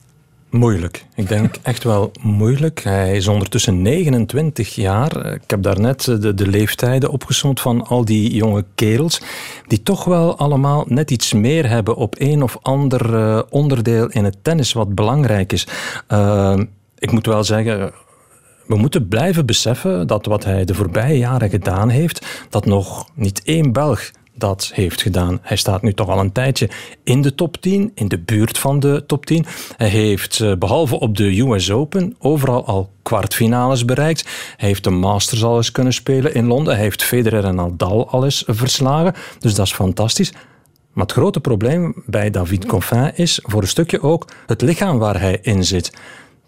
Moeilijk. 0.50 1.04
Ik 1.14 1.28
denk 1.28 1.54
echt 1.62 1.84
wel 1.84 2.12
moeilijk. 2.20 2.82
Hij 2.82 3.16
is 3.16 3.28
ondertussen 3.28 3.82
29 3.82 4.74
jaar. 4.74 5.26
Ik 5.34 5.50
heb 5.50 5.62
daarnet 5.62 6.04
de, 6.04 6.34
de 6.34 6.46
leeftijden 6.46 7.10
opgesomd 7.10 7.60
van 7.60 7.86
al 7.86 8.04
die 8.04 8.34
jonge 8.34 8.64
kerels, 8.74 9.20
die 9.66 9.82
toch 9.82 10.04
wel 10.04 10.38
allemaal 10.38 10.84
net 10.88 11.10
iets 11.10 11.32
meer 11.32 11.68
hebben 11.68 11.96
op 11.96 12.14
een 12.18 12.42
of 12.42 12.58
ander 12.62 13.14
uh, 13.14 13.40
onderdeel 13.48 14.06
in 14.08 14.24
het 14.24 14.36
tennis 14.42 14.72
wat 14.72 14.94
belangrijk 14.94 15.52
is. 15.52 15.66
Uh, 16.08 16.60
ik 16.98 17.12
moet 17.12 17.26
wel 17.26 17.44
zeggen, 17.44 17.92
we 18.70 18.76
moeten 18.76 19.08
blijven 19.08 19.46
beseffen 19.46 20.06
dat 20.06 20.26
wat 20.26 20.44
hij 20.44 20.64
de 20.64 20.74
voorbije 20.74 21.18
jaren 21.18 21.50
gedaan 21.50 21.88
heeft, 21.88 22.26
dat 22.48 22.66
nog 22.66 23.08
niet 23.14 23.42
één 23.44 23.72
Belg 23.72 24.10
dat 24.34 24.70
heeft 24.74 25.02
gedaan. 25.02 25.38
Hij 25.42 25.56
staat 25.56 25.82
nu 25.82 25.92
toch 25.92 26.08
al 26.08 26.18
een 26.18 26.32
tijdje 26.32 26.70
in 27.04 27.22
de 27.22 27.34
top 27.34 27.56
10, 27.56 27.92
in 27.94 28.08
de 28.08 28.18
buurt 28.18 28.58
van 28.58 28.80
de 28.80 29.04
top 29.06 29.26
10. 29.26 29.46
Hij 29.76 29.88
heeft 29.88 30.40
eh, 30.40 30.52
behalve 30.56 31.00
op 31.00 31.16
de 31.16 31.40
US 31.40 31.70
Open 31.70 32.16
overal 32.18 32.66
al 32.66 32.90
kwartfinales 33.02 33.84
bereikt. 33.84 34.28
Hij 34.56 34.68
heeft 34.68 34.84
de 34.84 34.90
Masters 34.90 35.44
al 35.44 35.56
eens 35.56 35.72
kunnen 35.72 35.92
spelen 35.92 36.34
in 36.34 36.46
Londen. 36.46 36.74
Hij 36.74 36.82
heeft 36.82 37.02
Federer 37.02 37.44
en 37.44 37.54
Nadal 37.54 38.10
al 38.10 38.24
eens 38.24 38.44
verslagen. 38.46 39.14
Dus 39.38 39.54
dat 39.54 39.66
is 39.66 39.72
fantastisch. 39.72 40.32
Maar 40.92 41.04
het 41.04 41.12
grote 41.12 41.40
probleem 41.40 42.02
bij 42.06 42.30
David 42.30 42.68
Goffin 42.68 43.12
is 43.14 43.40
voor 43.42 43.62
een 43.62 43.68
stukje 43.68 44.02
ook 44.02 44.28
het 44.46 44.62
lichaam 44.62 44.98
waar 44.98 45.20
hij 45.20 45.38
in 45.42 45.64
zit. 45.64 45.92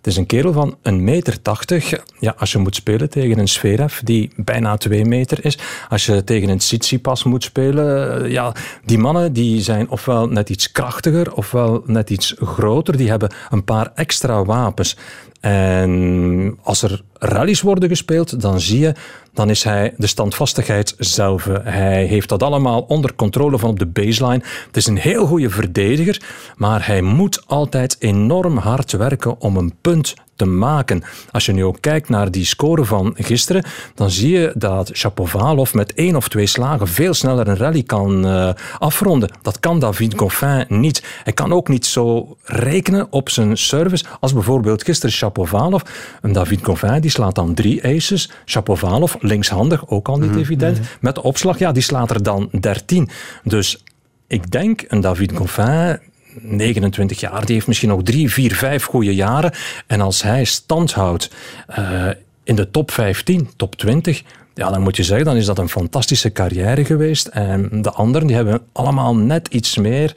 Het 0.03 0.11
is 0.13 0.17
een 0.17 0.27
kerel 0.27 0.53
van 0.53 0.77
een 0.83 1.05
meter 1.05 1.43
tachtig. 1.43 2.03
Ja, 2.19 2.35
als 2.39 2.53
je 2.53 2.59
moet 2.59 2.75
spelen 2.75 3.11
tegen 3.11 3.39
een 3.39 3.49
Zverev 3.49 3.99
die 4.01 4.31
bijna 4.37 4.77
twee 4.77 5.05
meter 5.05 5.45
is. 5.45 5.59
Als 5.89 6.07
je 6.07 6.25
tegen 6.25 6.49
een 6.49 6.59
Tsitsipas 6.59 7.25
moet 7.25 7.45
spelen. 7.45 8.31
Ja, 8.31 8.55
die 8.85 8.99
mannen 8.99 9.33
die 9.33 9.61
zijn 9.61 9.89
ofwel 9.89 10.29
net 10.29 10.51
iets 10.51 10.73
krachtiger 10.73 11.35
ofwel 11.35 11.83
net 11.87 12.11
iets 12.11 12.35
groter. 12.39 12.97
Die 12.97 13.09
hebben 13.09 13.35
een 13.51 13.65
paar 13.65 13.93
extra 13.95 14.45
wapens. 14.45 14.97
En 15.43 16.59
als 16.63 16.83
er 16.83 17.03
rallies 17.19 17.61
worden 17.61 17.89
gespeeld, 17.89 18.41
dan 18.41 18.61
zie 18.61 18.79
je, 18.79 18.95
dan 19.33 19.51
is 19.51 19.65
hij 19.65 19.95
de 19.97 20.07
standvastigheid 20.07 20.95
zelf. 20.99 21.49
Hij 21.63 22.05
heeft 22.05 22.29
dat 22.29 22.43
allemaal 22.43 22.81
onder 22.81 23.15
controle 23.15 23.59
van 23.59 23.71
op 23.71 23.79
de 23.79 23.87
baseline. 23.87 24.43
Het 24.67 24.77
is 24.77 24.87
een 24.87 24.99
heel 24.99 25.27
goede 25.27 25.51
verdediger, 25.51 26.23
maar 26.57 26.87
hij 26.87 27.03
moet 27.03 27.43
altijd 27.47 27.97
enorm 27.99 28.57
hard 28.57 28.93
werken 28.93 29.41
om 29.41 29.57
een 29.57 29.75
punt 29.81 30.15
te 30.43 30.49
maken. 30.49 31.03
Als 31.31 31.47
je 31.47 31.53
nu 31.53 31.65
ook 31.65 31.81
kijkt 31.81 32.09
naar 32.09 32.31
die 32.31 32.45
score 32.45 32.85
van 32.85 33.15
gisteren, 33.19 33.65
dan 33.95 34.11
zie 34.11 34.31
je 34.39 34.53
dat 34.55 34.91
Shapovalov 34.95 35.73
met 35.73 35.95
één 35.95 36.17
of 36.17 36.29
twee 36.29 36.47
slagen 36.47 36.89
veel 36.89 37.15
sneller 37.15 37.49
een 37.49 37.57
rally 37.57 37.83
kan 37.83 38.27
uh, 38.27 38.51
afronden. 38.79 39.31
Dat 39.43 39.61
kan 39.61 39.79
David 39.79 40.15
Goffin 40.19 40.65
niet. 40.69 41.03
Hij 41.25 41.33
kan 41.33 41.53
ook 41.53 41.69
niet 41.69 41.87
zo 41.87 42.37
rekenen 42.45 43.07
op 43.11 43.31
zijn 43.31 43.57
service 43.57 44.05
als 44.21 44.33
bijvoorbeeld 44.33 44.85
gisteren 44.85 45.15
Shapovalov. 45.15 45.83
En 46.23 46.33
David 46.33 46.65
Goffin 46.65 47.01
die 47.01 47.11
slaat 47.11 47.35
dan 47.35 47.55
drie 47.55 47.85
aces. 47.85 48.31
Shapovalov, 48.47 49.15
linkshandig, 49.19 49.89
ook 49.89 50.09
al 50.09 50.17
niet 50.17 50.25
mm 50.25 50.33
-hmm. 50.33 50.43
evident. 50.43 50.81
Met 51.01 51.15
de 51.15 51.23
opslag, 51.23 51.59
ja, 51.59 51.73
die 51.73 51.83
slaat 51.83 52.11
er 52.11 52.23
dan 52.23 52.49
dertien. 52.61 53.09
Dus 53.45 53.85
ik 54.27 54.51
denk 54.51 54.85
een 54.89 55.01
David 55.01 55.33
Goffin 55.37 55.99
29 56.41 57.21
jaar, 57.21 57.45
die 57.47 57.55
heeft 57.55 57.67
misschien 57.67 57.89
nog 57.89 58.03
drie, 58.03 58.33
vier, 58.33 58.55
vijf 58.55 58.85
goede 58.85 59.15
jaren. 59.15 59.53
En 59.87 60.01
als 60.01 60.23
hij 60.23 60.45
stand 60.45 60.93
houdt 60.93 61.31
uh, 61.79 62.09
in 62.45 62.57
de 62.57 62.71
top 62.71 62.91
15, 62.91 63.51
top 63.57 63.77
20, 63.77 64.23
ja, 64.55 64.71
dan 64.71 64.83
moet 64.83 64.97
je 64.97 65.03
zeggen, 65.03 65.27
dan 65.27 65.37
is 65.37 65.47
dat 65.47 65.59
een 65.59 65.69
fantastische 65.69 66.33
carrière 66.33 66.85
geweest. 66.85 67.27
En 67.27 67.83
de 67.83 67.91
anderen 67.91 68.27
die 68.27 68.37
hebben 68.37 68.61
allemaal 68.73 69.17
net 69.17 69.49
iets 69.49 69.77
meer 69.77 70.15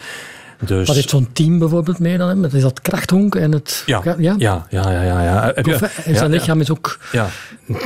Dus, 0.60 0.88
Wat 0.88 0.96
heeft 0.96 1.10
zo'n 1.10 1.28
team 1.34 1.60
bijvoorbeeld 1.60 2.00
mee 2.00 2.18
dan? 2.18 2.52
Is 2.52 2.62
dat 2.62 2.82
krachthonk 2.82 3.36
en 3.36 3.52
het... 3.52 3.84
Ja, 3.86 4.02
ja, 4.04 4.16
ja. 4.18 4.36
ja, 4.38 4.66
ja, 4.70 5.02
ja, 5.02 5.24
ja. 5.24 5.52
Heb 5.56 5.90
zijn 6.14 6.32
lichaam 6.32 6.62
is 6.62 6.72
ook... 6.72 7.00
Ja, 7.12 7.30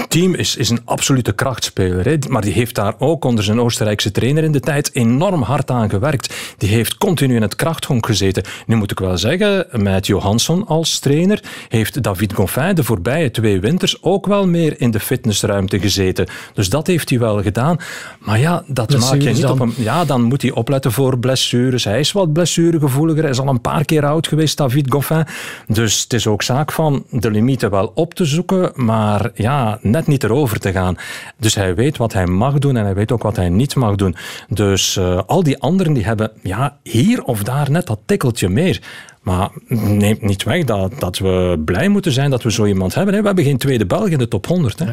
team 0.08 0.34
is, 0.34 0.56
is 0.56 0.70
een 0.70 0.82
absolute 0.86 1.32
krachtspeler. 1.32 2.06
Hè. 2.06 2.18
Maar 2.28 2.42
die 2.42 2.54
heeft 2.54 2.76
daar 2.76 2.94
ook 2.98 3.26
onder 3.26 3.44
zijn 3.44 3.62
Oostenrijkse 3.62 4.12
trainer 4.12 4.44
in 4.44 4.52
de 4.52 4.60
tijd 4.60 4.90
enorm 4.94 5.42
hard 5.42 5.72
aan 5.72 5.90
gewerkt. 5.90 6.34
Die 6.58 6.70
heeft 6.70 6.98
continu 6.98 7.36
in 7.36 7.42
het 7.42 7.56
krachthonk 7.56 8.06
gezeten. 8.06 8.44
Nu 8.66 8.76
moet 8.76 8.92
ik 8.92 9.00
wel 9.00 9.18
zeggen, 9.18 9.66
met 9.72 10.08
Johansson 10.08 10.68
als 10.68 11.00
trainer 11.00 11.44
heeft 11.68 12.04
David 12.04 12.34
Goffin 12.34 12.76
de 12.76 12.84
voorbije 12.84 13.32
twee 13.32 13.60
winters 13.60 14.04
ook 14.04 14.26
wel 14.26 14.48
meer 14.48 14.82
in 14.82 14.92
de 14.92 15.00
fitnessruimte 15.00 15.80
gezeten. 15.80 16.28
Dus 16.54 16.70
dat 16.70 16.88
heeft 16.88 17.10
hij 17.10 17.20
wel 17.20 17.42
gedaan. 17.42 17.78
Maar 18.20 18.40
ja, 18.40 18.64
dat 18.68 18.98
maak 18.98 19.22
je 19.22 19.30
niet 19.30 19.46
op 19.46 19.60
hem. 19.60 19.74
Ja, 19.78 20.06
dan 20.06 20.22
moet 20.22 20.42
hij 20.42 20.52
opletten 20.52 20.92
voor 20.92 21.20
blessures. 21.20 21.84
Hij 21.84 22.00
is 22.00 22.12
wat 22.12 22.34
blessuregevoeliger. 22.60 23.22
Hij 23.22 23.32
is 23.32 23.40
al 23.40 23.48
een 23.48 23.62
paar 23.62 23.86
keer 23.86 24.06
oud 24.06 24.28
geweest, 24.28 24.58
David 24.58 24.92
Goffin. 24.92 25.26
Dus 25.68 26.02
het 26.02 26.14
is 26.14 26.28
ook 26.28 26.44
zaak 26.44 26.72
van 26.72 27.06
de 27.10 27.32
limieten 27.32 27.70
wel 27.70 27.92
op 27.96 28.14
te 28.14 28.26
zoeken, 28.26 28.72
maar 28.76 29.32
ja, 29.34 29.80
net 29.82 30.08
niet 30.08 30.24
erover 30.24 30.60
te 30.60 30.72
gaan. 30.72 30.98
Dus 31.38 31.56
hij 31.56 31.76
weet 31.76 31.98
wat 31.98 32.14
hij 32.14 32.26
mag 32.26 32.60
doen 32.60 32.78
en 32.78 32.84
hij 32.84 32.94
weet 32.94 33.12
ook 33.12 33.24
wat 33.24 33.36
hij 33.36 33.50
niet 33.50 33.76
mag 33.76 33.96
doen. 33.96 34.16
Dus 34.48 34.96
uh, 34.96 35.22
al 35.26 35.44
die 35.44 35.60
anderen 35.60 35.94
die 35.94 36.06
hebben 36.06 36.32
ja, 36.42 36.78
hier 36.84 37.24
of 37.24 37.44
daar 37.44 37.72
net 37.72 37.88
dat 37.88 38.00
tikkeltje 38.06 38.50
meer. 38.50 38.82
Maar 39.22 39.50
neemt 39.68 40.22
niet 40.22 40.44
weg 40.44 40.64
dat, 40.64 40.92
dat 41.00 41.18
we 41.18 41.62
blij 41.66 41.88
moeten 41.88 42.12
zijn 42.12 42.30
dat 42.30 42.44
we 42.44 42.52
zo 42.52 42.66
iemand 42.66 42.94
hebben. 42.94 43.14
Hè. 43.14 43.20
We 43.20 43.28
hebben 43.28 43.46
geen 43.46 43.58
tweede 43.58 43.86
Belg 43.86 44.08
in 44.08 44.18
de 44.18 44.28
top 44.28 44.48
100. 44.48 44.80
Hè. 44.80 44.92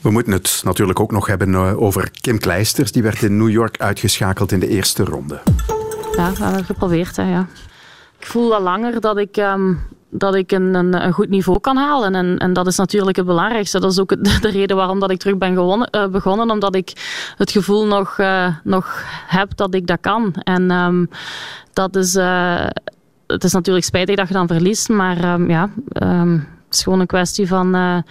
We 0.00 0.10
moeten 0.10 0.32
het 0.32 0.60
natuurlijk 0.64 1.00
ook 1.00 1.12
nog 1.12 1.26
hebben 1.26 1.54
eh, 1.54 1.82
over 1.82 2.10
Kim 2.20 2.38
Kleisters. 2.38 2.92
Die 2.92 3.02
werd 3.02 3.22
in 3.22 3.36
New 3.36 3.50
York 3.50 3.78
uitgeschakeld 3.78 4.52
in 4.52 4.60
de 4.60 4.68
eerste 4.68 5.04
ronde. 5.04 5.40
Ja, 6.16 6.32
we 6.32 6.44
hebben 6.44 6.64
geprobeerd. 6.64 7.16
Hè, 7.16 7.30
ja. 7.30 7.46
Ik 8.18 8.26
voel 8.26 8.54
al 8.54 8.62
langer 8.62 9.00
dat 9.00 9.16
ik, 9.18 9.36
um, 9.36 9.80
dat 10.10 10.34
ik 10.34 10.52
een, 10.52 10.74
een, 10.74 11.04
een, 11.04 11.12
goed 11.12 11.28
niveau 11.28 11.60
kan 11.60 11.76
halen. 11.76 12.14
En, 12.14 12.38
en 12.38 12.52
dat 12.52 12.66
is 12.66 12.76
natuurlijk 12.76 13.16
het 13.16 13.26
belangrijkste. 13.26 13.80
Dat 13.80 13.92
is 13.92 14.00
ook 14.00 14.08
de 14.42 14.50
reden 14.50 14.76
waarom 14.76 15.00
dat 15.00 15.10
ik 15.10 15.18
terug 15.18 15.38
ben 15.38 15.54
gewonnen, 15.54 15.88
uh, 15.96 16.06
begonnen. 16.06 16.50
Omdat 16.50 16.74
ik 16.74 16.92
het 17.36 17.50
gevoel 17.50 17.86
nog, 17.86 18.18
uh, 18.18 18.54
nog 18.64 19.02
heb 19.26 19.56
dat 19.56 19.74
ik 19.74 19.86
dat 19.86 20.00
kan. 20.00 20.34
En 20.34 20.70
um, 20.70 21.08
dat 21.72 21.96
is... 21.96 22.14
Uh, 22.14 22.66
het 23.26 23.44
is 23.44 23.52
natuurlijk 23.52 23.86
spijtig 23.86 24.16
dat 24.16 24.28
je 24.28 24.34
dan 24.34 24.46
verliest. 24.46 24.88
Maar 24.88 25.32
um, 25.32 25.50
ja, 25.50 25.70
het 25.92 26.74
is 26.74 26.82
gewoon 26.82 27.00
een 27.00 27.06
kwestie 27.06 27.48
van... 27.48 28.02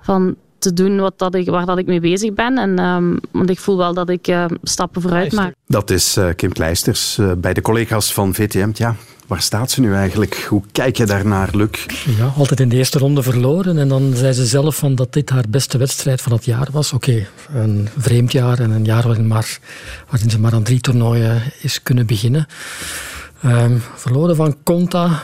van 0.00 0.36
te 0.60 0.72
doen 0.72 1.00
wat 1.00 1.18
dat 1.18 1.34
ik, 1.34 1.48
waar 1.48 1.66
dat 1.66 1.78
ik 1.78 1.86
mee 1.86 2.00
bezig 2.00 2.34
ben. 2.34 2.58
En, 2.58 2.78
um, 2.78 3.20
want 3.30 3.50
ik 3.50 3.58
voel 3.58 3.76
wel 3.76 3.94
dat 3.94 4.08
ik 4.08 4.28
uh, 4.28 4.44
stappen 4.62 5.02
vooruit 5.02 5.32
maak. 5.32 5.54
Dat 5.66 5.90
is 5.90 6.16
uh, 6.16 6.28
Kim 6.36 6.52
Kleisters 6.52 7.16
uh, 7.20 7.32
bij 7.36 7.54
de 7.54 7.60
collega's 7.60 8.12
van 8.12 8.34
VTM. 8.34 8.70
Ja, 8.74 8.96
waar 9.26 9.42
staat 9.42 9.70
ze 9.70 9.80
nu 9.80 9.94
eigenlijk? 9.94 10.46
Hoe 10.48 10.62
kijk 10.72 10.96
je 10.96 11.06
daarnaar, 11.06 11.48
Luc? 11.52 11.86
Ja, 12.18 12.32
altijd 12.36 12.60
in 12.60 12.68
de 12.68 12.76
eerste 12.76 12.98
ronde 12.98 13.22
verloren. 13.22 13.78
En 13.78 13.88
dan 13.88 14.12
zei 14.14 14.32
ze 14.32 14.46
zelf 14.46 14.76
van 14.76 14.94
dat 14.94 15.12
dit 15.12 15.30
haar 15.30 15.44
beste 15.48 15.78
wedstrijd 15.78 16.20
van 16.20 16.32
het 16.32 16.44
jaar 16.44 16.68
was. 16.72 16.92
Oké, 16.92 17.26
okay, 17.48 17.62
een 17.62 17.88
vreemd 17.98 18.32
jaar 18.32 18.58
en 18.58 18.70
een 18.70 18.84
jaar 18.84 19.02
waarin, 19.06 19.26
maar, 19.26 19.58
waarin 20.10 20.30
ze 20.30 20.40
maar 20.40 20.52
aan 20.52 20.62
drie 20.62 20.80
toernooien 20.80 21.42
is 21.60 21.82
kunnen 21.82 22.06
beginnen. 22.06 22.46
Um, 23.44 23.82
verloren 23.94 24.36
van 24.36 24.56
Conta 24.62 25.22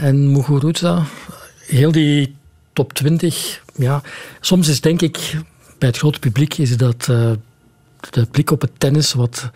en 0.00 0.32
Muguruza. 0.32 1.02
Heel 1.66 1.92
die 1.92 2.36
top 2.78 2.92
20. 2.92 3.62
Ja, 3.76 4.02
soms 4.40 4.68
is 4.68 4.80
denk 4.80 5.02
ik 5.02 5.36
bij 5.78 5.88
het 5.88 5.98
grote 5.98 6.18
publiek 6.18 6.58
is 6.58 6.76
dat 6.76 7.08
uh, 7.10 7.30
de 8.10 8.26
blik 8.30 8.50
op 8.50 8.60
het 8.60 8.70
tennis 8.78 9.12
wat 9.12 9.50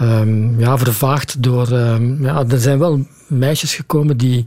um, 0.00 0.60
ja, 0.60 0.78
vervaagd 0.78 1.42
door. 1.42 1.72
Um, 1.72 2.24
ja, 2.24 2.44
er 2.48 2.58
zijn 2.58 2.78
wel 2.78 3.06
meisjes 3.26 3.74
gekomen 3.74 4.16
die, 4.16 4.46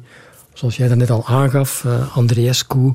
zoals 0.54 0.78
jij 0.78 0.88
dat 0.88 0.98
net 0.98 1.10
al 1.10 1.28
aangaf, 1.28 1.84
uh, 1.86 2.17
Andreescu. 2.17 2.93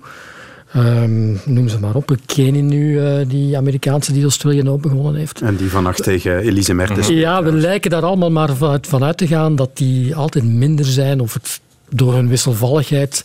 Um, 0.76 1.40
noem 1.44 1.68
ze 1.68 1.78
maar 1.78 1.94
op. 1.94 2.16
Kenny 2.26 2.60
nu, 2.60 3.00
uh, 3.00 3.28
die 3.28 3.56
Amerikaanse 3.56 4.12
die 4.12 4.22
Australian 4.22 4.68
Open 4.68 4.90
gewonnen 4.90 5.20
heeft. 5.20 5.40
En 5.40 5.56
die 5.56 5.70
vannacht 5.70 6.02
tegen 6.02 6.38
Elise 6.38 6.74
Mertens. 6.74 7.08
Ja, 7.08 7.42
we 7.42 7.52
lijken 7.52 7.90
daar 7.90 8.02
allemaal 8.02 8.30
maar 8.30 8.50
vanuit 8.80 9.16
te 9.16 9.26
gaan 9.26 9.56
dat 9.56 9.76
die 9.76 10.16
altijd 10.16 10.44
minder 10.44 10.84
zijn 10.84 11.20
of 11.20 11.34
het 11.34 11.60
door 11.94 12.14
hun 12.14 12.28
wisselvalligheid 12.28 13.24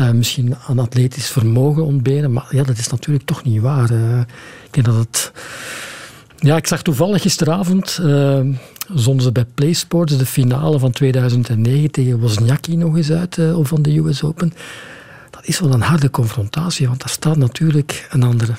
uh, 0.00 0.10
misschien 0.10 0.54
aan 0.66 0.78
atletisch 0.78 1.30
vermogen 1.30 1.84
ontberen. 1.84 2.32
Maar 2.32 2.46
ja, 2.50 2.62
dat 2.62 2.78
is 2.78 2.88
natuurlijk 2.88 3.24
toch 3.24 3.44
niet 3.44 3.60
waar. 3.60 3.90
Uh, 3.90 4.20
ik 4.64 4.68
denk 4.70 4.86
dat 4.86 4.94
het... 4.94 5.32
Ja, 6.38 6.56
ik 6.56 6.66
zag 6.66 6.82
toevallig 6.82 7.22
gisteravond, 7.22 7.98
uh, 8.02 8.40
zonden 8.94 9.22
ze 9.22 9.32
bij 9.32 9.44
PlaySports 9.54 10.16
de 10.16 10.26
finale 10.26 10.78
van 10.78 10.90
2009 10.90 11.90
tegen 11.90 12.18
Wozniacki 12.18 12.76
nog 12.76 12.96
eens 12.96 13.10
uit 13.10 13.38
van 13.62 13.82
de 13.82 13.98
US 13.98 14.22
Open. 14.22 14.52
Dat 15.30 15.46
is 15.46 15.60
wel 15.60 15.72
een 15.72 15.80
harde 15.80 16.10
confrontatie, 16.10 16.86
want 16.86 17.00
daar 17.00 17.08
staat 17.08 17.36
natuurlijk 17.36 18.08
een 18.10 18.22
andere, 18.22 18.52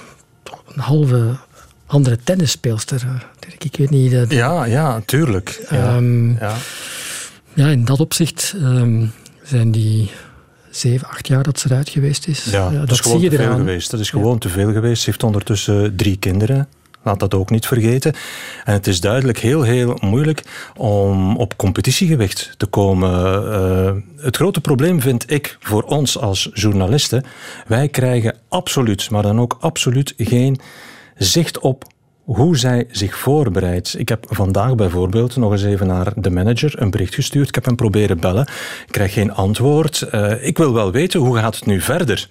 een 0.73 0.81
halve 0.81 1.37
andere 1.85 2.17
tennisspeelster. 2.23 3.25
Ik 3.59 3.75
weet 3.77 3.89
niet... 3.89 4.31
Ja, 4.31 4.65
ja, 4.65 5.01
tuurlijk. 5.05 5.65
Ja, 5.69 5.95
um, 5.95 6.37
ja. 6.39 6.55
ja 7.53 7.67
in 7.67 7.85
dat 7.85 7.99
opzicht 7.99 8.53
um, 8.61 9.11
zijn 9.49 9.71
die 9.71 10.11
zeven, 10.69 11.07
acht 11.07 11.27
jaar 11.27 11.43
dat 11.43 11.59
ze 11.59 11.67
eruit 11.69 11.89
geweest 11.89 12.27
is. 12.27 12.45
Ja, 12.45 12.69
dat, 12.69 12.91
is 12.91 12.99
gewoon 12.99 13.21
te 13.21 13.35
veel 13.35 13.55
geweest. 13.55 13.91
Dat 13.91 13.99
is 13.99 14.09
gewoon 14.09 14.39
te 14.39 14.49
veel 14.49 14.71
geweest. 14.71 15.01
Ze 15.01 15.09
heeft 15.09 15.23
ondertussen 15.23 15.95
drie 15.95 16.17
kinderen. 16.17 16.67
Laat 17.03 17.19
dat 17.19 17.33
ook 17.33 17.49
niet 17.49 17.65
vergeten. 17.65 18.13
En 18.63 18.73
het 18.73 18.87
is 18.87 18.99
duidelijk 18.99 19.39
heel, 19.39 19.61
heel 19.61 19.97
moeilijk 20.01 20.43
om 20.75 21.37
op 21.37 21.57
competitiegewicht 21.57 22.53
te 22.57 22.65
komen. 22.65 23.43
Uh, 23.43 24.23
het 24.23 24.35
grote 24.35 24.61
probleem 24.61 25.01
vind 25.01 25.31
ik 25.31 25.57
voor 25.59 25.83
ons 25.83 26.17
als 26.17 26.49
journalisten. 26.53 27.23
Wij 27.67 27.87
krijgen 27.87 28.35
absoluut, 28.49 29.09
maar 29.09 29.23
dan 29.23 29.39
ook 29.39 29.57
absoluut 29.59 30.13
geen 30.17 30.59
zicht 31.15 31.59
op 31.59 31.85
hoe 32.35 32.57
zij 32.57 32.87
zich 32.91 33.17
voorbereidt. 33.17 33.95
Ik 33.97 34.09
heb 34.09 34.25
vandaag 34.29 34.75
bijvoorbeeld 34.75 35.35
nog 35.35 35.51
eens 35.51 35.63
even 35.63 35.87
naar 35.87 36.11
de 36.15 36.29
manager 36.29 36.81
een 36.81 36.89
bericht 36.89 37.15
gestuurd. 37.15 37.47
Ik 37.47 37.55
heb 37.55 37.65
hem 37.65 37.75
proberen 37.75 38.19
bellen. 38.19 38.47
Ik 38.85 38.91
krijg 38.91 39.13
geen 39.13 39.33
antwoord. 39.33 40.07
Uh, 40.11 40.45
ik 40.45 40.57
wil 40.57 40.73
wel 40.73 40.91
weten, 40.91 41.19
hoe 41.19 41.37
gaat 41.37 41.55
het 41.55 41.65
nu 41.65 41.81
verder? 41.81 42.27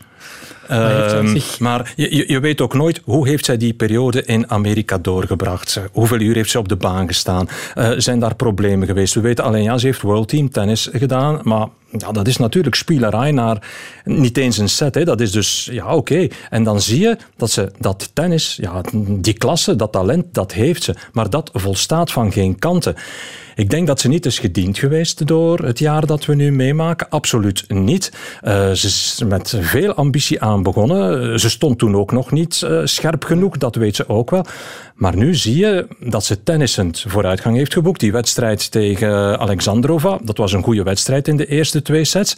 Maar, 0.69 1.25
uh, 1.25 1.59
maar 1.59 1.93
je, 1.97 2.33
je, 2.33 2.41
weet 2.41 2.61
ook 2.61 2.75
nooit 2.75 3.01
hoe 3.05 3.29
heeft 3.29 3.45
zij 3.45 3.57
die 3.57 3.75
periode 3.75 4.25
in 4.25 4.51
Amerika 4.51 4.99
doorgebracht. 4.99 5.81
Hoeveel 5.93 6.21
uur 6.21 6.35
heeft 6.35 6.51
ze 6.51 6.59
op 6.59 6.69
de 6.69 6.77
baan 6.77 7.07
gestaan? 7.07 7.49
Uh, 7.79 7.91
zijn 7.97 8.19
daar 8.19 8.35
problemen 8.35 8.87
geweest? 8.87 9.15
We 9.15 9.21
weten 9.21 9.45
alleen, 9.45 9.63
ja, 9.63 9.79
ze 9.79 9.87
heeft 9.87 10.03
World 10.03 10.29
Team 10.29 10.51
Tennis 10.51 10.89
gedaan, 10.93 11.41
maar 11.43 11.69
ja, 11.91 12.13
dat 12.13 12.27
is 12.27 12.37
natuurlijk 12.37 12.75
spielerij 12.75 13.33
naar 13.33 13.69
niet 14.05 14.37
eens 14.37 14.59
een 14.59 14.69
set. 14.69 14.95
Hè. 14.95 15.05
Dat 15.05 15.21
is 15.21 15.33
dus, 15.33 15.69
ja, 15.73 15.95
oké. 15.95 16.29
En 16.51 16.63
dan 16.63 16.81
zie 16.81 17.01
je 17.01 17.17
dat 17.37 17.51
ze 17.51 17.73
dat 17.79 18.11
tennis, 18.13 18.59
ja, 18.61 18.81
die 19.09 19.35
klasse, 19.35 19.77
dat 19.77 19.93
talent, 19.93 20.25
dat 20.33 20.53
heeft 20.53 20.83
ze. 20.83 20.95
Maar 21.13 21.31
dat 21.31 21.51
volstaat 21.53 22.13
van 22.13 22.33
geen 22.33 22.59
kanten. 22.59 22.95
Ik 23.59 23.71
denk 23.71 23.87
dat 23.87 24.01
ze 24.01 24.09
niet 24.09 24.27
is 24.27 24.39
gediend 24.39 24.79
geweest 24.79 25.27
door 25.27 25.59
het 25.59 25.79
jaar 25.79 26.07
dat 26.07 26.27
we 26.27 26.35
nu 26.35 26.53
meemaken. 26.53 27.09
Absoluut 27.09 27.65
niet. 27.69 28.13
Uh, 28.43 28.53
ze 28.71 28.87
is 28.87 29.23
met 29.27 29.55
veel 29.61 29.95
ambitie 29.95 30.43
aan 30.43 30.63
begonnen. 30.63 31.41
Ze 31.41 31.51
stond 31.51 31.79
toen 31.79 31.97
ook 31.97 32.13
nog 32.13 32.31
niet 32.31 32.61
uh, 32.65 32.81
scherp 32.85 33.25
genoeg, 33.25 33.57
dat 33.57 33.75
weet 33.75 33.97
ze 33.97 34.09
ook 34.09 34.31
wel. 34.31 34.45
Maar 34.99 35.17
nu 35.17 35.35
zie 35.35 35.57
je 35.57 35.87
dat 35.99 36.25
ze 36.25 36.43
tennissend 36.43 37.05
vooruitgang 37.09 37.57
heeft 37.57 37.73
geboekt. 37.73 38.01
Die 38.01 38.13
wedstrijd 38.13 38.71
tegen 38.71 39.39
Alexandrova, 39.39 40.19
dat 40.23 40.37
was 40.37 40.53
een 40.53 40.63
goede 40.63 40.83
wedstrijd 40.83 41.29
in 41.29 41.37
de 41.37 41.47
eerste 41.47 41.83
twee 41.83 42.05
sets. 42.05 42.37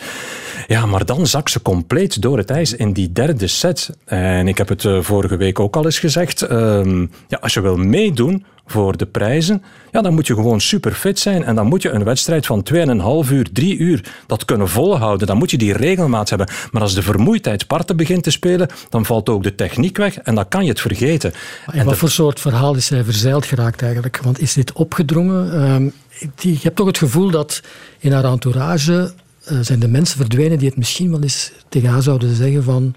Ja, 0.66 0.86
maar 0.86 1.04
dan 1.04 1.26
zak 1.26 1.48
ze 1.48 1.62
compleet 1.62 2.22
door 2.22 2.38
het 2.38 2.50
ijs 2.50 2.74
in 2.74 2.92
die 2.92 3.12
derde 3.12 3.46
set. 3.46 3.90
En 4.04 4.48
ik 4.48 4.58
heb 4.58 4.68
het 4.68 4.84
uh, 4.84 5.02
vorige 5.02 5.36
week 5.36 5.60
ook 5.60 5.76
al 5.76 5.84
eens 5.84 5.98
gezegd. 5.98 6.50
Uh, 6.50 7.06
ja, 7.28 7.38
als 7.40 7.54
je 7.54 7.60
wil 7.60 7.76
meedoen 7.76 8.44
voor 8.70 8.96
de 8.96 9.06
prijzen, 9.06 9.62
ja, 9.90 10.00
dan 10.00 10.14
moet 10.14 10.26
je 10.26 10.34
gewoon 10.34 10.60
super 10.60 10.92
fit 10.92 11.18
zijn. 11.18 11.44
En 11.44 11.54
dan 11.54 11.66
moet 11.66 11.82
je 11.82 11.90
een 11.90 12.04
wedstrijd 12.04 12.46
van 12.46 12.66
2,5 12.74 13.32
uur, 13.32 13.52
3 13.52 13.76
uur 13.76 14.04
dat 14.26 14.44
kunnen 14.44 14.68
volhouden. 14.68 15.26
Dan 15.26 15.36
moet 15.36 15.50
je 15.50 15.58
die 15.58 15.72
regelmaat 15.72 16.28
hebben. 16.28 16.48
Maar 16.70 16.82
als 16.82 16.94
de 16.94 17.02
vermoeidheid 17.02 17.66
parten 17.66 17.96
begint 17.96 18.22
te 18.22 18.30
spelen, 18.30 18.68
dan 18.88 19.04
valt 19.04 19.28
ook 19.28 19.42
de 19.42 19.54
techniek 19.54 19.96
weg 19.96 20.18
en 20.18 20.34
dan 20.34 20.48
kan 20.48 20.64
je 20.64 20.70
het 20.70 20.80
vergeten. 20.80 21.32
En, 21.66 21.78
en 21.78 21.84
wat 21.84 21.96
voor 21.96 22.10
soort 22.10 22.40
verhaal 22.40 22.74
is 22.74 22.88
hij 22.88 23.04
verzeild 23.04 23.46
geraakt 23.46 23.82
eigenlijk? 23.82 24.20
Want 24.22 24.40
is 24.40 24.52
dit 24.52 24.72
opgedrongen? 24.72 25.70
Um, 25.72 25.92
die, 26.34 26.52
je 26.52 26.60
hebt 26.62 26.76
toch 26.76 26.86
het 26.86 26.98
gevoel 26.98 27.30
dat 27.30 27.62
in 27.98 28.12
haar 28.12 28.24
entourage 28.24 29.12
uh, 29.52 29.58
zijn 29.60 29.80
de 29.80 29.88
mensen 29.88 30.16
verdwenen 30.16 30.58
die 30.58 30.68
het 30.68 30.76
misschien 30.76 31.10
wel 31.10 31.22
eens 31.22 31.52
tegen 31.68 31.88
haar 31.88 32.02
zouden 32.02 32.34
zeggen 32.34 32.62
van 32.62 32.94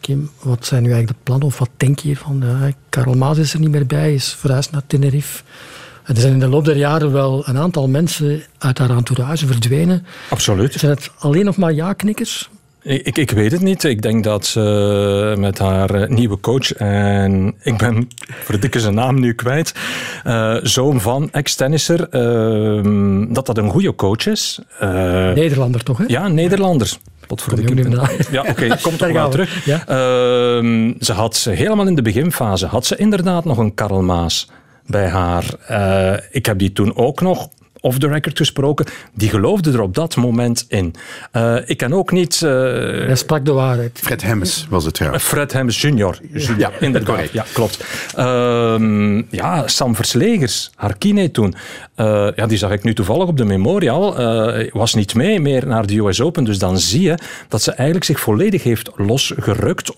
Kim, 0.00 0.30
wat 0.42 0.66
zijn 0.66 0.82
nu 0.82 0.90
eigenlijk 0.90 1.18
de 1.18 1.24
plannen 1.24 1.46
of 1.46 1.58
wat 1.58 1.70
denk 1.76 1.98
je 1.98 2.06
hiervan? 2.06 2.42
Uh, 2.44 2.62
Karel 2.88 3.14
Maas 3.14 3.38
is 3.38 3.52
er 3.52 3.60
niet 3.60 3.70
meer 3.70 3.86
bij, 3.86 4.14
is 4.14 4.34
verhuisd 4.38 4.70
naar 4.70 4.82
Tenerife. 4.86 5.42
Er 6.04 6.16
zijn 6.16 6.32
in 6.32 6.38
de 6.38 6.48
loop 6.48 6.64
der 6.64 6.76
jaren 6.76 7.12
wel 7.12 7.48
een 7.48 7.58
aantal 7.58 7.88
mensen 7.88 8.42
uit 8.58 8.78
haar 8.78 8.90
entourage 8.90 9.46
verdwenen. 9.46 10.06
Absoluut. 10.30 10.72
Zijn 10.72 10.92
het 10.92 11.10
alleen 11.18 11.44
nog 11.44 11.56
maar 11.56 11.72
ja-knikkers? 11.72 12.50
Ik, 12.82 13.18
ik 13.18 13.30
weet 13.30 13.52
het 13.52 13.60
niet. 13.60 13.84
Ik 13.84 14.02
denk 14.02 14.24
dat 14.24 14.46
ze 14.46 15.34
met 15.38 15.58
haar 15.58 15.94
eh, 15.94 16.08
nieuwe 16.08 16.40
coach, 16.40 16.72
en 16.72 17.54
ik 17.62 17.76
ben 17.76 18.08
voor 18.26 18.60
dikke 18.60 18.80
zijn 18.80 18.94
naam 18.94 19.20
nu 19.20 19.34
kwijt, 19.34 19.74
uh, 20.26 20.56
zoon 20.62 21.00
van 21.00 21.28
ex-tennisser, 21.32 22.00
uh, 22.00 23.28
dat 23.34 23.46
dat 23.46 23.58
een 23.58 23.70
goede 23.70 23.94
coach 23.94 24.26
is. 24.26 24.60
Uh, 24.82 24.88
Nederlander 25.32 25.82
toch, 25.82 25.98
hè? 25.98 26.04
Ja, 26.06 26.28
Nederlanders. 26.28 26.98
Voor 27.40 27.56
de 27.56 27.90
Ja, 28.30 28.40
oké, 28.40 28.50
okay, 28.64 28.78
komt 28.82 28.98
toch 28.98 29.12
wel 29.12 29.30
terug. 29.30 29.64
Ja? 29.64 29.78
Uh, 29.78 30.94
ze 31.00 31.12
had 31.12 31.48
helemaal 31.50 31.86
in 31.86 31.94
de 31.94 32.02
beginfase, 32.02 32.66
had 32.66 32.86
ze 32.86 32.96
inderdaad 32.96 33.44
nog 33.44 33.58
een 33.58 33.74
Karel 33.74 34.02
Maas 34.02 34.48
bij 34.86 35.08
haar. 35.08 35.44
Uh, 35.70 36.14
ik 36.30 36.46
heb 36.46 36.58
die 36.58 36.72
toen 36.72 36.96
ook 36.96 37.20
nog 37.20 37.48
off 37.82 37.98
the 37.98 38.08
record 38.08 38.36
gesproken, 38.36 38.86
die 39.14 39.28
geloofde 39.28 39.72
er 39.72 39.80
op 39.80 39.94
dat 39.94 40.16
moment 40.16 40.64
in. 40.68 40.94
Uh, 41.32 41.56
ik 41.64 41.76
kan 41.76 41.92
ook 41.92 42.10
niet... 42.12 42.40
Uh, 42.44 42.50
Hij 42.50 43.16
sprak 43.16 43.44
de 43.44 43.52
waarheid. 43.52 43.98
Fred 44.02 44.22
Hemmes 44.22 44.66
was 44.68 44.84
het 44.84 44.94
trouwens. 44.94 45.24
Fred 45.24 45.52
Hemmes 45.52 45.80
junior. 45.80 46.18
junior 46.32 46.58
ja, 46.58 46.70
inderdaad. 46.80 47.32
Ja, 47.32 47.44
klopt. 47.52 47.84
Uh, 48.18 49.22
ja, 49.30 49.68
Sam 49.68 49.96
Verslegers, 49.96 50.70
haar 50.74 50.96
kine 50.98 51.30
toen. 51.30 51.54
Uh, 51.96 52.28
ja, 52.36 52.46
die 52.46 52.58
zag 52.58 52.70
ik 52.70 52.82
nu 52.82 52.94
toevallig 52.94 53.28
op 53.28 53.36
de 53.36 53.44
Memorial. 53.44 54.14
was 54.72 54.94
niet 54.94 55.14
mee 55.14 55.40
meer 55.40 55.66
naar 55.66 55.86
de 55.86 55.98
US 55.98 56.20
Open. 56.20 56.44
Dus 56.44 56.58
dan 56.58 56.78
zie 56.78 57.02
je 57.02 57.18
dat 57.48 57.62
ze 57.62 57.70
eigenlijk 57.70 58.04
zich 58.04 58.20
volledig 58.20 58.62
heeft 58.62 58.90
losgerukt 58.96 59.92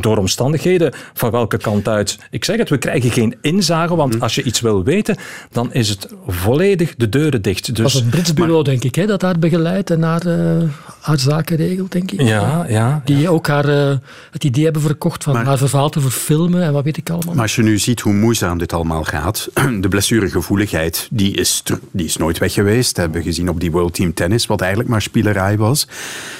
door 0.00 0.16
omstandigheden. 0.16 0.92
Van 1.14 1.30
welke 1.30 1.56
kant 1.56 1.88
uit? 1.88 2.18
Ik 2.30 2.44
zeg 2.44 2.56
het, 2.56 2.68
we 2.68 2.78
krijgen 2.78 3.10
geen 3.10 3.36
inzage, 3.40 3.96
want 3.96 4.20
als 4.20 4.34
je 4.34 4.42
iets 4.42 4.60
wil 4.60 4.84
weten, 4.84 5.16
dan 5.50 5.72
is 5.72 5.88
het 5.88 6.08
volledig 6.26 6.94
de 6.94 7.08
deuren 7.18 7.42
dicht. 7.42 7.66
Dus, 7.66 7.74
dat 7.74 7.92
was 7.92 8.02
een 8.02 8.08
Brits 8.08 8.34
bureau, 8.34 8.54
maar, 8.54 8.64
denk 8.64 8.84
ik, 8.84 8.94
hè, 8.94 9.06
dat 9.06 9.22
haar 9.22 9.38
begeleidt 9.38 9.90
en 9.90 10.02
haar, 10.02 10.26
uh, 10.26 10.62
haar 11.00 11.18
zaken 11.18 11.56
regelt, 11.56 11.92
denk 11.92 12.10
ik. 12.10 12.20
Ja, 12.20 12.66
ja. 12.68 13.02
Die 13.04 13.18
ja. 13.18 13.28
ook 13.28 13.46
haar, 13.46 13.68
uh, 13.68 13.96
het 14.30 14.44
idee 14.44 14.64
hebben 14.64 14.82
verkocht 14.82 15.24
van 15.24 15.34
maar, 15.34 15.44
haar 15.44 15.58
verhaal 15.58 15.88
te 15.88 16.00
verfilmen 16.00 16.62
en 16.62 16.72
wat 16.72 16.84
weet 16.84 16.96
ik 16.96 17.10
allemaal. 17.10 17.34
Maar 17.34 17.42
als 17.42 17.54
je 17.54 17.62
nu 17.62 17.78
ziet 17.78 18.00
hoe 18.00 18.12
moeizaam 18.12 18.58
dit 18.58 18.72
allemaal 18.72 19.04
gaat, 19.04 19.48
de 19.80 19.88
blessuregevoeligheid, 19.88 21.08
die 21.10 21.36
is, 21.36 21.62
die 21.90 22.06
is 22.06 22.16
nooit 22.16 22.38
weg 22.38 22.52
geweest. 22.52 22.94
Dat 22.94 23.04
hebben 23.04 23.22
we 23.22 23.26
gezien 23.26 23.48
op 23.48 23.60
die 23.60 23.70
World 23.70 23.94
Team 23.94 24.14
Tennis, 24.14 24.46
wat 24.46 24.60
eigenlijk 24.60 24.90
maar 24.90 25.02
spielerij 25.02 25.56
was. 25.56 25.88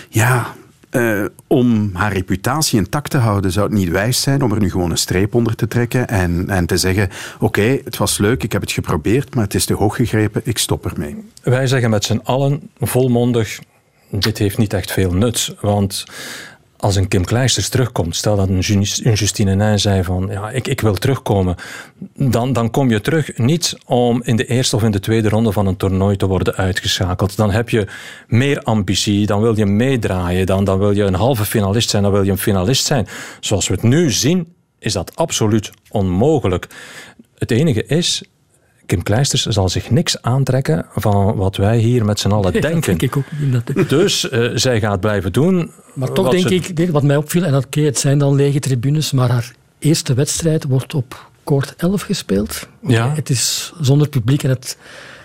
Ja, 0.08 0.54
uh, 0.96 1.24
om 1.46 1.90
haar 1.92 2.12
reputatie 2.12 2.78
intact 2.78 3.10
te 3.10 3.18
houden, 3.18 3.52
zou 3.52 3.66
het 3.66 3.78
niet 3.78 3.88
wijs 3.88 4.22
zijn 4.22 4.42
om 4.42 4.52
er 4.52 4.60
nu 4.60 4.70
gewoon 4.70 4.90
een 4.90 4.96
streep 4.96 5.34
onder 5.34 5.54
te 5.54 5.68
trekken 5.68 6.08
en, 6.08 6.44
en 6.48 6.66
te 6.66 6.76
zeggen: 6.76 7.08
Oké, 7.38 7.78
het 7.84 7.96
was 7.96 8.18
leuk, 8.18 8.42
ik 8.42 8.52
heb 8.52 8.60
het 8.60 8.72
geprobeerd, 8.72 9.34
maar 9.34 9.44
het 9.44 9.54
is 9.54 9.64
te 9.64 9.74
hoog 9.74 9.96
gegrepen, 9.96 10.40
ik 10.44 10.58
stop 10.58 10.86
ermee. 10.86 11.16
Wij 11.42 11.66
zeggen 11.66 11.90
met 11.90 12.04
z'n 12.04 12.20
allen 12.24 12.70
volmondig: 12.80 13.60
dit 14.10 14.38
heeft 14.38 14.58
niet 14.58 14.72
echt 14.72 14.92
veel 14.92 15.12
nut. 15.12 15.56
Want 15.60 16.04
als 16.84 16.96
een 16.96 17.08
Kim 17.08 17.24
Kleisters 17.24 17.68
terugkomt, 17.68 18.16
stel 18.16 18.36
dat 18.36 18.48
een 18.48 18.60
Justine 19.14 19.54
Nijn 19.54 19.80
zei 19.80 20.02
van 20.02 20.28
ja, 20.30 20.50
ik, 20.50 20.68
ik 20.68 20.80
wil 20.80 20.94
terugkomen, 20.94 21.56
dan, 22.16 22.52
dan 22.52 22.70
kom 22.70 22.90
je 22.90 23.00
terug 23.00 23.36
niet 23.36 23.76
om 23.86 24.22
in 24.22 24.36
de 24.36 24.46
eerste 24.46 24.76
of 24.76 24.82
in 24.82 24.90
de 24.90 25.00
tweede 25.00 25.28
ronde 25.28 25.52
van 25.52 25.66
een 25.66 25.76
toernooi 25.76 26.16
te 26.16 26.26
worden 26.26 26.54
uitgeschakeld. 26.54 27.36
Dan 27.36 27.50
heb 27.50 27.68
je 27.68 27.86
meer 28.26 28.62
ambitie, 28.62 29.26
dan 29.26 29.40
wil 29.40 29.56
je 29.56 29.66
meedraaien, 29.66 30.46
dan, 30.46 30.64
dan 30.64 30.78
wil 30.78 30.90
je 30.90 31.02
een 31.02 31.14
halve 31.14 31.44
finalist 31.44 31.90
zijn, 31.90 32.02
dan 32.02 32.12
wil 32.12 32.22
je 32.22 32.30
een 32.30 32.38
finalist 32.38 32.86
zijn. 32.86 33.06
Zoals 33.40 33.68
we 33.68 33.74
het 33.74 33.82
nu 33.82 34.10
zien, 34.10 34.54
is 34.78 34.92
dat 34.92 35.16
absoluut 35.16 35.70
onmogelijk. 35.90 36.66
Het 37.38 37.50
enige 37.50 37.86
is, 37.86 38.22
Kim 38.86 39.02
Kleisters 39.02 39.46
zal 39.46 39.68
zich 39.68 39.90
niks 39.90 40.22
aantrekken 40.22 40.86
van 40.94 41.36
wat 41.36 41.56
wij 41.56 41.78
hier 41.78 42.04
met 42.04 42.20
z'n 42.20 42.30
allen 42.30 42.52
ja, 42.54 42.60
denken. 42.60 42.80
denk 42.80 43.02
ik 43.02 43.16
ook 43.16 43.24
niet. 43.38 43.88
Dus 43.88 44.30
uh, 44.30 44.50
zij 44.54 44.80
gaat 44.80 45.00
blijven 45.00 45.32
doen. 45.32 45.70
Maar 45.94 46.12
toch 46.12 46.30
denk 46.30 46.48
ze... 46.48 46.72
ik, 46.74 46.90
wat 46.90 47.02
mij 47.02 47.16
opviel, 47.16 47.44
en 47.44 47.52
dat 47.52 47.64
okay, 47.64 47.84
het 47.84 47.98
zijn 47.98 48.18
dan 48.18 48.34
lege 48.34 48.58
tribunes, 48.58 49.12
maar 49.12 49.30
haar 49.30 49.52
eerste 49.78 50.14
wedstrijd 50.14 50.64
wordt 50.64 50.94
op 50.94 51.30
koord 51.44 51.74
11 51.76 52.02
gespeeld. 52.02 52.68
Ja. 52.86 53.14
Het 53.14 53.30
is 53.30 53.72
zonder 53.80 54.08
publiek 54.08 54.42
en 54.42 54.50
het, 54.50 54.78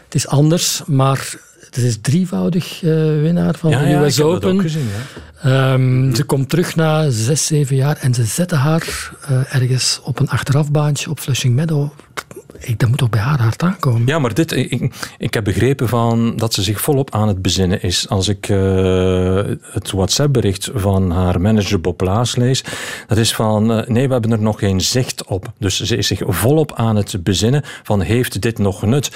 het 0.06 0.16
is 0.16 0.28
anders, 0.28 0.82
maar 0.86 1.36
het 1.60 1.78
is 1.78 1.98
drievoudig 2.02 2.82
uh, 2.84 2.92
winnaar 3.22 3.56
van 3.58 3.70
ja, 3.70 3.84
de 3.84 3.90
ja, 3.90 4.04
US 4.04 4.22
Open. 4.22 4.62
Gezien, 4.62 4.88
ja. 5.44 5.74
um, 5.74 6.16
ze 6.16 6.24
komt 6.24 6.50
terug 6.50 6.76
na 6.76 7.10
zes, 7.10 7.46
zeven 7.46 7.76
jaar 7.76 7.98
en 7.98 8.14
ze 8.14 8.24
zetten 8.24 8.58
haar 8.58 9.12
uh, 9.32 9.56
ergens 9.56 10.00
op 10.04 10.20
een 10.20 10.30
achterafbaantje 10.30 11.10
op 11.10 11.20
Flushing 11.20 11.56
Meadow 11.56 11.92
ik, 12.60 12.80
dat 12.80 12.90
moet 12.90 12.98
toch 12.98 13.10
bij 13.10 13.20
haar 13.20 13.42
hard 13.42 13.64
aankomen? 13.64 14.08
Ja, 14.08 14.20
maar 14.20 14.34
dit, 14.34 14.52
ik, 14.52 14.94
ik 15.18 15.34
heb 15.34 15.44
begrepen 15.44 15.88
van 15.88 16.34
dat 16.36 16.54
ze 16.54 16.64
zich 16.64 16.82
volop 16.82 17.14
aan 17.14 17.28
het 17.28 17.42
bezinnen 17.42 17.82
is. 17.82 18.10
Als 18.10 18.28
ik 18.28 18.50
uh, 18.50 19.42
het 19.62 19.92
WhatsApp-bericht 19.92 20.70
van 20.74 21.12
haar 21.12 21.42
manager 21.42 21.82
Bob 21.82 22.02
Laas 22.02 22.36
lees, 22.36 22.64
dat 23.08 23.18
is 23.18 23.36
van 23.36 23.72
uh, 23.72 23.88
nee, 23.88 24.08
we 24.08 24.14
hebben 24.14 24.32
er 24.32 24.42
nog 24.42 24.60
geen 24.60 24.82
zicht 24.82 25.26
op. 25.26 25.52
Dus 25.58 25.82
ze 25.82 25.98
is 25.98 26.08
zich 26.08 26.22
volop 26.26 26.74
aan 26.74 26.96
het 26.96 27.24
bezinnen 27.24 27.64
van 27.84 28.02
heeft 28.02 28.42
dit 28.42 28.58
nog 28.58 28.82
nut? 28.82 29.12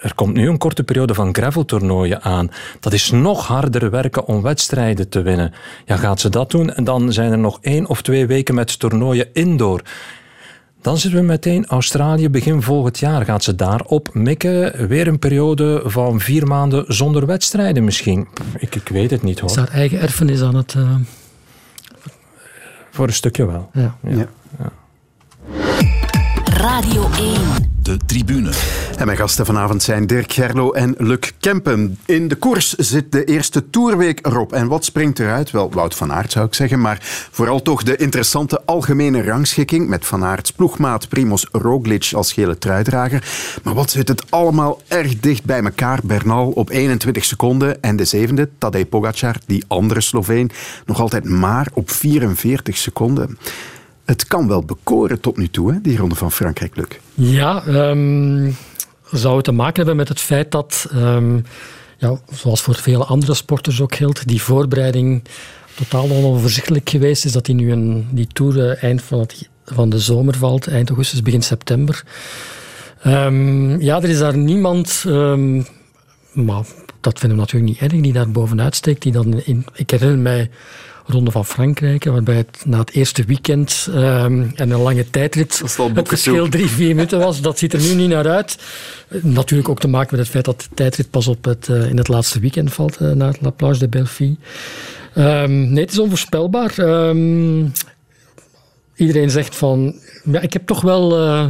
Er 0.00 0.14
komt 0.14 0.34
nu 0.34 0.48
een 0.48 0.58
korte 0.58 0.82
periode 0.82 1.14
van 1.14 1.34
graveltoernooien 1.34 2.22
aan. 2.22 2.50
Dat 2.80 2.92
is 2.92 3.10
nog 3.10 3.46
harder 3.46 3.90
werken 3.90 4.26
om 4.26 4.42
wedstrijden 4.42 5.08
te 5.08 5.22
winnen. 5.22 5.52
Ja, 5.84 5.96
gaat 5.96 6.20
ze 6.20 6.28
dat 6.28 6.50
doen? 6.50 6.74
En 6.74 6.84
dan 6.84 7.12
zijn 7.12 7.32
er 7.32 7.38
nog 7.38 7.58
één 7.60 7.86
of 7.86 8.02
twee 8.02 8.26
weken 8.26 8.54
met 8.54 8.78
toernooien 8.78 9.28
indoor. 9.32 9.82
Dan 10.84 10.98
zitten 10.98 11.20
we 11.20 11.26
meteen 11.26 11.66
Australië 11.66 12.28
begin 12.30 12.62
volgend 12.62 12.98
jaar. 12.98 13.24
Gaat 13.24 13.44
ze 13.44 13.54
daarop 13.54 14.14
mikken? 14.14 14.88
Weer 14.88 15.06
een 15.06 15.18
periode 15.18 15.82
van 15.84 16.20
vier 16.20 16.46
maanden 16.46 16.84
zonder 16.88 17.26
wedstrijden 17.26 17.84
misschien? 17.84 18.28
Ik, 18.58 18.74
ik 18.74 18.88
weet 18.88 19.10
het 19.10 19.22
niet 19.22 19.40
hoor. 19.40 19.50
Is 19.50 19.56
haar 19.56 19.68
eigen 19.68 20.00
erfenis 20.00 20.42
aan 20.42 20.54
het... 20.54 20.74
Uh... 20.74 20.94
Voor 22.90 23.06
een 23.06 23.12
stukje 23.12 23.46
wel. 23.46 23.70
Ja. 23.72 23.96
ja. 24.02 24.16
ja. 24.16 24.28
Radio 26.54 27.10
1. 27.18 27.38
De 27.82 27.96
tribune. 28.06 28.50
En 28.98 29.06
mijn 29.06 29.18
gasten 29.18 29.46
vanavond 29.46 29.82
zijn 29.82 30.06
Dirk 30.06 30.32
Gerlo 30.32 30.72
en 30.72 30.94
Luc 30.98 31.32
Kempen. 31.40 31.98
In 32.06 32.28
de 32.28 32.34
koers 32.34 32.74
zit 32.74 33.12
de 33.12 33.24
eerste 33.24 33.70
toerweek 33.70 34.26
erop. 34.26 34.52
En 34.52 34.68
wat 34.68 34.84
springt 34.84 35.18
eruit? 35.18 35.50
Wel, 35.50 35.70
Wout 35.70 35.94
van 35.94 36.12
Aert 36.12 36.32
zou 36.32 36.46
ik 36.46 36.54
zeggen, 36.54 36.80
maar 36.80 36.98
vooral 37.30 37.62
toch 37.62 37.82
de 37.82 37.96
interessante 37.96 38.62
algemene 38.64 39.22
rangschikking 39.22 39.88
met 39.88 40.06
Van 40.06 40.24
Aerts 40.24 40.52
ploegmaat 40.52 41.08
Primoz 41.08 41.44
Roglic 41.52 42.10
als 42.14 42.32
gele 42.32 42.58
truidrager. 42.58 43.24
Maar 43.62 43.74
wat 43.74 43.90
zit 43.90 44.08
het 44.08 44.30
allemaal 44.30 44.80
erg 44.88 45.20
dicht 45.20 45.44
bij 45.44 45.62
elkaar? 45.62 46.00
Bernal 46.02 46.50
op 46.50 46.70
21 46.70 47.24
seconden 47.24 47.82
en 47.82 47.96
de 47.96 48.04
zevende, 48.04 48.48
Tadej 48.58 48.86
Pogacar, 48.86 49.36
die 49.46 49.64
andere 49.68 50.00
Sloveen, 50.00 50.50
nog 50.86 51.00
altijd 51.00 51.24
maar 51.24 51.68
op 51.72 51.90
44 51.90 52.76
seconden. 52.76 53.38
Het 54.04 54.26
kan 54.26 54.48
wel 54.48 54.64
bekoren 54.64 55.20
tot 55.20 55.36
nu 55.36 55.48
toe, 55.48 55.72
hè, 55.72 55.80
die 55.80 55.96
ronde 55.96 56.14
van 56.14 56.32
Frankrijk, 56.32 56.76
Luc. 56.76 56.86
Ja, 57.14 57.66
um, 57.66 58.56
zou 59.10 59.36
het 59.36 59.44
te 59.44 59.52
maken 59.52 59.76
hebben 59.76 59.96
met 59.96 60.08
het 60.08 60.20
feit 60.20 60.50
dat, 60.50 60.88
um, 60.94 61.44
ja, 61.98 62.18
zoals 62.32 62.60
voor 62.60 62.74
vele 62.74 63.04
andere 63.04 63.34
sporters 63.34 63.80
ook 63.80 63.94
geldt, 63.94 64.28
die 64.28 64.42
voorbereiding 64.42 65.22
totaal 65.74 66.10
onoverzichtelijk 66.10 66.90
geweest 66.90 67.24
is. 67.24 67.32
Dat 67.32 67.44
die 67.44 67.54
nu 67.54 67.72
een, 67.72 68.08
die 68.10 68.26
tour 68.26 68.56
uh, 68.56 68.82
eind 68.82 69.02
van, 69.02 69.26
van 69.64 69.90
de 69.90 69.98
zomer 69.98 70.36
valt, 70.36 70.66
eind 70.66 70.88
augustus, 70.88 71.22
begin 71.22 71.42
september. 71.42 72.04
Um, 73.06 73.80
ja, 73.80 73.96
er 73.96 74.08
is 74.08 74.18
daar 74.18 74.36
niemand, 74.36 75.04
maar 76.32 76.64
dat 77.00 77.18
vinden 77.18 77.38
we 77.38 77.44
natuurlijk 77.44 77.72
niet 77.72 77.92
erg, 77.92 78.02
die 78.02 78.12
daar 78.12 78.30
bovenuit 78.30 78.74
steekt. 78.74 79.02
Die 79.02 79.12
dan 79.12 79.40
in, 79.40 79.66
ik 79.74 79.90
herinner 79.90 80.18
mij 80.18 80.50
Ronde 81.06 81.30
van 81.30 81.44
Frankrijk, 81.44 82.04
waarbij 82.04 82.36
het 82.36 82.62
na 82.64 82.78
het 82.78 82.90
eerste 82.90 83.24
weekend 83.24 83.88
um, 83.90 84.52
en 84.54 84.70
een 84.70 84.80
lange 84.80 85.10
tijdrit 85.10 85.58
het 85.58 86.08
verschil 86.08 86.48
drie, 86.48 86.66
vier 86.66 86.94
minuten 86.94 87.18
was. 87.18 87.40
Dat 87.40 87.58
ziet 87.58 87.72
er 87.72 87.80
nu 87.80 87.94
niet 87.94 88.08
naar 88.08 88.28
uit. 88.28 88.58
Natuurlijk 89.22 89.68
ook 89.68 89.80
te 89.80 89.88
maken 89.88 90.08
met 90.10 90.20
het 90.20 90.28
feit 90.28 90.44
dat 90.44 90.60
de 90.60 90.74
tijdrit 90.74 91.10
pas 91.10 91.28
op 91.28 91.44
het, 91.44 91.68
uh, 91.68 91.88
in 91.88 91.96
het 91.96 92.08
laatste 92.08 92.40
weekend 92.40 92.72
valt, 92.72 93.00
uh, 93.00 93.12
naar 93.12 93.36
La 93.40 93.50
Plage 93.50 93.78
de 93.78 93.88
Belleville. 93.88 94.36
Um, 95.16 95.72
nee, 95.72 95.84
het 95.84 95.92
is 95.92 95.98
onvoorspelbaar. 95.98 96.78
Um, 96.78 97.72
iedereen 98.96 99.30
zegt 99.30 99.56
van, 99.56 99.94
ja, 100.24 100.40
ik 100.40 100.52
heb 100.52 100.66
toch 100.66 100.80
wel, 100.80 101.18
uh, 101.18 101.46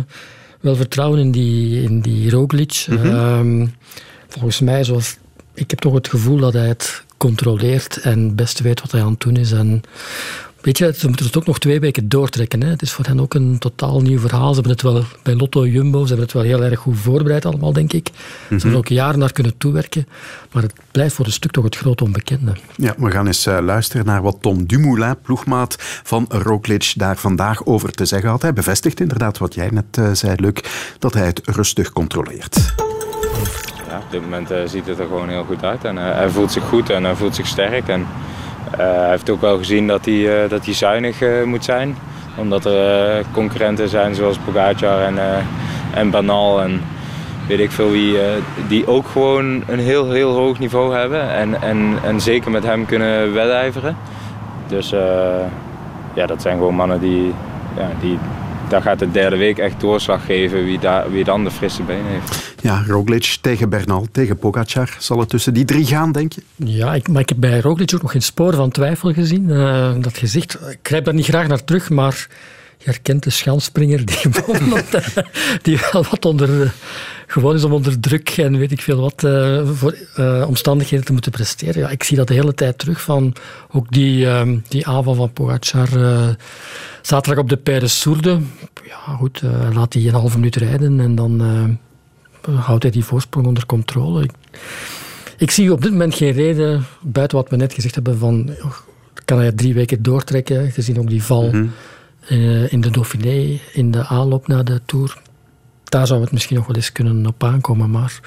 wel 0.60 0.76
vertrouwen 0.76 1.20
in 1.20 1.30
die, 1.30 1.82
in 1.82 2.00
die 2.00 2.30
Roglic. 2.30 2.86
Mm 2.88 2.96
-hmm. 2.96 3.74
volgens 4.28 4.60
mij, 4.60 4.84
zoals, 4.84 5.16
ik 5.54 5.70
heb 5.70 5.78
toch 5.78 5.94
het 5.94 6.08
gevoel 6.08 6.38
dat 6.38 6.52
hij 6.52 6.66
het 6.66 7.03
controleert 7.24 7.96
en 7.96 8.22
het 8.24 8.36
beste 8.36 8.62
weet 8.62 8.80
wat 8.80 8.90
hij 8.92 9.02
aan 9.02 9.10
het 9.10 9.20
doen 9.20 9.36
is. 9.36 9.52
En 9.52 9.82
weet 10.60 10.78
je, 10.78 10.92
ze 10.96 11.06
moeten 11.06 11.26
het 11.26 11.36
ook 11.36 11.46
nog 11.46 11.58
twee 11.58 11.80
weken 11.80 12.08
doortrekken. 12.08 12.62
Hè. 12.62 12.68
Het 12.68 12.82
is 12.82 12.92
voor 12.92 13.04
hen 13.04 13.20
ook 13.20 13.34
een 13.34 13.58
totaal 13.58 14.00
nieuw 14.00 14.18
verhaal. 14.18 14.48
Ze 14.48 14.54
hebben 14.54 14.72
het 14.72 14.82
wel 14.82 15.02
bij 15.22 15.34
Lotto 15.34 15.66
Jumbo, 15.66 16.00
ze 16.00 16.06
hebben 16.06 16.24
het 16.24 16.34
wel 16.34 16.42
heel 16.42 16.62
erg 16.62 16.78
goed 16.78 16.98
voorbereid 16.98 17.44
allemaal, 17.44 17.72
denk 17.72 17.92
ik. 17.92 18.06
Ze 18.06 18.22
hebben 18.48 18.70
er 18.70 18.76
ook 18.76 18.88
jaren 18.88 19.18
naar 19.18 19.32
kunnen 19.32 19.56
toewerken. 19.56 20.06
Maar 20.52 20.62
het 20.62 20.72
blijft 20.90 21.14
voor 21.14 21.26
een 21.26 21.32
stuk 21.32 21.50
toch 21.50 21.64
het 21.64 21.76
grote 21.76 22.04
onbekende. 22.04 22.52
Ja, 22.76 22.94
we 22.98 23.10
gaan 23.10 23.26
eens 23.26 23.46
uh, 23.46 23.58
luisteren 23.60 24.06
naar 24.06 24.22
wat 24.22 24.36
Tom 24.40 24.66
Dumoulin, 24.66 25.16
ploegmaat 25.22 25.76
van 26.02 26.26
Roglic, 26.28 26.92
daar 26.96 27.16
vandaag 27.16 27.66
over 27.66 27.92
te 27.92 28.04
zeggen 28.04 28.28
had. 28.28 28.42
Hij 28.42 28.52
bevestigt 28.52 29.00
inderdaad 29.00 29.38
wat 29.38 29.54
jij 29.54 29.68
net 29.68 29.96
uh, 29.98 30.12
zei, 30.12 30.34
Luc, 30.36 30.60
dat 30.98 31.14
hij 31.14 31.26
het 31.26 31.40
rustig 31.44 31.92
controleert. 31.92 32.74
Op 33.98 34.10
dit 34.10 34.20
moment 34.20 34.50
uh, 34.50 34.58
ziet 34.64 34.86
het 34.86 34.98
er 34.98 35.06
gewoon 35.06 35.28
heel 35.28 35.44
goed 35.44 35.64
uit. 35.64 35.84
En 35.84 35.96
uh, 35.96 36.02
hij 36.02 36.28
voelt 36.28 36.52
zich 36.52 36.62
goed 36.62 36.90
en 36.90 37.04
hij 37.04 37.14
voelt 37.14 37.34
zich 37.34 37.46
sterk. 37.46 37.88
En 37.88 38.06
hij 38.76 39.10
heeft 39.10 39.30
ook 39.30 39.40
wel 39.40 39.58
gezien 39.58 39.86
dat 39.86 40.04
hij, 40.04 40.48
dat 40.48 40.64
hij 40.64 40.74
zuinig 40.74 41.16
moet 41.44 41.64
zijn. 41.64 41.96
Omdat 42.36 42.64
er 42.64 43.24
concurrenten 43.32 43.88
zijn 43.88 44.14
zoals 44.14 44.38
Pogacar 44.38 45.00
en, 45.00 45.18
en 45.94 46.10
Banal 46.10 46.62
en 46.62 46.80
weet 47.48 47.60
ik 47.60 47.70
veel 47.70 47.90
wie, 47.90 48.16
die 48.68 48.86
ook 48.86 49.06
gewoon 49.06 49.62
een 49.66 49.78
heel, 49.78 50.10
heel 50.10 50.34
hoog 50.34 50.58
niveau 50.58 50.94
hebben. 50.94 51.30
En, 51.30 51.62
en, 51.62 51.98
en 52.04 52.20
zeker 52.20 52.50
met 52.50 52.64
hem 52.64 52.86
kunnen 52.86 53.32
wedijveren. 53.32 53.96
Dus 54.66 54.90
ja, 56.14 56.26
dat 56.26 56.42
zijn 56.42 56.56
gewoon 56.56 56.74
mannen 56.74 57.00
die, 57.00 57.34
ja, 57.76 57.88
die, 58.00 58.18
daar 58.68 58.82
gaat 58.82 58.98
de 58.98 59.10
derde 59.10 59.36
week 59.36 59.58
echt 59.58 59.80
doorslag 59.80 60.24
geven 60.24 60.64
wie, 60.64 60.78
daar, 60.78 61.10
wie 61.10 61.24
dan 61.24 61.44
de 61.44 61.50
frisse 61.50 61.82
benen 61.82 62.06
heeft. 62.06 62.53
Ja, 62.64 62.84
Roglic 62.86 63.36
tegen 63.40 63.68
Bernal, 63.68 64.06
tegen 64.12 64.36
Pogacar. 64.36 64.96
Zal 64.98 65.18
het 65.18 65.28
tussen 65.28 65.54
die 65.54 65.64
drie 65.64 65.86
gaan, 65.86 66.12
denk 66.12 66.32
je? 66.32 66.42
Ja, 66.56 66.94
ik, 66.94 67.08
maar 67.08 67.20
ik 67.20 67.28
heb 67.28 67.40
bij 67.40 67.60
Roglic 67.60 67.94
ook 67.94 68.02
nog 68.02 68.10
geen 68.10 68.22
spoor 68.22 68.54
van 68.54 68.70
twijfel 68.70 69.12
gezien. 69.12 69.48
Uh, 69.48 69.94
dat 70.00 70.18
gezicht, 70.18 70.54
ik 70.54 70.78
grijp 70.82 71.04
daar 71.04 71.14
niet 71.14 71.26
graag 71.26 71.46
naar 71.46 71.64
terug, 71.64 71.90
maar 71.90 72.26
je 72.78 72.84
herkent 72.84 73.22
de 73.22 73.30
schansspringer 73.30 74.04
die, 74.04 74.16
die 75.62 75.78
wel 75.92 76.04
wat 76.10 76.24
onder, 76.24 76.74
gewoon 77.26 77.54
is 77.54 77.64
om 77.64 77.72
onder 77.72 78.00
druk 78.00 78.28
en 78.28 78.58
weet 78.58 78.72
ik 78.72 78.80
veel 78.80 79.00
wat 79.00 79.22
uh, 79.24 79.68
voor 79.74 79.96
omstandigheden 80.46 81.04
te 81.04 81.12
moeten 81.12 81.32
presteren. 81.32 81.82
Ja, 81.82 81.88
ik 81.88 82.02
zie 82.02 82.16
dat 82.16 82.28
de 82.28 82.34
hele 82.34 82.54
tijd 82.54 82.78
terug 82.78 83.00
van 83.00 83.34
ook 83.70 83.90
die, 83.90 84.24
uh, 84.24 84.42
die 84.68 84.86
aanval 84.86 85.14
van 85.14 85.32
Pogacar 85.32 85.88
zaterdag 87.02 87.42
op 87.42 87.48
de 87.48 87.56
Père 87.56 87.88
Sourde. 87.88 88.40
Ja, 88.84 89.14
goed, 89.16 89.42
laat 89.72 89.92
hij 89.92 90.06
een 90.06 90.14
halve 90.14 90.36
minuut 90.38 90.56
rijden 90.56 91.00
en 91.00 91.14
dan 91.14 91.42
houdt 92.50 92.82
hij 92.82 92.92
die 92.92 93.04
voorsprong 93.04 93.46
onder 93.46 93.66
controle. 93.66 94.22
Ik, 94.22 94.30
ik, 95.36 95.50
zie 95.50 95.72
op 95.72 95.82
dit 95.82 95.90
moment 95.90 96.14
geen 96.14 96.32
reden, 96.32 96.86
buiten 97.00 97.38
wat 97.38 97.48
we 97.48 97.56
net 97.56 97.72
gezegd 97.72 97.94
hebben, 97.94 98.18
van 98.18 98.50
kan 99.24 99.38
hij 99.38 99.52
drie 99.52 99.74
weken 99.74 100.02
doortrekken, 100.02 100.70
gezien 100.70 100.98
ook 100.98 101.08
die 101.08 101.22
val. 101.22 101.48
Mhm. 101.48 101.66
Uh, 102.30 102.72
in 102.72 102.80
de 102.80 102.90
Dauphiné, 102.90 103.58
in 103.72 103.90
de 103.90 104.06
aanloop 104.06 104.46
naar 104.46 104.64
de 104.64 104.80
Tour. 104.86 105.18
Daar 105.84 106.06
zou 106.06 106.20
het 106.20 106.32
misschien 106.32 106.56
nog 106.56 106.66
wel 106.66 106.76
eens 106.76 106.92
kunnen 106.92 107.26
op 107.26 107.44
aankomen, 107.44 107.90
maar 107.90 108.20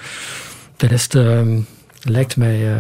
de 0.75 0.87
rest 0.87 1.15
uh, 1.15 1.41
lijkt 2.01 2.37
mij... 2.37 2.71
Uh... 2.71 2.77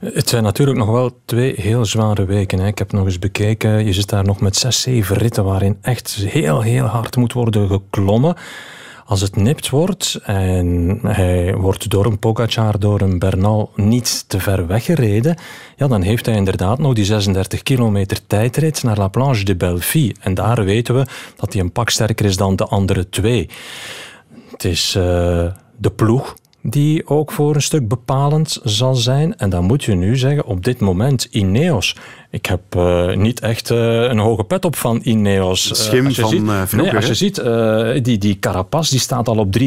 Het 0.00 0.28
zijn 0.28 0.42
natuurlijk 0.42 0.78
nog 0.78 0.90
wel 0.90 1.20
twee 1.24 1.54
heel 1.56 1.84
zware 1.84 2.24
weken. 2.24 2.58
Hè. 2.58 2.66
Ik 2.66 2.78
heb 2.78 2.92
nog 2.92 3.04
eens 3.04 3.18
bekeken, 3.18 3.84
je 3.84 3.92
zit 3.92 4.08
daar 4.08 4.24
nog 4.24 4.40
met 4.40 4.56
zes, 4.56 4.80
zeven 4.80 5.16
ritten 5.16 5.44
waarin 5.44 5.78
echt 5.80 6.14
heel, 6.14 6.60
heel 6.60 6.84
hard 6.84 7.16
moet 7.16 7.32
worden 7.32 7.68
geklommen. 7.68 8.36
Als 9.08 9.20
het 9.20 9.36
nipt 9.36 9.70
wordt 9.70 10.20
en 10.22 10.98
hij 11.02 11.54
wordt 11.54 11.90
door 11.90 12.06
een 12.06 12.18
Pogacar, 12.18 12.78
door 12.78 13.00
een 13.00 13.18
Bernal 13.18 13.70
niet 13.74 14.24
te 14.28 14.40
ver 14.40 14.66
weggereden, 14.66 15.36
ja, 15.76 15.88
dan 15.88 16.02
heeft 16.02 16.26
hij 16.26 16.34
inderdaad 16.34 16.78
nog 16.78 16.94
die 16.94 17.04
36 17.04 17.62
kilometer 17.62 18.26
tijdrit 18.26 18.82
naar 18.82 18.96
La 18.96 19.08
Planche 19.08 19.44
de 19.44 19.56
Belleville. 19.56 20.14
En 20.20 20.34
daar 20.34 20.64
weten 20.64 20.94
we 20.94 21.06
dat 21.36 21.52
hij 21.52 21.62
een 21.62 21.72
pak 21.72 21.90
sterker 21.90 22.26
is 22.26 22.36
dan 22.36 22.56
de 22.56 22.64
andere 22.64 23.08
twee. 23.08 23.48
Het 24.50 24.64
is 24.64 24.94
uh, 24.96 25.02
de 25.76 25.90
ploeg 25.96 26.36
die 26.62 27.06
ook 27.06 27.32
voor 27.32 27.54
een 27.54 27.62
stuk 27.62 27.88
bepalend 27.88 28.60
zal 28.62 28.94
zijn. 28.94 29.36
En 29.36 29.50
dan 29.50 29.64
moet 29.64 29.84
je 29.84 29.94
nu 29.94 30.16
zeggen, 30.16 30.44
op 30.44 30.64
dit 30.64 30.80
moment, 30.80 31.24
Ineos 31.24 31.96
ik 32.30 32.46
heb 32.46 32.60
uh, 32.76 33.14
niet 33.14 33.40
echt 33.40 33.70
uh, 33.70 34.02
een 34.02 34.18
hoge 34.18 34.44
pet 34.44 34.64
op 34.64 34.76
van 34.76 35.00
Ineos. 35.02 35.84
Schim 35.84 36.06
uh, 36.06 36.12
van 36.12 36.28
ziet, 36.28 36.40
vroeger. 36.40 36.76
Nee, 36.76 36.94
als 36.94 37.06
je 37.06 37.14
ziet, 37.14 37.42
die, 38.04 38.18
die 38.18 38.38
Carapaz 38.38 38.90
die 38.90 39.00
staat 39.00 39.28
al 39.28 39.36
op 39.38 39.58
3,42. 39.58 39.64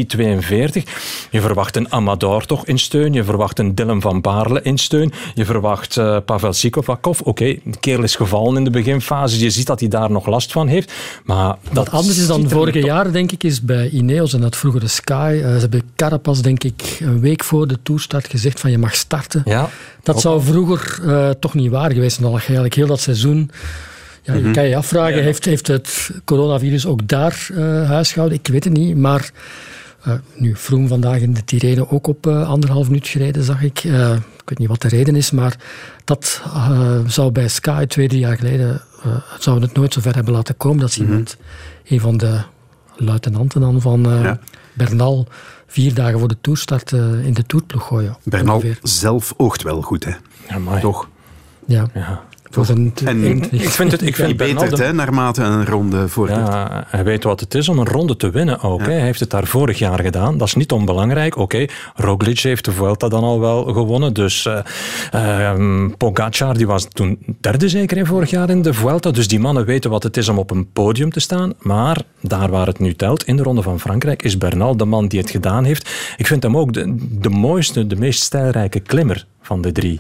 Je 1.31 1.41
verwacht 1.41 1.75
een 1.75 1.91
Amador 1.91 2.45
toch 2.45 2.65
in 2.65 2.79
steun. 2.79 3.13
Je 3.13 3.23
verwacht 3.23 3.59
een 3.59 3.75
Dylan 3.75 4.01
van 4.01 4.21
Baarle 4.21 4.61
in 4.61 4.77
steun. 4.77 5.11
Je 5.33 5.45
verwacht 5.45 5.95
Pavel 6.25 6.53
Sikovakov. 6.53 7.19
Oké, 7.19 7.29
okay, 7.29 7.61
de 7.63 7.79
kerel 7.79 8.03
is 8.03 8.15
gevallen 8.15 8.57
in 8.57 8.63
de 8.63 8.69
beginfase. 8.69 9.39
Je 9.39 9.49
ziet 9.49 9.67
dat 9.67 9.79
hij 9.79 9.89
daar 9.89 10.11
nog 10.11 10.25
last 10.25 10.51
van 10.51 10.67
heeft. 10.67 10.93
Maar 11.23 11.57
dat 11.63 11.73
Wat 11.73 11.89
anders 11.89 12.17
is 12.17 12.27
dan 12.27 12.49
vorige 12.49 12.79
jaar, 12.79 13.11
denk 13.11 13.31
ik, 13.31 13.43
is 13.43 13.61
bij 13.61 13.89
Ineos 13.89 14.33
en 14.33 14.41
dat 14.41 14.55
vroegere 14.55 14.87
Sky. 14.87 15.37
ze 15.41 15.57
hebben 15.59 15.91
Carapaz, 15.95 16.39
denk 16.39 16.63
ik, 16.63 16.97
een 16.99 17.19
week 17.19 17.43
voor 17.43 17.67
de 17.67 17.77
toerstart 17.83 18.27
gezegd 18.27 18.59
van 18.59 18.71
je 18.71 18.77
mag 18.77 18.95
starten. 18.95 19.41
Ja. 19.45 19.69
Dat 20.03 20.21
zou 20.21 20.41
vroeger 20.41 20.99
toch 21.39 21.53
niet 21.53 21.71
waar 21.71 21.91
geweest 21.91 22.19
zijn 22.19 22.31
eigenlijk 22.31 22.73
heel 22.73 22.87
dat 22.87 22.99
seizoen. 22.99 23.51
Ja, 24.23 24.33
Je 24.33 24.41
mhm. 24.41 24.51
kan 24.51 24.67
je 24.67 24.75
afvragen, 24.75 25.23
heeft, 25.23 25.45
heeft 25.45 25.67
het 25.67 26.11
coronavirus 26.25 26.85
ook 26.85 27.07
daar 27.07 27.47
uh, 27.51 27.89
huisgehouden? 27.89 28.37
Ik 28.37 28.47
weet 28.47 28.63
het 28.63 28.73
niet, 28.73 28.95
maar 28.97 29.31
uh, 30.07 30.13
nu, 30.35 30.55
Vroom 30.55 30.87
vandaag 30.87 31.19
in 31.19 31.33
de 31.33 31.43
Tirreno 31.43 31.87
ook 31.89 32.07
op 32.07 32.27
uh, 32.27 32.49
anderhalf 32.49 32.87
minuut 32.87 33.07
gereden, 33.07 33.43
zag 33.43 33.61
ik. 33.61 33.83
ik 33.83 34.49
weet 34.49 34.57
niet 34.57 34.67
wat 34.67 34.81
de 34.81 34.87
reden 34.87 35.15
is, 35.15 35.31
maar 35.31 35.55
dat 36.03 36.41
zou 37.07 37.31
bij 37.31 37.47
Sky 37.47 37.85
twee, 37.85 38.07
drie 38.07 38.19
jaar 38.19 38.37
geleden, 38.37 38.81
zou 39.39 39.61
het 39.61 39.73
nooit 39.73 39.93
zo 39.93 40.01
ver 40.01 40.15
hebben 40.15 40.33
laten 40.33 40.57
komen 40.57 40.79
dat 40.79 40.91
ze 40.91 41.03
mm 41.03 41.23
een 41.87 41.99
van 41.99 42.17
de 42.17 42.39
luitenanten 42.95 43.61
dan 43.61 43.81
van 43.81 44.07
Bernal, 44.73 45.27
vier 45.71 45.93
dagen 45.93 46.19
voor 46.19 46.27
de 46.27 46.37
toerstart 46.41 46.91
in 46.91 47.33
de 47.33 47.45
toerploeg 47.45 47.87
gooien. 47.87 48.17
Bernal 48.23 48.63
zelf 48.81 49.33
oogt 49.37 49.61
wel 49.63 49.81
goed, 49.81 50.05
hè? 50.05 50.11
Ja, 50.49 50.79
Toch? 50.79 51.09
Ja. 51.65 51.85
ja. 51.93 52.23
En 53.05 53.51
ik 53.51 53.69
vind 53.69 53.91
het 53.91 54.01
ik 54.01 54.15
vind 54.21 54.37
beter 54.37 54.83
hè, 54.83 54.93
naarmate 54.93 55.43
een 55.43 55.65
ronde 55.65 56.07
vordert. 56.07 56.47
Ja, 56.47 56.83
hij 56.87 57.03
weet 57.03 57.23
wat 57.23 57.39
het 57.39 57.55
is 57.55 57.69
om 57.69 57.79
een 57.79 57.87
ronde 57.87 58.17
te 58.17 58.29
winnen 58.29 58.61
ook. 58.61 58.81
Hij 58.81 59.01
heeft 59.01 59.19
het 59.19 59.29
daar 59.29 59.47
vorig 59.47 59.79
jaar 59.79 59.99
gedaan. 59.99 60.37
Dat 60.37 60.47
is 60.47 60.53
niet 60.53 60.71
onbelangrijk. 60.71 61.37
Oké, 61.37 61.65
Roglic 61.95 62.39
heeft 62.39 62.65
de 62.65 62.71
Vuelta 62.71 63.07
dan 63.07 63.23
al 63.23 63.39
wel 63.39 63.63
gewonnen. 63.63 64.13
Dus 64.13 64.49
uh, 65.13 65.87
Pogacar 65.97 66.57
die 66.57 66.67
was 66.67 66.87
toen 66.89 67.19
derde 67.39 67.69
zeker 67.69 67.97
in 67.97 68.05
vorig 68.05 68.29
jaar 68.29 68.49
in 68.49 68.61
de 68.61 68.73
Vuelta. 68.73 69.11
Dus 69.11 69.27
die 69.27 69.39
mannen 69.39 69.65
weten 69.65 69.89
wat 69.89 70.03
het 70.03 70.17
is 70.17 70.29
om 70.29 70.37
op 70.37 70.51
een 70.51 70.71
podium 70.71 71.11
te 71.11 71.19
staan. 71.19 71.53
Maar 71.59 72.01
daar 72.21 72.49
waar 72.49 72.67
het 72.67 72.79
nu 72.79 72.93
telt, 72.93 73.23
in 73.23 73.35
de 73.35 73.43
ronde 73.43 73.61
van 73.61 73.79
Frankrijk, 73.79 74.23
is 74.23 74.37
Bernal 74.37 74.77
de 74.77 74.85
man 74.85 75.07
die 75.07 75.19
het 75.19 75.29
gedaan 75.29 75.63
heeft. 75.63 75.89
Ik 76.17 76.27
vind 76.27 76.43
hem 76.43 76.57
ook 76.57 76.73
de, 76.73 76.95
de 77.11 77.29
mooiste, 77.29 77.87
de 77.87 77.95
meest 77.95 78.21
stijlrijke 78.21 78.79
klimmer 78.79 79.25
van 79.41 79.61
de 79.61 79.71
drie. 79.71 79.99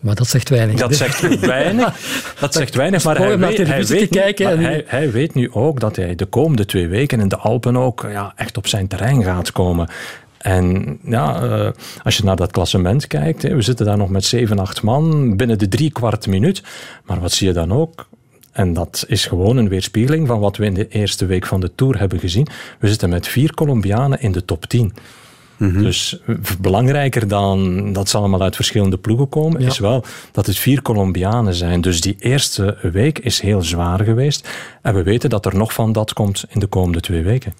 Maar 0.00 0.14
dat 0.14 0.26
zegt 0.26 0.48
weinig. 0.48 0.80
Dat 0.80 0.94
zegt 0.94 1.40
weinig. 1.46 1.96
Dat 2.40 2.54
zegt 2.54 2.74
weinig, 2.74 3.04
maar 3.04 3.18
hij 3.18 3.38
weet, 3.38 3.66
hij, 3.66 3.84
weet 3.84 4.10
nu, 4.38 4.44
hij, 4.44 4.84
hij, 4.86 5.10
weet 5.10 5.34
nu 5.34 5.52
ook 5.52 5.80
dat 5.80 5.96
hij 5.96 6.14
de 6.14 6.26
komende 6.26 6.64
twee 6.64 6.88
weken 6.88 7.20
in 7.20 7.28
de 7.28 7.36
Alpen 7.36 7.76
ook 7.76 8.06
ja, 8.10 8.32
echt 8.36 8.56
op 8.56 8.66
zijn 8.66 8.88
terrein 8.88 9.22
gaat 9.22 9.52
komen. 9.52 9.88
En 10.38 10.98
ja, 11.04 11.42
uh, 11.42 11.68
als 12.02 12.16
je 12.16 12.24
naar 12.24 12.36
dat 12.36 12.50
klassement 12.50 13.06
kijkt, 13.06 13.42
hè, 13.42 13.54
we 13.54 13.62
zitten 13.62 13.86
daar 13.86 13.96
nog 13.96 14.08
met 14.08 14.24
7, 14.24 14.58
8 14.58 14.82
man 14.82 15.36
binnen 15.36 15.58
de 15.58 15.68
drie 15.68 15.92
kwart 15.92 16.26
minuut. 16.26 16.62
Maar 17.04 17.20
wat 17.20 17.32
zie 17.32 17.46
je 17.46 17.52
dan 17.52 17.72
ook? 17.72 18.08
En 18.52 18.72
dat 18.72 19.04
is 19.08 19.26
gewoon 19.26 19.56
een 19.56 19.68
weerspiegeling 19.68 20.26
van 20.26 20.40
wat 20.40 20.56
we 20.56 20.64
in 20.64 20.74
de 20.74 20.88
eerste 20.88 21.26
week 21.26 21.46
van 21.46 21.60
de 21.60 21.74
Tour 21.74 21.98
hebben 21.98 22.18
gezien. 22.18 22.46
We 22.78 22.88
zitten 22.88 23.08
met 23.08 23.28
vier 23.28 23.54
Colombianen 23.54 24.20
in 24.20 24.32
de 24.32 24.44
top 24.44 24.66
10. 24.66 24.92
Mhm. 25.60 25.82
Dus 25.82 26.18
belangrijker 26.60 27.28
dan 27.28 27.92
dat 27.92 28.08
ze 28.08 28.16
allemaal 28.16 28.42
uit 28.42 28.56
verschillende 28.56 28.98
ploegen 28.98 29.28
komen, 29.28 29.60
is 29.60 29.78
wel 29.78 30.04
dat 30.32 30.46
het 30.46 30.58
vier 30.58 30.82
Colombianen 30.82 31.54
zijn. 31.54 31.80
Dus 31.80 32.00
die 32.00 32.16
eerste 32.18 32.76
week 32.82 33.18
is 33.18 33.40
heel 33.40 33.62
zwaar 33.62 34.04
geweest. 34.04 34.48
En 34.82 34.94
we 34.94 35.02
weten 35.02 35.30
dat 35.30 35.46
er 35.46 35.56
nog 35.56 35.72
van 35.72 35.92
dat 35.92 36.12
komt 36.12 36.44
in 36.48 36.60
de 36.60 36.66
komende 36.66 37.00
twee 37.00 37.22
weken. 37.22 37.54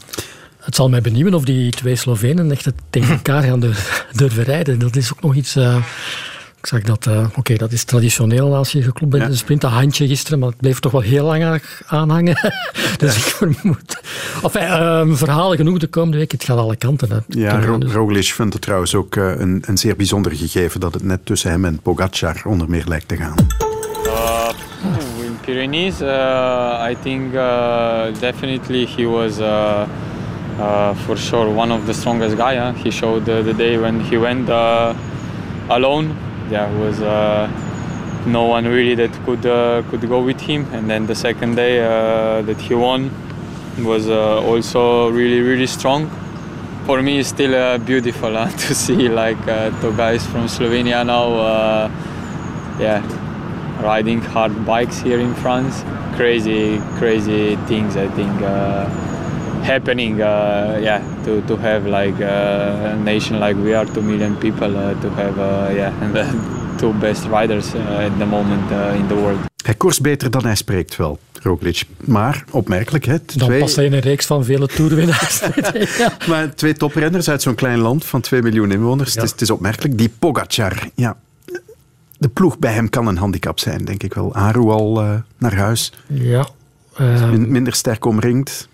Het 0.61 0.75
zal 0.75 0.89
mij 0.89 1.01
benieuwen 1.01 1.35
of 1.35 1.45
die 1.45 1.71
twee 1.71 1.97
Slovenen 1.97 2.51
echt 2.51 2.69
tegen 2.91 3.15
elkaar 3.15 3.43
gaan 3.43 3.61
durven 4.13 4.45
rijden. 4.45 4.79
Dat 4.79 4.97
is 4.97 5.13
ook 5.13 5.23
nog 5.23 5.35
iets. 5.35 5.57
Uh, 5.57 5.85
ik 6.61 6.67
zag 6.67 6.81
dat, 6.81 7.07
uh, 7.07 7.27
oké, 7.37 7.57
dat 7.57 7.73
is 7.73 7.85
traditioneel 7.85 8.55
als 8.55 8.73
je 8.73 8.83
geklopt 8.83 9.13
bent 9.13 9.25
in 9.25 9.31
de 9.31 9.37
sprint. 9.37 9.61
Dat 9.61 9.71
handje 9.71 10.07
gisteren, 10.07 10.39
maar 10.39 10.49
het 10.49 10.57
bleef 10.57 10.81
toch 10.81 10.93
wel 10.93 11.01
heel 11.01 11.25
lang 11.25 11.63
aanhangen. 11.87 12.53
dus 12.99 13.17
ik 13.17 13.23
vermoed. 13.23 14.01
Enfin, 14.43 14.63
uh, 14.63 15.03
verhalen 15.09 15.57
genoeg 15.57 15.79
de 15.79 15.87
komende 15.87 16.17
week. 16.17 16.33
Het 16.33 16.45
gaat 16.45 16.59
alle 16.59 16.77
kanten 16.77 17.13
uit. 17.13 17.25
Ja, 17.29 17.65
Ro 17.65 17.79
dus. 17.79 17.93
Roglic 17.93 18.25
vindt 18.25 18.53
het 18.53 18.63
trouwens 18.63 18.95
ook 18.95 19.17
uh, 19.17 19.33
een, 19.37 19.63
een, 19.67 19.79
zeer 19.79 19.97
bijzonder 19.97 20.33
gegeven 20.33 20.81
dat 20.81 20.95
het 20.95 21.03
net 21.03 21.27
tussen 21.27 21.51
hem 21.51 21.65
en 21.65 21.81
Pogacar 21.83 22.43
onder 22.45 22.71
meer 22.71 22.85
lijkt 22.87 23.09
te 23.09 23.17
gaan. 23.17 23.47
Uh, 24.07 24.49
in 25.25 25.39
Pyrenees, 25.41 26.01
uh, 26.01 26.87
I 26.91 26.97
think 27.03 27.35
uh, 27.35 28.03
definitely 28.21 28.89
he 28.97 29.05
was 29.05 29.39
uh, 29.39 29.83
uh, 30.59 30.95
for 30.95 31.17
sure 31.17 31.49
one 31.49 31.75
of 31.75 31.87
the 31.87 31.95
strongest 31.95 32.37
guy. 32.37 32.57
Huh? 32.57 32.73
He 32.73 32.91
showed 32.91 33.25
the, 33.25 33.43
the 33.43 33.55
day 33.55 33.79
when 33.79 34.01
he 34.01 34.19
went 34.19 34.49
uh, 34.49 34.95
alone. 35.69 36.29
Yeah, 36.51 36.71
was 36.79 37.01
uh, 37.01 37.49
no 38.27 38.45
one 38.45 38.65
really 38.67 38.95
that 38.97 39.13
could 39.25 39.47
uh, 39.47 39.83
could 39.91 40.07
go 40.09 40.23
with 40.23 40.41
him. 40.41 40.67
And 40.73 40.91
then 40.91 41.07
the 41.07 41.15
second 41.15 41.55
day 41.55 41.81
uh, 41.81 42.43
that 42.43 42.61
he 42.61 42.75
won 42.75 43.11
was 43.79 44.09
uh, 44.09 44.43
also 44.43 45.11
really 45.11 45.41
really 45.41 45.67
strong. 45.67 46.11
For 46.87 47.03
me, 47.03 47.21
it's 47.21 47.29
still 47.29 47.55
uh, 47.55 47.79
beautiful 47.79 48.33
to 48.63 48.75
see 48.75 49.09
like 49.09 49.39
two 49.81 49.97
guys 49.97 50.27
from 50.27 50.47
Slovenia 50.47 51.07
now, 51.07 51.89
yeah, 52.81 53.01
riding 53.83 54.21
hard 54.21 54.67
bikes 54.67 54.99
here 54.99 55.21
in 55.21 55.35
France. 55.35 55.85
Crazy, 56.17 56.79
crazy 56.99 57.57
things. 57.69 57.97
I 57.97 58.09
think 58.09 59.10
happening 59.63 60.21
uh, 60.21 60.81
yeah 60.81 61.03
to, 61.25 61.43
to 61.47 61.57
have 61.57 61.89
like 61.89 62.23
uh, 62.23 62.91
a 62.91 62.95
nation 62.95 63.39
like 63.39 63.63
we 63.63 63.77
are 63.77 63.87
2 63.93 64.03
million 64.03 64.39
people 64.39 64.77
uh, 64.77 65.01
to 65.01 65.11
have 65.11 65.37
yeah 65.75 65.93
and 66.03 66.15
two 66.81 66.93
best 66.93 67.25
riders 67.25 67.75
uh, 67.75 68.07
at 68.07 68.19
the 68.19 68.27
moment 68.27 68.71
uh, 68.71 68.95
in 68.95 69.07
the 69.07 69.15
world. 69.15 69.39
Hij 69.65 69.75
koerst 69.75 70.03
beter 70.03 70.31
dan 70.31 70.45
hij 70.45 70.55
spreekt 70.55 70.97
wel, 70.97 71.19
Roglic. 71.43 71.83
Maar 72.05 72.45
opmerkelijk, 72.51 73.05
hè? 73.05 73.17
Dan 73.27 73.49
twee... 73.49 73.61
past 73.61 73.77
hij 73.77 73.85
in 73.85 73.93
een 73.93 74.01
reeks 74.01 74.27
van 74.27 74.45
vele 74.45 74.67
toerwinnaars. 74.67 75.41
ja. 75.99 76.17
Maar 76.29 76.55
twee 76.55 76.75
toprenners 76.75 77.29
uit 77.29 77.43
zo'n 77.43 77.55
klein 77.55 77.79
land 77.79 78.05
van 78.05 78.21
2 78.21 78.43
miljoen 78.43 78.73
inwoners. 78.73 79.15
Het, 79.15 79.23
is, 79.23 79.31
het, 79.31 79.41
is, 79.41 79.51
opmerkelijk. 79.51 79.99
Die 79.99 80.13
Pogacar, 80.19 80.89
ja. 80.95 81.17
De 82.19 82.29
ploeg 82.29 82.59
bij 82.59 82.73
hem 82.73 82.89
kan 82.89 83.07
een 83.07 83.17
handicap 83.17 83.59
zijn, 83.59 83.85
denk 83.85 84.03
ik 84.03 84.15
wel. 84.15 84.35
Aru 84.35 84.61
al 84.61 85.03
uh, 85.03 85.15
naar 85.39 85.55
huis. 85.55 85.93
Ja. 86.07 86.49
Um... 87.01 87.51
Minder 87.51 87.75
sterk 87.75 88.05
omringd 88.05 88.69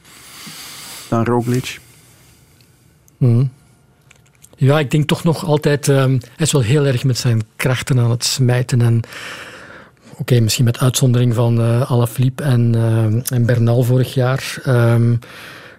dan 1.08 1.24
Roglic. 1.24 1.80
Mm. 3.16 3.50
Ja, 4.56 4.78
ik 4.78 4.90
denk 4.90 5.08
toch 5.08 5.24
nog 5.24 5.44
altijd... 5.44 5.88
Um, 5.88 6.10
hij 6.20 6.46
is 6.46 6.52
wel 6.52 6.62
heel 6.62 6.86
erg 6.86 7.04
met 7.04 7.18
zijn 7.18 7.42
krachten 7.56 7.98
aan 7.98 8.10
het 8.10 8.24
smijten 8.24 8.80
en 8.80 9.02
Oké, 10.18 10.40
misschien 10.40 10.64
met 10.64 10.78
uitzondering 10.78 11.34
van 11.34 11.60
uh, 11.60 11.90
Alaphilippe 11.90 12.42
en, 12.42 12.72
uh, 12.76 13.32
en 13.32 13.46
Bernal 13.46 13.82
vorig 13.82 14.14
jaar. 14.14 14.62
Um, 14.66 15.18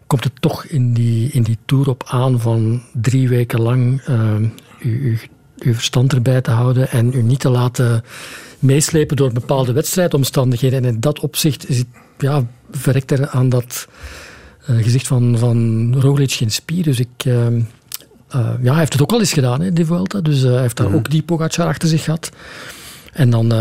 komt 0.08 0.24
het 0.24 0.42
toch 0.42 0.66
in 0.66 0.94
die, 0.94 1.32
in 1.32 1.44
die 1.44 1.58
tour 1.66 1.90
op 1.90 2.04
aan 2.08 2.40
van 2.40 2.82
drie 2.94 3.30
weken 3.30 3.62
lang 3.62 4.02
uw, 4.80 5.16
uw 5.58 5.74
verstand 5.74 6.14
erbij 6.14 6.42
te 6.42 6.52
houden 6.52 6.90
en 6.90 7.14
u 7.14 7.22
niet 7.22 7.40
te 7.40 7.50
laten 7.50 8.04
meeslepen 8.60 9.16
door 9.16 9.34
bepaalde 9.34 9.72
wedstrijdomstandigheden. 9.72 10.84
En 10.84 10.90
in 10.94 11.00
dat 11.00 11.20
opzicht 11.20 11.70
is 11.70 11.78
het, 11.78 11.88
ja, 12.18 12.46
verrekt 12.72 13.12
er 13.12 13.28
aan 13.28 13.50
dat 13.50 13.88
gezicht 14.68 15.08
van, 15.08 15.38
van 15.38 15.96
Roglic 16.00 16.32
geen 16.32 16.52
spier. 16.52 16.84
Dus 16.84 17.00
ik... 17.00 17.10
Ehm, 17.18 17.62
ja, 18.62 18.70
hij 18.72 18.78
heeft 18.78 18.94
het 18.94 19.02
ook 19.02 19.12
al 19.12 19.20
eens 19.20 19.34
gedaan, 19.34 19.62
hè, 19.62 19.74
die 19.74 19.86
Vuelta. 19.86 20.22
Dus 20.22 20.42
hij 20.42 20.62
heeft 20.62 20.78
daar 20.78 20.88
mhm. 20.88 20.96
ook 20.96 21.10
die 21.10 21.24
Pogacar 21.24 21.68
achter 21.68 21.90
zich 21.90 22.04
gehad. 22.04 22.32
En 23.14 23.30
dan 23.30 23.54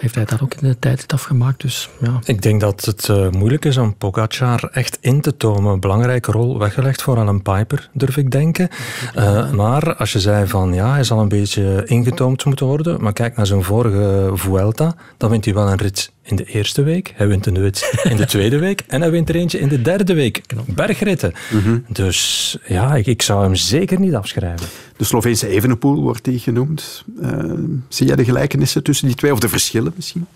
heeft 0.00 0.14
hij 0.14 0.24
daar 0.24 0.42
ook 0.42 0.54
in 0.54 0.68
de 0.68 0.78
tijd 0.78 1.12
afgemaakt. 1.12 1.60
Dus, 1.60 1.88
ja. 2.00 2.18
Ik 2.24 2.42
denk 2.42 2.60
dat 2.60 2.84
het 2.84 3.08
uh, 3.08 3.30
moeilijk 3.30 3.64
is 3.64 3.76
om 3.76 3.96
Pogacar 3.96 4.68
echt 4.72 4.98
in 5.00 5.20
te 5.20 5.36
tomen. 5.36 5.72
Een 5.72 5.80
belangrijke 5.80 6.32
rol 6.32 6.58
weggelegd 6.58 7.02
voor 7.02 7.16
Alan 7.16 7.42
Piper, 7.42 7.88
durf 7.92 8.16
ik 8.16 8.30
denken. 8.30 8.68
Uh, 9.16 9.50
maar 9.50 9.96
als 9.96 10.12
je 10.12 10.20
zei 10.20 10.46
van 10.46 10.74
ja, 10.74 10.92
hij 10.92 11.04
zal 11.04 11.20
een 11.20 11.28
beetje 11.28 11.82
ingetoomd 11.84 12.44
moeten 12.44 12.66
worden. 12.66 13.02
Maar 13.02 13.12
kijk 13.12 13.36
naar 13.36 13.46
zijn 13.46 13.62
vorige 13.62 14.30
Vuelta, 14.34 14.94
dan 15.16 15.30
wint 15.30 15.44
hij 15.44 15.54
wel 15.54 15.70
een 15.70 15.78
rit 15.78 16.12
in 16.22 16.36
de 16.36 16.44
eerste 16.44 16.82
week. 16.82 17.12
Hij 17.16 17.26
wint 17.26 17.46
een 17.46 17.58
rit 17.58 18.00
in 18.02 18.16
de 18.16 18.26
tweede 18.26 18.58
week. 18.58 18.84
En 18.88 19.00
hij 19.00 19.10
wint 19.10 19.28
er 19.28 19.34
eentje 19.34 19.58
in 19.58 19.68
de 19.68 19.82
derde 19.82 20.14
week. 20.14 20.42
Bergritten. 20.66 21.32
Mhm. 21.50 21.78
Dus 21.88 22.58
ja, 22.66 22.94
ik, 22.94 23.06
ik, 23.06 23.22
zou 23.22 23.42
hem 23.42 23.54
zeker 23.54 24.00
niet 24.00 24.14
afschrijven. 24.14 24.66
De 25.00 25.06
Sloveense 25.06 25.48
Evenepoel 25.48 26.02
wordt 26.02 26.24
die 26.24 26.38
genoemd. 26.38 27.04
Uh, 27.20 27.52
zie 27.88 28.06
jij 28.06 28.16
de 28.16 28.24
gelijkenissen 28.24 28.82
tussen 28.82 29.06
die 29.06 29.16
twee, 29.16 29.32
of 29.32 29.38
de 29.38 29.48
verschillen 29.48 29.92
misschien? 29.96 30.26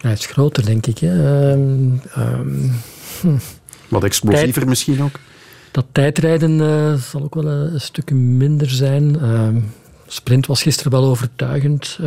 Hij 0.00 0.12
is 0.12 0.26
groter, 0.26 0.64
denk 0.64 0.86
ik. 0.86 0.98
Hè. 0.98 1.52
Um, 1.52 2.00
hm. 3.20 3.36
Wat 3.88 4.04
explosiever 4.04 4.68
misschien 4.68 5.02
ook? 5.02 5.20
Dat 5.70 5.84
tijdrijden 5.92 6.50
uh, 6.50 6.94
zal 6.94 7.22
ook 7.22 7.34
wel 7.34 7.46
een, 7.46 7.80
stuk 7.80 8.10
minder 8.10 8.70
zijn. 8.70 9.16
Uh, 9.22 9.48
sprint 10.06 10.46
was 10.46 10.62
gisteren 10.62 10.92
wel 10.92 11.04
overtuigend. 11.04 11.98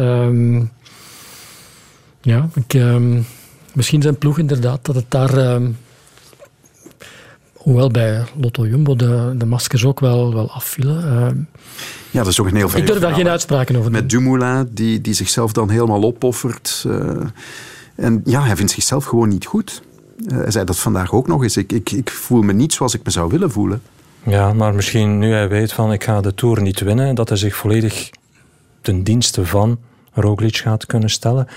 Ja, 2.22 2.50
ik, 2.54 2.84
misschien 3.74 4.02
zijn 4.02 4.18
ploeg 4.18 4.38
inderdaad 4.38 4.86
dat 4.86 4.96
het 4.96 5.06
daar. 5.10 5.62
Hoewel 7.64 7.90
bij 7.90 8.24
Lotto 8.40 8.66
Jumbo 8.68 8.96
de, 8.96 9.34
de 9.38 9.46
maskers 9.46 9.86
ook 9.86 10.00
wel, 10.00 10.34
wel 10.34 10.52
afvielen. 10.52 11.04
Uh, 11.06 11.44
ja, 12.12 12.20
dat 12.20 12.28
is 12.28 12.40
ook 12.40 12.48
een 12.48 12.56
heel 12.56 12.78
Ik 12.78 12.88
durf 12.88 13.00
daar 13.00 13.14
geen 13.14 13.28
uitspraken 13.28 13.76
over 13.76 13.92
Met 13.92 14.10
Dumoulin, 14.10 14.70
die, 14.72 15.02
die 15.02 15.14
zichzelf 15.14 15.52
dan 15.52 15.70
helemaal 15.70 16.04
opoffert. 16.04 16.84
Uh, 16.88 17.26
en 17.96 18.22
ja, 18.26 18.44
hij 18.44 18.56
vindt 18.56 18.72
zichzelf 18.72 19.06
gewoon 19.06 19.30
niet 19.30 19.46
goed. 19.46 19.82
Uh, 20.28 20.38
hij 20.38 20.52
zei 20.52 20.66
dat 20.66 20.78
vandaag 20.78 21.14
ook 21.14 21.28
nog 21.28 21.44
eens. 21.44 21.58
Ik, 21.58 21.72
ik, 21.72 21.92
ik 21.92 22.10
voel 22.10 22.42
me 22.42 22.54
niet 22.54 22.74
zoals 22.74 22.94
ik 22.94 23.04
me 23.04 23.12
zou 23.12 23.30
willen 23.30 23.52
voelen. 23.52 23.82
Ja, 24.24 24.54
maar 24.54 24.74
misschien 24.74 25.20
nu 25.20 25.32
hij 25.32 25.50
weet 25.50 25.74
van 25.74 25.94
ik 25.94 26.04
ga 26.04 26.22
de 26.22 26.34
Tour 26.34 26.62
niet 26.62 26.80
winnen, 26.80 27.16
dat 27.16 27.30
hij 27.30 27.38
zich 27.38 27.56
volledig 27.56 28.10
ten 28.82 29.04
dienste 29.04 29.46
van 29.46 29.78
Roglic 30.14 30.58
gaat 30.58 30.86
kunnen 30.86 31.10
stellen. 31.10 31.48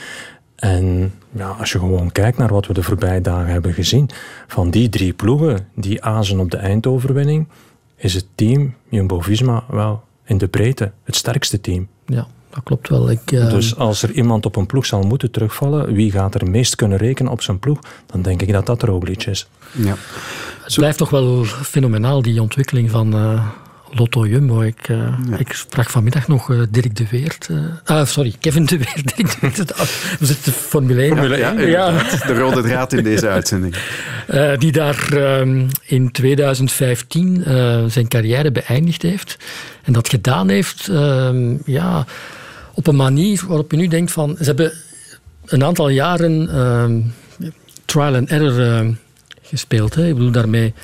En 0.56 1.14
ja, 1.30 1.48
als 1.48 1.72
je 1.72 1.78
gewoon 1.78 2.12
kijkt 2.12 2.38
naar 2.38 2.52
wat 2.52 2.66
we 2.66 2.72
de 2.72 2.82
voorbije 2.82 3.20
dagen 3.20 3.52
hebben 3.52 3.72
gezien, 3.72 4.10
van 4.46 4.70
die 4.70 4.88
drie 4.88 5.12
ploegen 5.12 5.68
die 5.74 6.04
azen 6.04 6.40
op 6.40 6.50
de 6.50 6.56
eindoverwinning, 6.56 7.48
is 7.96 8.14
het 8.14 8.26
team 8.34 8.74
Jumbo-Visma 8.88 9.64
wel 9.68 10.02
in 10.24 10.38
de 10.38 10.48
breedte 10.48 10.92
het 11.04 11.16
sterkste 11.16 11.60
team. 11.60 11.88
Ja, 12.06 12.26
dat 12.50 12.62
klopt 12.64 12.88
wel. 12.88 13.10
Ik, 13.10 13.30
uh... 13.30 13.50
Dus 13.50 13.76
als 13.76 14.02
er 14.02 14.10
iemand 14.10 14.46
op 14.46 14.56
een 14.56 14.66
ploeg 14.66 14.86
zal 14.86 15.02
moeten 15.02 15.30
terugvallen, 15.30 15.92
wie 15.92 16.10
gaat 16.10 16.34
er 16.34 16.50
meest 16.50 16.74
kunnen 16.74 16.98
rekenen 16.98 17.32
op 17.32 17.42
zijn 17.42 17.58
ploeg, 17.58 17.78
dan 18.06 18.22
denk 18.22 18.42
ik 18.42 18.52
dat 18.52 18.66
dat 18.66 18.82
Roglic 18.82 19.26
is. 19.26 19.48
Ja. 19.72 19.94
Het 20.62 20.74
blijft 20.74 20.98
toch 20.98 21.10
wel 21.10 21.44
fenomenaal, 21.44 22.22
die 22.22 22.40
ontwikkeling 22.40 22.90
van, 22.90 23.16
uh, 23.16 23.48
Lotto 23.96 24.26
Jumbo. 24.26 24.60
Ik, 24.60 24.88
uh, 24.88 25.18
ik 25.38 25.52
sprak 25.52 25.90
vanmiddag 25.90 26.28
nog 26.28 26.50
uh, 26.50 26.62
Dirk 26.70 26.96
de 26.96 27.06
Weert. 27.10 27.48
Uh, 27.50 27.58
ah, 27.84 28.06
sorry, 28.06 28.34
Kevin 28.40 28.64
de 28.64 28.78
Weert. 28.78 29.02
Dirk 29.16 29.30
de 29.30 29.36
Weert. 29.40 29.74
We 30.18 30.26
zitten 30.26 30.52
Formule 30.52 31.00
1. 31.00 31.08
Formule, 31.08 31.36
ja, 31.36 31.52
ja. 31.52 31.90
De 32.26 32.34
rode 32.38 32.62
draad 32.62 32.92
in 32.92 33.04
deze 33.04 33.28
uitzending. 33.28 33.74
die 34.58 34.72
daar 34.72 35.12
um, 35.12 35.68
in 35.84 36.10
2015 36.10 37.42
zijn 37.90 38.08
carrière 38.08 38.52
beëindigd 38.52 39.02
heeft. 39.02 39.36
En 39.82 39.92
dat 39.92 40.08
gedaan 40.08 40.48
heeft 40.48 40.88
um, 40.88 41.62
ja, 41.64 42.06
op 42.74 42.86
een 42.86 42.96
manier 42.96 43.42
waarop 43.46 43.70
je 43.70 43.76
nu 43.76 43.88
denkt 43.88 44.12
van... 44.12 44.36
Ze 44.38 44.44
hebben 44.44 44.72
een 45.46 45.64
aantal 45.64 45.88
jaren 45.88 46.58
um, 46.58 47.12
trial 47.84 48.14
and 48.14 48.30
error 48.30 48.94
gespeeld. 49.42 49.94
Hè. 49.94 50.06
Ik 50.06 50.14
bedoel 50.14 50.30
daarmee 50.30 50.74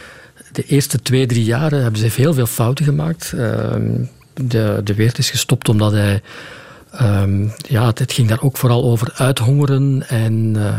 de 0.52 0.64
eerste 0.64 1.02
twee, 1.02 1.26
drie 1.26 1.44
jaren 1.44 1.82
hebben 1.82 2.00
ze 2.00 2.10
heel 2.14 2.34
veel 2.34 2.46
fouten 2.46 2.84
gemaakt. 2.84 3.32
Ehm, 3.36 3.90
de, 4.34 4.80
de 4.84 4.94
Weert 4.94 5.18
is 5.18 5.30
gestopt 5.30 5.68
omdat 5.68 5.92
hij... 5.92 6.22
Um, 7.00 7.52
ja, 7.68 7.86
het, 7.86 8.12
ging 8.12 8.28
daar 8.28 8.42
ook 8.42 8.56
vooral 8.56 8.84
over 8.84 9.12
uithongeren 9.14 10.08
en 10.08 10.54
uh, 10.56 10.74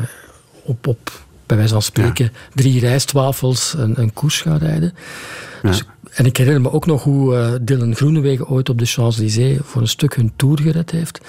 op, 0.64 0.88
op, 0.88 1.12
bij 1.46 1.58
wijze 1.58 1.74
van 1.74 1.82
spreken, 1.82 2.32
drie 2.54 2.80
rijstwafels 2.80 3.74
een, 3.78 4.00
een 4.02 4.14
koers 4.14 4.42
gaan 4.42 4.58
rijden. 4.58 4.94
Dus, 5.62 5.84
en 6.14 6.26
ik 6.26 6.38
herinner 6.38 6.62
me 6.62 6.72
ook 6.72 6.86
nog 6.86 7.04
hoe 7.04 7.36
uh, 7.36 7.54
Dylan 7.62 7.96
Groenewegen 7.96 8.48
ooit 8.48 8.70
op 8.70 8.80
de 8.80 8.86
Champs-Élysées 8.86 9.60
voor 9.64 9.82
een 9.82 9.88
stuk 9.88 10.16
hun 10.16 10.34
tour 10.36 10.60
gered 10.60 10.92
heeft. 10.92 11.20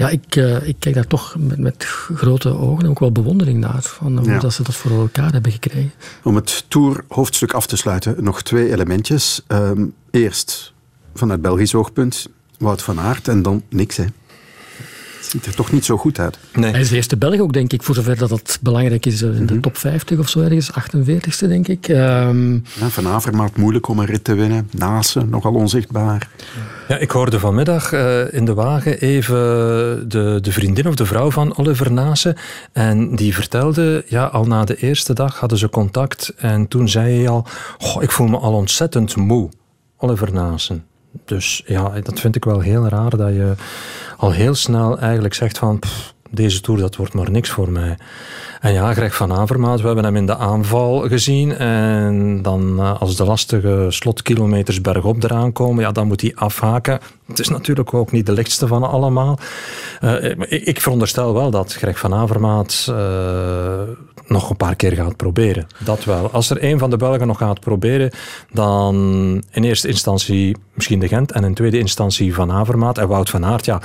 Ja, 0.00 0.08
ik, 0.08 0.36
uh, 0.36 0.68
ik 0.68 0.76
kijk 0.78 0.94
daar 0.94 1.06
toch 1.06 1.36
met, 1.38 1.58
met, 1.58 1.84
grote 2.14 2.48
ogen 2.48 2.84
en 2.84 2.90
ook 2.90 2.98
wel 2.98 3.12
bewondering 3.12 3.58
naar. 3.58 3.82
Van 3.82 4.18
hoe 4.18 4.38
dat 4.38 4.52
ze 4.52 4.62
dat 4.62 4.74
voor 4.74 4.90
elkaar 4.90 5.32
hebben 5.32 5.52
gekregen. 5.52 5.92
Om 6.22 6.34
het 6.34 6.64
Tour-hoofdstuk 6.68 7.52
af 7.52 7.66
te 7.66 7.76
sluiten, 7.76 8.24
nog 8.24 8.42
twee 8.42 8.72
elementjes. 8.72 9.42
Um, 9.48 9.94
eerst, 10.10 10.72
vanuit 11.14 11.42
Belgisch 11.42 11.74
oogpunt, 11.74 12.28
Wout 12.58 12.82
van 12.82 13.00
Aert 13.00 13.28
en 13.28 13.42
dan 13.42 13.62
niks. 13.68 13.96
Hè 13.96 14.04
ziet 15.20 15.46
er 15.46 15.54
toch 15.54 15.72
niet 15.72 15.84
zo 15.84 15.96
goed 15.96 16.18
uit. 16.18 16.38
Nee. 16.52 16.70
Hij 16.70 16.80
is 16.80 16.88
de 16.88 16.96
eerste 16.96 17.16
Belg 17.16 17.40
ook, 17.40 17.52
denk 17.52 17.72
ik, 17.72 17.82
voor 17.82 17.94
zover 17.94 18.16
dat 18.16 18.28
dat 18.28 18.58
belangrijk 18.60 19.06
is. 19.06 19.22
In 19.22 19.46
de 19.46 19.52
mhm. 19.52 19.60
top 19.60 19.76
50 19.76 20.18
of 20.18 20.28
zo 20.28 20.40
ergens, 20.40 20.70
48ste, 20.70 21.48
denk 21.48 21.68
ik. 21.68 21.88
Um... 21.88 22.64
Ja, 22.80 22.88
van 22.88 23.06
Avermaat 23.06 23.56
moeilijk 23.56 23.88
om 23.88 23.98
een 23.98 24.06
rit 24.06 24.24
te 24.24 24.34
winnen. 24.34 24.68
Nase, 24.70 25.24
nogal 25.24 25.54
onzichtbaar. 25.54 26.28
Ja, 26.88 26.96
ik 26.96 27.10
hoorde 27.10 27.38
vanmiddag 27.38 27.92
uh, 27.92 28.32
in 28.32 28.44
de 28.44 28.54
wagen 28.54 29.00
even 29.00 29.38
de, 30.08 30.38
de 30.42 30.52
vriendin 30.52 30.88
of 30.88 30.94
de 30.94 31.06
vrouw 31.06 31.30
van 31.30 31.56
Oliver 31.56 31.92
Nase. 31.92 32.36
En 32.72 33.16
die 33.16 33.34
vertelde, 33.34 34.04
ja, 34.06 34.24
al 34.24 34.44
na 34.44 34.64
de 34.64 34.76
eerste 34.76 35.12
dag 35.12 35.38
hadden 35.38 35.58
ze 35.58 35.68
contact. 35.68 36.32
En 36.36 36.68
toen 36.68 36.88
zei 36.88 37.16
hij 37.16 37.28
al, 37.28 37.46
ik 38.00 38.10
voel 38.10 38.26
me 38.26 38.38
al 38.38 38.52
ontzettend 38.52 39.16
moe. 39.16 39.48
Oliver 39.96 40.32
Nase. 40.32 40.80
Dus 41.24 41.62
ja, 41.66 42.00
dat 42.00 42.20
vind 42.20 42.36
ik 42.36 42.44
wel 42.44 42.60
heel 42.60 42.88
raar 42.88 43.16
dat 43.16 43.32
je 43.32 43.54
al 44.16 44.30
heel 44.30 44.54
snel 44.54 44.98
eigenlijk 44.98 45.34
zegt 45.34 45.58
van 45.58 45.80
deze 46.30 46.60
Tour 46.60 46.80
dat 46.80 46.96
wordt 46.96 47.14
maar 47.14 47.30
niks 47.30 47.50
voor 47.50 47.70
mij. 47.70 47.96
En 48.60 48.72
ja, 48.72 48.94
Greg 48.94 49.14
van 49.14 49.32
Avermaat, 49.32 49.80
we 49.80 49.86
hebben 49.86 50.04
hem 50.04 50.16
in 50.16 50.26
de 50.26 50.36
aanval 50.36 51.08
gezien. 51.08 51.56
En 51.56 52.42
dan 52.42 52.78
eh, 52.78 53.00
als 53.00 53.16
de 53.16 53.24
lastige 53.24 53.86
slotkilometers 53.88 54.80
bergop 54.80 55.22
eraan 55.22 55.52
komen, 55.52 55.82
ja, 55.82 55.92
dan 55.92 56.06
moet 56.06 56.20
hij 56.20 56.32
afhaken. 56.34 57.00
Het 57.26 57.38
is 57.38 57.48
natuurlijk 57.48 57.94
ook 57.94 58.12
niet 58.12 58.26
de 58.26 58.32
lichtste 58.32 58.66
van 58.66 58.82
allemaal. 58.82 59.38
Uh, 60.04 60.38
ik, 60.48 60.80
veronderstel 60.80 61.34
wel 61.34 61.50
dat 61.50 61.72
Greg 61.72 61.98
van 61.98 62.14
Avermaat 62.14 62.86
uh, 62.90 62.96
nog 64.30 64.50
een 64.50 64.56
paar 64.56 64.76
keer 64.76 64.92
gaat 64.92 65.16
proberen. 65.16 65.66
Dat 65.78 66.04
wel. 66.04 66.30
Als 66.30 66.50
er 66.50 66.64
een 66.64 66.78
van 66.78 66.90
de 66.90 66.96
Belgen 66.96 67.26
nog 67.26 67.38
gaat 67.38 67.60
proberen, 67.60 68.10
dan 68.52 68.94
in 69.50 69.64
eerste 69.64 69.88
instantie 69.88 70.56
misschien 70.74 70.98
de 70.98 71.08
Gent 71.08 71.32
en 71.32 71.44
in 71.44 71.54
tweede 71.54 71.78
instantie 71.78 72.34
Van 72.34 72.52
Avermaat 72.52 72.98
en 72.98 73.08
Wout 73.08 73.30
van 73.30 73.44
Aert. 73.44 73.64
Ja, 73.64 73.80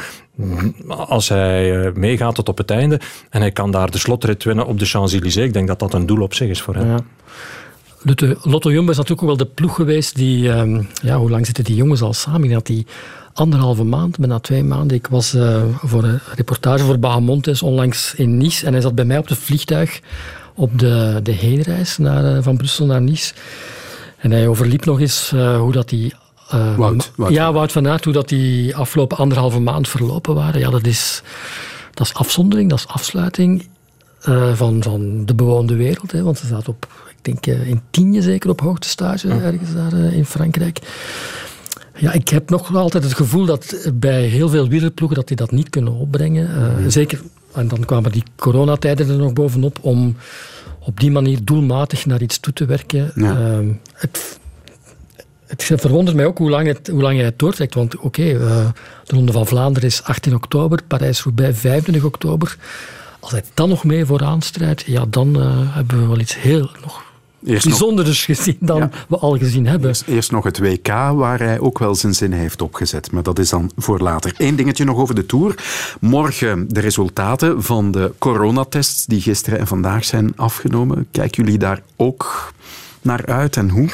als 0.88 1.30
hij 1.30 1.92
meegaat 1.96 2.36
tot 2.36 2.50
op 2.50 2.58
het 2.58 2.72
einde 2.72 3.00
en 3.30 3.42
hij 3.42 3.52
kan 3.52 3.72
daar 3.72 3.92
de 3.92 3.98
slotrit 3.98 4.44
winnen 4.44 4.66
op 4.66 4.80
de 4.80 4.86
Champs-Élysées. 4.86 5.46
Ik 5.46 5.54
denk 5.54 5.68
dat 5.68 5.80
dat 5.80 5.94
een 5.94 6.06
doel 6.06 6.22
op 6.22 6.34
zich 6.34 6.50
is 6.50 6.62
voor 6.62 6.76
hem. 6.76 6.88
Ja. 6.88 7.00
De 8.06 8.38
Lotto 8.42 8.72
Jumbo 8.72 8.92
is 8.92 8.98
natuurlijk 8.98 9.22
ook 9.22 9.38
wel 9.38 9.48
de 9.48 9.54
ploeg 9.54 9.76
geweest 9.76 10.16
die... 10.16 10.50
Um, 10.50 10.88
ja, 11.02 11.18
hoe 11.18 11.30
lang 11.30 11.46
zitten 11.46 11.64
die 11.64 11.76
jongens 11.76 12.02
al 12.02 12.14
samen? 12.14 12.50
Dat 12.50 12.66
die 12.66 12.86
anderhalve 13.34 13.84
maand, 13.84 14.18
bijna 14.18 14.40
twee 14.40 14.64
maanden. 14.64 14.98
Ik 14.98 15.08
was 15.08 15.34
uh, 15.34 15.64
voor 15.84 16.04
een 16.04 16.20
reportage 16.36 16.84
voor 16.84 17.00
Bahamontes 17.00 17.62
onlangs 17.62 18.14
in 18.16 18.38
Nice 18.38 18.66
en 18.66 18.72
hij 18.72 18.82
zat 18.82 18.96
bij 18.96 19.06
mij 19.06 19.18
op 19.18 19.28
het 19.28 19.38
vliegtuig 19.38 20.02
op 20.56 20.80
de, 20.80 21.20
de 21.24 21.32
heenreis 21.32 21.98
naar, 21.98 22.44
van 22.44 22.58
Brussel 22.58 22.86
naar 22.86 23.02
Nice. 23.02 23.34
En 24.18 24.32
hij 24.32 24.48
overliep 24.48 24.86
nog 24.86 25.00
eens 25.00 25.30
hoe 25.60 25.72
dat 25.72 25.90
die 25.90 26.14
uh, 26.54 26.78
Wout, 26.78 27.12
Wout, 27.16 27.34
Ja, 27.34 27.54
Wout 27.54 27.72
van 27.72 27.88
Aert, 27.88 28.04
hoe 28.04 28.14
dat 28.14 28.30
die 28.30 28.76
afgelopen 28.76 29.18
anderhalve 29.18 29.60
maand 29.60 29.88
verlopen 29.88 30.36
waren. 30.36 30.60
Ja, 30.60 30.70
dat 30.70 30.86
is, 30.88 31.22
dat 31.94 32.06
is 32.06 32.14
afzondering, 32.14 32.70
dat 32.70 32.80
is 32.80 32.88
afsluiting 32.88 33.68
uh, 34.30 34.54
van, 34.54 34.84
van 34.84 35.26
de 35.26 35.36
bewoonde 35.36 35.76
wereld. 35.76 36.12
Hè, 36.12 36.24
want 36.24 36.38
ze 36.38 36.46
staat 36.46 36.68
op, 36.68 36.88
ik 37.05 37.05
denk 37.26 37.48
uh, 37.48 37.68
in 37.68 37.82
Tienje 37.90 38.22
zeker 38.22 38.50
op 38.50 38.62
hoogtestage, 38.62 39.28
ja. 39.28 39.40
ergens 39.40 39.74
daar 39.74 39.94
in 40.14 40.26
Frankrijk. 40.26 40.80
Ja, 41.98 42.12
ik 42.12 42.30
heb 42.30 42.50
nog 42.50 42.76
altijd 42.76 43.04
het 43.04 43.14
gevoel 43.14 43.46
dat 43.46 43.90
bij 43.94 44.22
heel 44.22 44.50
veel 44.50 44.68
wielerploegen 44.68 45.18
dat 45.18 45.28
die 45.28 45.38
dat 45.38 45.52
niet 45.52 45.70
kunnen 45.70 45.94
opbrengen. 45.94 46.50
Mm. 46.80 46.90
Zeker, 46.90 47.22
en 47.54 47.68
dan 47.68 47.86
kwamen 47.86 48.12
die 48.12 48.24
coronatijden 48.36 49.10
er 49.10 49.18
nog 49.18 49.34
bovenop, 49.34 49.78
om 49.82 50.16
op 50.80 51.00
die 51.00 51.12
manier 51.12 51.40
doelmatig 51.44 52.06
naar 52.06 52.22
iets 52.22 52.40
toe 52.40 52.54
te 52.54 52.66
werken. 52.66 53.12
Ja. 53.16 53.40
Ehm, 53.40 53.72
het, 53.94 54.40
het 55.48 55.64
verwondert 55.64 56.18
mij 56.18 56.26
ook 56.26 56.38
hoe 56.38 56.50
lang, 56.50 56.68
het, 56.68 56.88
hoe 56.88 57.02
lang 57.02 57.16
hij 57.16 57.26
het 57.26 57.40
doortrekt. 57.40 57.74
Want 57.74 57.96
oké, 57.96 58.06
okay, 58.06 58.34
uh, 58.34 58.68
de 59.04 59.16
Ronde 59.16 59.32
van 59.32 59.48
Vlaanderen 59.48 59.90
is 59.90 60.04
18 60.04 60.36
oktober, 60.36 60.84
Parijs-Roubaix 60.88 61.60
25 61.60 62.04
oktober. 62.04 62.58
Als 63.20 63.32
hij 63.32 63.44
dan 63.54 63.70
nog 63.70 63.84
mee 63.84 64.06
vooraan 64.06 64.42
strijdt, 64.42 64.82
ja, 64.82 65.06
dan 65.10 65.36
hebben 65.72 66.00
we 66.00 66.08
wel 66.08 66.20
iets 66.20 66.36
heel 66.42 66.70
nog 66.82 67.05
Eerst 67.46 67.68
bijzonders 67.68 68.28
nog, 68.28 68.38
gezien 68.38 68.58
dan 68.60 68.78
ja. 68.78 68.90
we 69.08 69.18
al 69.18 69.38
gezien 69.38 69.68
hebben. 69.68 69.88
Eerst, 69.88 70.04
eerst, 70.08 70.32
nog 70.32 70.44
het 70.44 70.60
WK, 70.60 70.88
waar 70.88 71.40
hij 71.40 71.60
ook 71.60 71.80
wel 71.80 71.96
zijn 71.96 72.14
zin 72.14 72.32
heeft 72.32 72.62
opgezet. 72.62 73.12
Maar 73.12 73.24
dat 73.24 73.40
is 73.40 73.50
dan 73.50 73.72
voor 73.78 74.00
later. 74.00 74.34
Eén 74.38 74.56
dingetje 74.56 74.84
nog 74.84 74.98
over 74.98 75.16
de 75.16 75.26
Tour. 75.26 75.56
Morgen 76.00 76.66
de 76.74 76.80
resultaten 76.80 77.64
van 77.64 77.92
de 77.92 78.14
coronatests 78.18 79.06
die 79.06 79.22
gisteren 79.22 79.60
en 79.60 79.68
vandaag 79.68 80.06
zijn 80.06 80.34
afgenomen. 80.36 81.08
Kijken 81.12 81.44
jullie 81.44 81.60
daar 81.60 81.82
ook 81.96 82.54
naar 83.02 83.26
uit 83.26 83.58
en 83.58 83.70
hoe? 83.70 83.90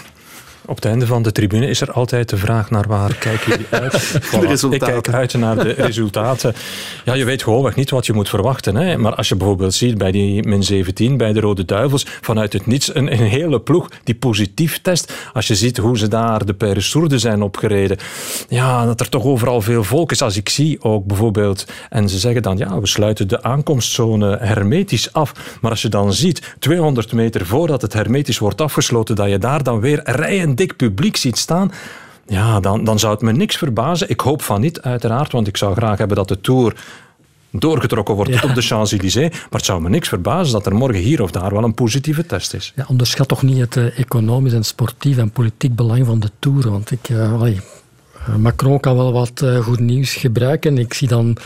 Op 0.71 0.77
het 0.77 0.85
einde 0.85 1.05
van 1.05 1.21
de 1.21 1.31
tribune 1.31 1.67
is 1.67 1.81
er 1.81 1.91
altijd 1.91 2.29
de 2.29 2.37
vraag 2.37 2.69
naar 2.69 2.87
waar 2.87 3.15
kijken 3.15 3.49
jullie 3.49 3.65
uit? 3.81 4.19
Voilà. 4.21 4.73
Ik 4.73 4.79
kijk 4.79 5.09
uit 5.09 5.33
naar 5.33 5.55
de 5.55 5.69
resultaten. 5.87 6.53
Ja, 7.05 7.13
je 7.13 7.25
weet 7.25 7.43
gewoonweg 7.43 7.75
niet 7.75 7.89
wat 7.89 8.05
je 8.05 8.13
moet 8.13 8.29
verwachten. 8.29 8.75
Hè? 8.75 8.97
Maar 8.97 9.15
als 9.15 9.29
je 9.29 9.35
bijvoorbeeld 9.35 9.73
ziet 9.73 9.97
bij 9.97 10.11
die 10.11 10.47
min 10.47 10.63
17, 10.63 11.17
bij 11.17 11.33
de 11.33 11.39
Rode 11.39 11.65
Duivels, 11.65 12.05
vanuit 12.21 12.53
het 12.53 12.65
niets 12.65 12.95
een, 12.95 13.11
een 13.11 13.27
hele 13.27 13.61
ploeg 13.61 13.89
die 14.03 14.15
positief 14.15 14.81
test. 14.81 15.13
Als 15.33 15.47
je 15.47 15.55
ziet 15.55 15.77
hoe 15.77 15.97
ze 15.97 16.07
daar 16.07 16.45
de 16.45 16.53
Peresourde 16.53 17.19
zijn 17.19 17.41
opgereden. 17.41 17.97
Ja, 18.49 18.85
dat 18.85 18.99
er 18.99 19.09
toch 19.09 19.23
overal 19.23 19.61
veel 19.61 19.83
volk 19.83 20.11
is. 20.11 20.21
Als 20.21 20.37
ik 20.37 20.49
zie 20.49 20.83
ook 20.83 21.05
bijvoorbeeld, 21.05 21.65
en 21.89 22.09
ze 22.09 22.19
zeggen 22.19 22.41
dan, 22.41 22.57
ja, 22.57 22.79
we 22.79 22.87
sluiten 22.87 23.27
de 23.27 23.43
aankomstzone 23.43 24.37
hermetisch 24.41 25.13
af. 25.13 25.33
Maar 25.61 25.71
als 25.71 25.81
je 25.81 25.89
dan 25.89 26.13
ziet, 26.13 26.55
200 26.59 27.13
meter 27.13 27.45
voordat 27.45 27.81
het 27.81 27.93
hermetisch 27.93 28.39
wordt 28.39 28.61
afgesloten, 28.61 29.15
dat 29.15 29.29
je 29.29 29.37
daar 29.37 29.63
dan 29.63 29.79
weer 29.79 30.01
rijen 30.03 30.55
dik 30.61 30.75
publiek 30.75 31.17
ziet 31.17 31.37
staan, 31.37 31.71
ja, 32.27 32.59
dan, 32.59 32.83
dan 32.83 32.99
zou 32.99 33.13
het 33.13 33.21
me 33.21 33.31
niks 33.31 33.57
verbazen. 33.57 34.09
Ik 34.09 34.19
hoop 34.19 34.41
van 34.41 34.61
niet, 34.61 34.81
uiteraard, 34.81 35.31
want 35.31 35.47
ik 35.47 35.57
zou 35.57 35.75
graag 35.75 35.97
hebben 35.97 36.17
dat 36.17 36.27
de 36.27 36.41
Tour 36.41 36.75
doorgetrokken 37.51 38.15
wordt 38.15 38.33
ja. 38.33 38.41
op 38.43 38.55
de 38.55 38.61
Champs-Élysées. 38.61 39.29
Maar 39.29 39.59
het 39.59 39.65
zou 39.65 39.81
me 39.81 39.89
niks 39.89 40.07
verbazen 40.07 40.53
dat 40.53 40.65
er 40.65 40.75
morgen 40.75 41.01
hier 41.01 41.21
of 41.21 41.31
daar 41.31 41.53
wel 41.53 41.63
een 41.63 41.73
positieve 41.73 42.25
test 42.25 42.53
is. 42.53 42.73
Ja, 42.75 42.85
onderschat 42.87 43.27
toch 43.27 43.41
niet 43.41 43.57
het 43.57 43.75
uh, 43.75 43.99
economisch 43.99 44.53
en 44.53 44.63
sportief 44.63 45.17
en 45.17 45.31
politiek 45.31 45.75
belang 45.75 46.05
van 46.05 46.19
de 46.19 46.31
Tour. 46.39 46.69
Want 46.69 46.91
ik, 46.91 47.09
uh, 47.09 47.33
allee, 47.33 47.59
Macron 48.37 48.79
kan 48.79 48.95
wel 48.95 49.11
wat 49.11 49.41
uh, 49.43 49.59
goed 49.59 49.79
nieuws 49.79 50.13
gebruiken. 50.13 50.77
Ik 50.77 50.93
zie 50.93 51.07
dan 51.07 51.37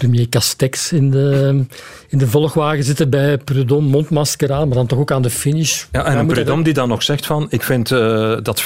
premier 0.00 0.28
Castex 0.28 0.92
in 0.92 1.10
de, 1.10 1.64
in 2.08 2.18
de 2.18 2.26
volgwagen 2.26 2.84
zitten 2.84 3.10
bij 3.10 3.38
Prudhomme, 3.38 3.88
mondmasker 3.88 4.52
aan, 4.52 4.68
maar 4.68 4.76
dan 4.76 4.86
toch 4.86 4.98
ook 4.98 5.10
aan 5.10 5.22
de 5.22 5.30
finish. 5.30 5.84
Ja, 5.92 6.04
en 6.04 6.18
een 6.18 6.26
Prudhomme 6.26 6.64
die 6.64 6.72
dan 6.72 6.88
nog 6.88 7.02
zegt 7.02 7.26
van, 7.26 7.46
ik 7.50 7.62
vind 7.62 7.90
uh, 7.90 7.98
dat 8.42 8.62
95% 8.62 8.64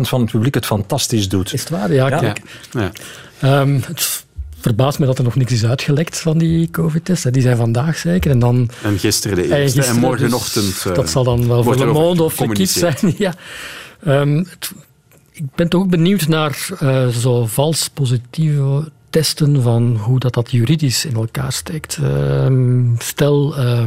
van 0.00 0.20
het 0.20 0.30
publiek 0.30 0.54
het 0.54 0.66
fantastisch 0.66 1.28
doet. 1.28 1.52
Is 1.52 1.60
het 1.60 1.70
waar? 1.70 1.92
Ja, 1.92 2.08
ja. 2.08 2.18
kijk. 2.18 2.40
Ja. 2.70 3.60
Um, 3.60 3.80
het 3.86 4.24
verbaast 4.60 4.98
me 4.98 5.06
dat 5.06 5.18
er 5.18 5.24
nog 5.24 5.34
niks 5.34 5.52
is 5.52 5.64
uitgelekt 5.64 6.18
van 6.18 6.38
die 6.38 6.70
covid-tests. 6.70 7.24
Die 7.30 7.42
zijn 7.42 7.56
vandaag 7.56 7.96
zeker. 7.96 8.30
En, 8.30 8.38
dan, 8.38 8.70
en 8.82 8.98
gisteren 8.98 9.36
de 9.36 9.42
eerste. 9.42 9.56
En, 9.56 9.62
gisteren, 9.62 9.90
en 9.90 10.00
morgenochtend... 10.00 10.66
Dus, 10.66 10.84
uh, 10.84 10.94
dat 10.94 11.10
zal 11.10 11.24
dan 11.24 11.48
wel 11.48 11.62
voor 11.62 11.76
Le 11.76 11.86
Monde 11.86 12.22
of 12.22 12.40
L'Equipe 12.40 12.66
zijn. 12.66 12.96
ja. 13.18 13.34
Um, 14.06 14.36
het, 14.36 14.72
ik 15.32 15.54
ben 15.54 15.68
toch 15.68 15.80
ook 15.80 15.90
benieuwd 15.90 16.28
naar 16.28 16.68
uh, 16.82 17.06
zo 17.06 17.46
vals 17.46 17.90
positieve 17.94 18.90
testen 19.18 19.62
van 19.62 19.96
hoe 19.96 20.18
dat, 20.18 20.34
dat 20.34 20.50
juridisch 20.50 21.04
in 21.04 21.14
elkaar 21.14 21.52
steekt. 21.52 21.98
Uh, 22.02 22.92
stel, 22.98 23.58
uh, 23.58 23.84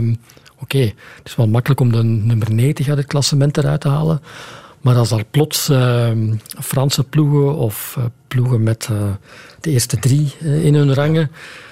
oké, 0.59 0.79
het 0.79 1.25
is 1.25 1.35
wel 1.35 1.47
makkelijk 1.47 1.79
om 1.79 1.91
de 1.91 2.03
nummer 2.03 2.53
90 2.53 2.87
uit 2.87 2.97
het 2.97 3.07
klassement 3.07 3.57
eruit 3.57 3.81
te 3.81 3.87
halen. 3.87 4.21
Maar 4.81 4.95
als 4.95 5.11
er 5.11 5.23
plots 5.31 5.69
uh, 5.69 6.09
Franse 6.59 7.03
ploegen 7.03 7.55
of 7.55 7.95
uh, 7.97 8.05
ploegen 8.27 8.63
met 8.63 8.87
uh, 8.91 8.97
de 9.61 9.69
eerste 9.69 9.99
drie 9.99 10.33
in 10.39 10.75
hun 10.75 10.93
rangen 10.93 11.31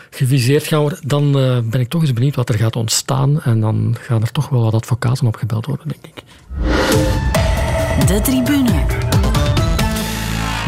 geviseerd 0.10 0.68
gaan 0.68 0.82
worden, 0.82 1.08
dan 1.08 1.32
ben 1.70 1.80
ik 1.80 1.90
toch 1.90 2.02
eens 2.02 2.14
benieuwd 2.14 2.36
wat 2.36 2.50
er 2.50 2.56
gaat 2.56 2.76
ontstaan. 2.76 3.42
En 3.42 3.60
dan 3.60 3.96
gaan 4.00 4.22
er 4.22 4.32
toch 4.32 4.50
wel 4.50 4.62
wat 4.62 4.74
advocaten 4.74 5.28
opgebeld 5.28 5.66
worden, 5.66 5.88
denk 5.88 6.06
ik. 6.06 6.24
De 8.08 8.22
tribune. 8.22 9.09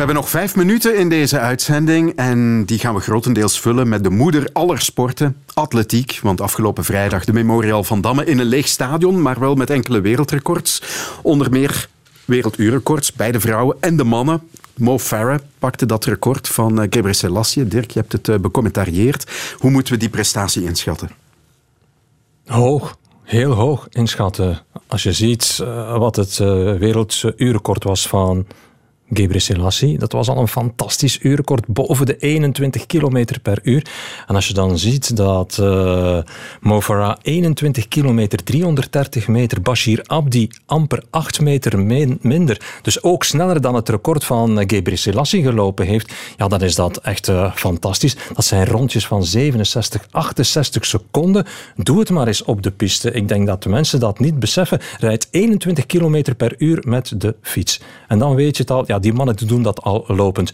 We 0.02 0.08
hebben 0.08 0.26
nog 0.26 0.32
vijf 0.32 0.56
minuten 0.56 0.98
in 0.98 1.10
deze 1.10 1.40
uitzending 1.40 2.16
en 2.16 2.66
die 2.66 2.80
gaan 2.80 2.94
we 2.94 3.00
grotendeels 3.00 3.60
vullen 3.60 3.90
met 3.90 4.04
de 4.04 4.10
moeder 4.10 4.50
aller 4.54 4.82
sporten, 4.82 5.38
atletiek. 5.54 6.20
Want 6.22 6.42
afgelopen 6.42 6.84
vrijdag 6.84 7.26
de 7.26 7.34
Memorial 7.34 7.84
van 7.84 8.02
Damme 8.02 8.26
in 8.26 8.40
een 8.40 8.46
leeg 8.46 8.68
stadion, 8.68 9.22
maar 9.22 9.40
wel 9.40 9.56
met 9.56 9.70
enkele 9.70 10.02
wereldrecords. 10.02 10.82
Onder 11.22 11.50
meer 11.50 11.90
werelduurrecords 12.26 13.14
bij 13.14 13.32
de 13.32 13.40
vrouwen 13.40 13.78
en 13.80 13.98
de 13.98 14.04
mannen. 14.04 14.42
Mo 14.78 15.00
Farah 15.00 15.40
pakte 15.60 15.86
dat 15.86 16.06
record 16.06 16.48
van 16.48 16.82
uh, 16.82 16.88
Gebre 16.90 17.14
Selassie. 17.14 17.68
Dirk, 17.68 17.92
je 17.92 18.00
hebt 18.00 18.12
het 18.12 18.28
uh, 18.28 18.36
becommentarieerd. 18.38 19.32
Hoe 19.58 19.72
moeten 19.72 19.94
we 19.94 20.00
die 20.00 20.10
prestatie 20.10 20.64
inschatten? 20.64 21.10
Hoog. 22.46 22.98
Heel 23.24 23.52
hoog 23.52 23.88
inschatten. 23.90 24.62
Als 24.88 25.04
je 25.04 25.14
ziet 25.14 25.60
uh, 25.62 25.98
wat 25.98 26.16
het 26.16 26.38
werelduurrecord 26.38 27.84
was 27.84 28.08
van 28.08 28.46
Gebre 29.14 29.40
Selassie. 29.40 29.98
Dat 29.98 30.12
was 30.12 30.30
al 30.30 30.38
een 30.38 30.48
fantastisch 30.48 31.20
uurrecord, 31.22 31.68
boven 31.68 32.06
de 32.06 32.18
21 32.18 32.86
km 32.86 33.26
per 33.42 33.60
uur. 33.64 33.86
En 34.28 34.36
als 34.36 34.48
je 34.48 34.54
dan 34.54 34.78
ziet 34.78 35.16
dat 35.16 35.58
uh, 35.62 36.20
Mo 36.60 36.82
Farah 36.82 37.16
21 37.22 37.88
kilometer, 37.88 38.44
330 38.44 39.28
meter, 39.28 39.62
Bashir 39.62 40.02
Abdi 40.06 40.50
amper 40.66 41.04
8 41.10 41.42
meter 41.42 41.80
minder, 42.22 42.80
dus 42.82 43.04
ook 43.04 43.24
sneller 43.24 43.62
dan 43.62 43.76
het 43.76 43.90
record 43.90 44.24
van 44.24 44.60
uh, 44.60 44.64
Gebre 44.68 44.96
Selassie 44.96 45.44
gelopen 45.44 45.86
heeft, 45.86 46.14
ja, 46.38 46.48
dan 46.48 46.62
is 46.62 46.76
dat 46.76 46.98
echt 46.98 47.28
uh, 47.28 47.54
fantastisch. 47.56 48.16
Dat 48.34 48.46
zijn 48.46 48.66
rondjes 48.66 49.08
van 49.08 49.24
67, 49.24 50.08
68 50.12 50.86
seconden. 50.86 51.46
Doe 51.76 52.00
het 52.00 52.10
maar 52.10 52.28
eens 52.28 52.44
op 52.44 52.62
de 52.62 52.72
piste. 52.72 53.12
Ik 53.12 53.28
denk 53.28 53.48
dat 53.48 53.64
de 53.64 53.70
mensen 53.70 54.00
dat 54.00 54.20
niet 54.20 54.40
beseffen. 54.40 54.80
Rijdt 55.00 55.28
21 55.32 55.86
kilometer 55.86 56.36
per 56.36 56.56
uur 56.58 56.84
met 56.88 57.22
de 57.22 57.36
fiets. 57.42 57.82
En 58.08 58.20
dan 58.20 58.36
weet 58.36 58.56
je 58.58 58.62
het 58.62 58.72
al, 58.72 58.84
ja, 58.88 59.00
die 59.02 59.14
mannen 59.14 59.48
doen 59.48 59.64
dat 59.64 59.82
al 59.82 60.04
lopend. 60.08 60.52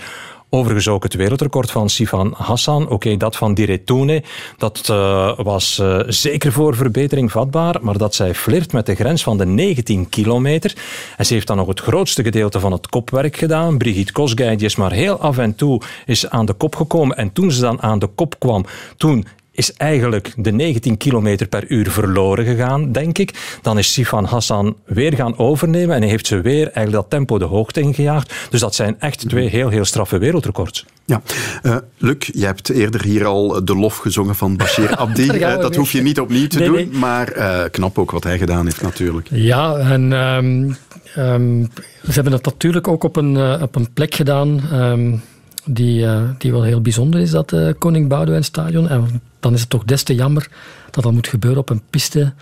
Overigens 0.50 0.88
ook 0.88 1.04
het 1.04 1.14
wereldrecord 1.14 1.72
van 1.72 1.90
Sifan 1.90 2.34
Hassan. 2.38 2.90
Oké, 2.90 3.18
dat 3.18 3.36
van 3.36 3.54
Diretune. 3.54 4.24
Dat 4.58 4.88
uh, 4.92 5.40
was 5.40 5.80
uh, 5.82 6.00
zeker 6.08 6.52
voor 6.52 6.76
verbetering 6.76 7.32
vatbaar. 7.32 7.76
Maar 7.82 7.98
dat 7.98 8.16
zij 8.16 8.36
flirt 8.36 8.72
met 8.72 8.86
de 8.86 8.96
grens 8.96 9.24
van 9.24 9.38
de 9.38 9.46
19 9.46 10.10
kilometer. 10.10 10.76
En 11.18 11.26
ze 11.26 11.34
heeft 11.34 11.48
dan 11.48 11.58
nog 11.58 11.68
het 11.68 11.80
grootste 11.80 12.24
gedeelte 12.24 12.60
van 12.60 12.72
het 12.72 12.88
kopwerk 12.88 13.38
gedaan. 13.38 13.78
Brigitte 13.78 14.12
Kosgei 14.12 14.56
is 14.56 14.76
maar 14.76 14.92
heel 14.92 15.20
af 15.20 15.38
en 15.38 15.56
toe 15.56 15.82
is 16.06 16.30
aan 16.30 16.46
de 16.46 16.54
kop 16.54 16.76
gekomen. 16.76 17.18
En 17.18 17.34
toen 17.34 17.52
ze 17.52 17.62
dan 17.62 17.82
aan 17.82 18.00
de 18.00 18.08
kop 18.08 18.40
kwam, 18.40 18.66
toen 18.98 19.26
is 19.58 19.74
eigenlijk 19.74 20.34
de 20.36 20.52
19 20.52 20.98
km 20.98 21.48
per 21.50 21.68
uur 21.68 21.92
verloren 21.92 22.46
gegaan, 22.46 22.92
denk 22.92 23.18
ik. 23.18 23.58
Dan 23.62 23.78
is 23.78 23.94
Sifan 23.94 24.26
Hassan 24.26 24.76
weer 24.86 25.14
gaan 25.14 25.38
overnemen 25.38 25.96
en 25.96 26.02
heeft 26.02 26.28
ze 26.28 26.42
weer 26.42 26.64
eigenlijk 26.64 26.92
dat 26.92 27.10
tempo 27.10 27.38
de 27.38 27.46
hoogte 27.46 27.82
ingejaagd. 27.82 28.34
Dus 28.50 28.60
dat 28.60 28.76
zijn 28.76 28.96
echt 29.00 29.30
twee 29.30 29.50
heel, 29.50 29.70
heel 29.70 29.86
straffe 29.86 30.18
wereldrecords. 30.18 30.86
Ja, 31.06 31.22
uh, 31.64 31.76
Luc, 31.98 32.30
je 32.34 32.46
hebt 32.46 32.70
eerder 32.70 33.04
hier 33.04 33.26
al 33.26 33.66
de 33.66 33.76
lof 33.76 33.98
gezongen 33.98 34.36
van 34.36 34.58
Bashir 34.58 34.96
Abdi. 35.02 35.32
uh, 35.32 35.58
dat 35.58 35.76
hoef 35.76 35.92
je 35.92 36.02
niet 36.02 36.20
opnieuw 36.20 36.48
te 36.48 36.60
nee, 36.60 36.68
doen, 36.68 36.76
nee. 36.76 36.90
maar 36.92 37.38
uh, 37.38 37.64
knap 37.72 37.98
ook 37.98 38.12
wat 38.12 38.24
hij 38.24 38.38
gedaan 38.38 38.66
heeft 38.66 38.82
natuurlijk. 38.82 39.28
Ja, 39.32 39.78
en 39.78 40.12
um, 40.12 40.78
um, 41.18 41.70
ze 42.04 42.12
hebben 42.12 42.32
dat 42.32 42.46
natuurlijk 42.46 42.88
ook 42.88 43.04
op 43.04 43.16
een, 43.16 43.62
op 43.62 43.76
een 43.76 43.94
plek 43.94 44.16
gedaan... 44.16 44.62
Um, 44.74 45.22
die, 45.68 46.02
uh, 46.02 46.22
die 46.38 46.52
wel 46.52 46.64
heel 46.64 46.82
bijzonder 46.82 47.20
is, 47.20 47.32
dat 47.32 47.52
uh, 47.52 47.70
Koning 47.78 48.08
Boudewijn 48.08 48.44
Stadion. 48.44 48.90
En 48.90 49.22
dan 49.40 49.54
is 49.54 49.60
het 49.60 49.70
toch 49.70 49.84
des 49.84 50.04
te 50.04 50.16
jammer 50.16 50.48
dat 50.92 51.04
dat 51.04 51.14
moet 51.14 51.28
gebeuren 51.28 51.60
op 51.60 51.70
een 51.70 51.82
piste 51.90 52.34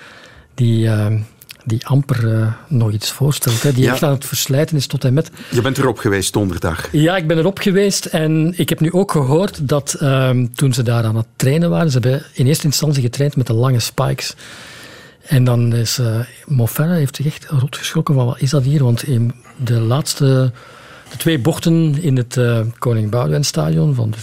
die, 0.53 0.85
uh, 0.85 1.07
die 1.65 1.85
amper 1.87 2.53
nog 2.67 2.91
iets 2.91 3.11
voorstelt. 3.11 3.63
Hè. 3.63 3.73
Die 3.73 3.83
ja. 3.83 3.91
echt 3.91 4.03
aan 4.03 4.11
het 4.11 4.25
verslijten 4.25 4.77
is 4.77 4.87
tot 4.87 5.03
en 5.03 5.13
met. 5.13 5.31
Je 5.51 5.61
bent 5.61 5.77
erop 5.77 5.97
geweest 5.97 6.33
donderdag. 6.33 6.87
Ja, 6.91 7.17
ik 7.17 7.27
ben 7.27 7.37
erop 7.37 7.59
geweest. 7.59 8.05
En 8.05 8.53
ik 8.57 8.69
heb 8.69 8.79
nu 8.79 8.91
ook 8.91 9.11
gehoord 9.11 9.67
dat 9.67 9.97
um, 10.01 10.55
toen 10.55 10.73
ze 10.73 10.83
daar 10.83 11.03
aan 11.03 11.15
het 11.15 11.27
trainen 11.35 11.69
waren, 11.69 11.91
ze 11.91 11.99
hebben 11.99 12.25
in 12.33 12.47
eerste 12.47 12.65
instantie 12.65 13.01
getraind 13.01 13.35
met 13.35 13.47
de 13.47 13.53
lange 13.53 13.79
spikes. 13.79 14.35
En 15.25 15.43
dan 15.43 15.73
is 15.73 15.99
uh, 15.99 16.19
Moffera 16.45 16.93
heeft 16.93 17.15
zich 17.15 17.25
echt 17.25 17.45
rot 17.45 17.77
geschrokken 17.77 18.15
van 18.15 18.25
wat 18.25 18.41
is 18.41 18.49
dat 18.49 18.63
hier? 18.63 18.83
Want 18.83 19.03
in 19.03 19.33
de 19.57 19.79
laatste, 19.79 20.51
de 21.15 21.21
twee 21.21 21.39
bochten 21.39 22.01
in 22.01 22.17
het 22.17 22.35
uh, 22.35 22.59
Koning 22.79 23.09
Boudewijn 23.09 23.43
stadion 23.43 23.95
van 23.95 24.11
de, 24.11 24.17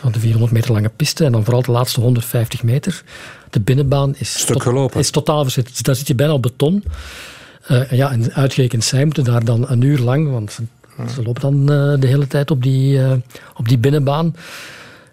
van 0.00 0.12
de 0.12 0.18
400 0.18 0.52
meter 0.52 0.72
lange 0.72 0.90
piste 0.96 1.24
en 1.24 1.32
dan 1.32 1.44
vooral 1.44 1.62
de 1.62 1.70
laatste 1.70 2.00
150 2.00 2.62
meter, 2.62 3.02
de 3.50 3.60
binnenbaan 3.60 4.14
is, 4.18 4.40
Stuk 4.40 4.62
gelopen. 4.62 5.00
is 5.00 5.10
totaal 5.10 5.42
verzet. 5.42 5.84
Daar 5.84 5.94
zit 5.94 6.06
je 6.06 6.14
bijna 6.14 6.32
op 6.32 6.42
beton. 6.42 6.84
Uh, 7.70 7.90
ja, 7.90 8.10
en 8.10 8.32
uitgerekend 8.32 8.84
zij 8.84 9.04
moeten 9.04 9.24
daar 9.24 9.44
dan 9.44 9.68
een 9.68 9.82
uur 9.82 9.98
lang, 9.98 10.30
want 10.30 10.58
ze 11.14 11.22
lopen 11.22 11.40
dan 11.40 11.66
de 12.00 12.06
hele 12.06 12.26
tijd 12.26 12.50
op 12.50 12.62
die, 12.62 13.00
op 13.56 13.68
die 13.68 13.78
binnenbaan. 13.78 14.36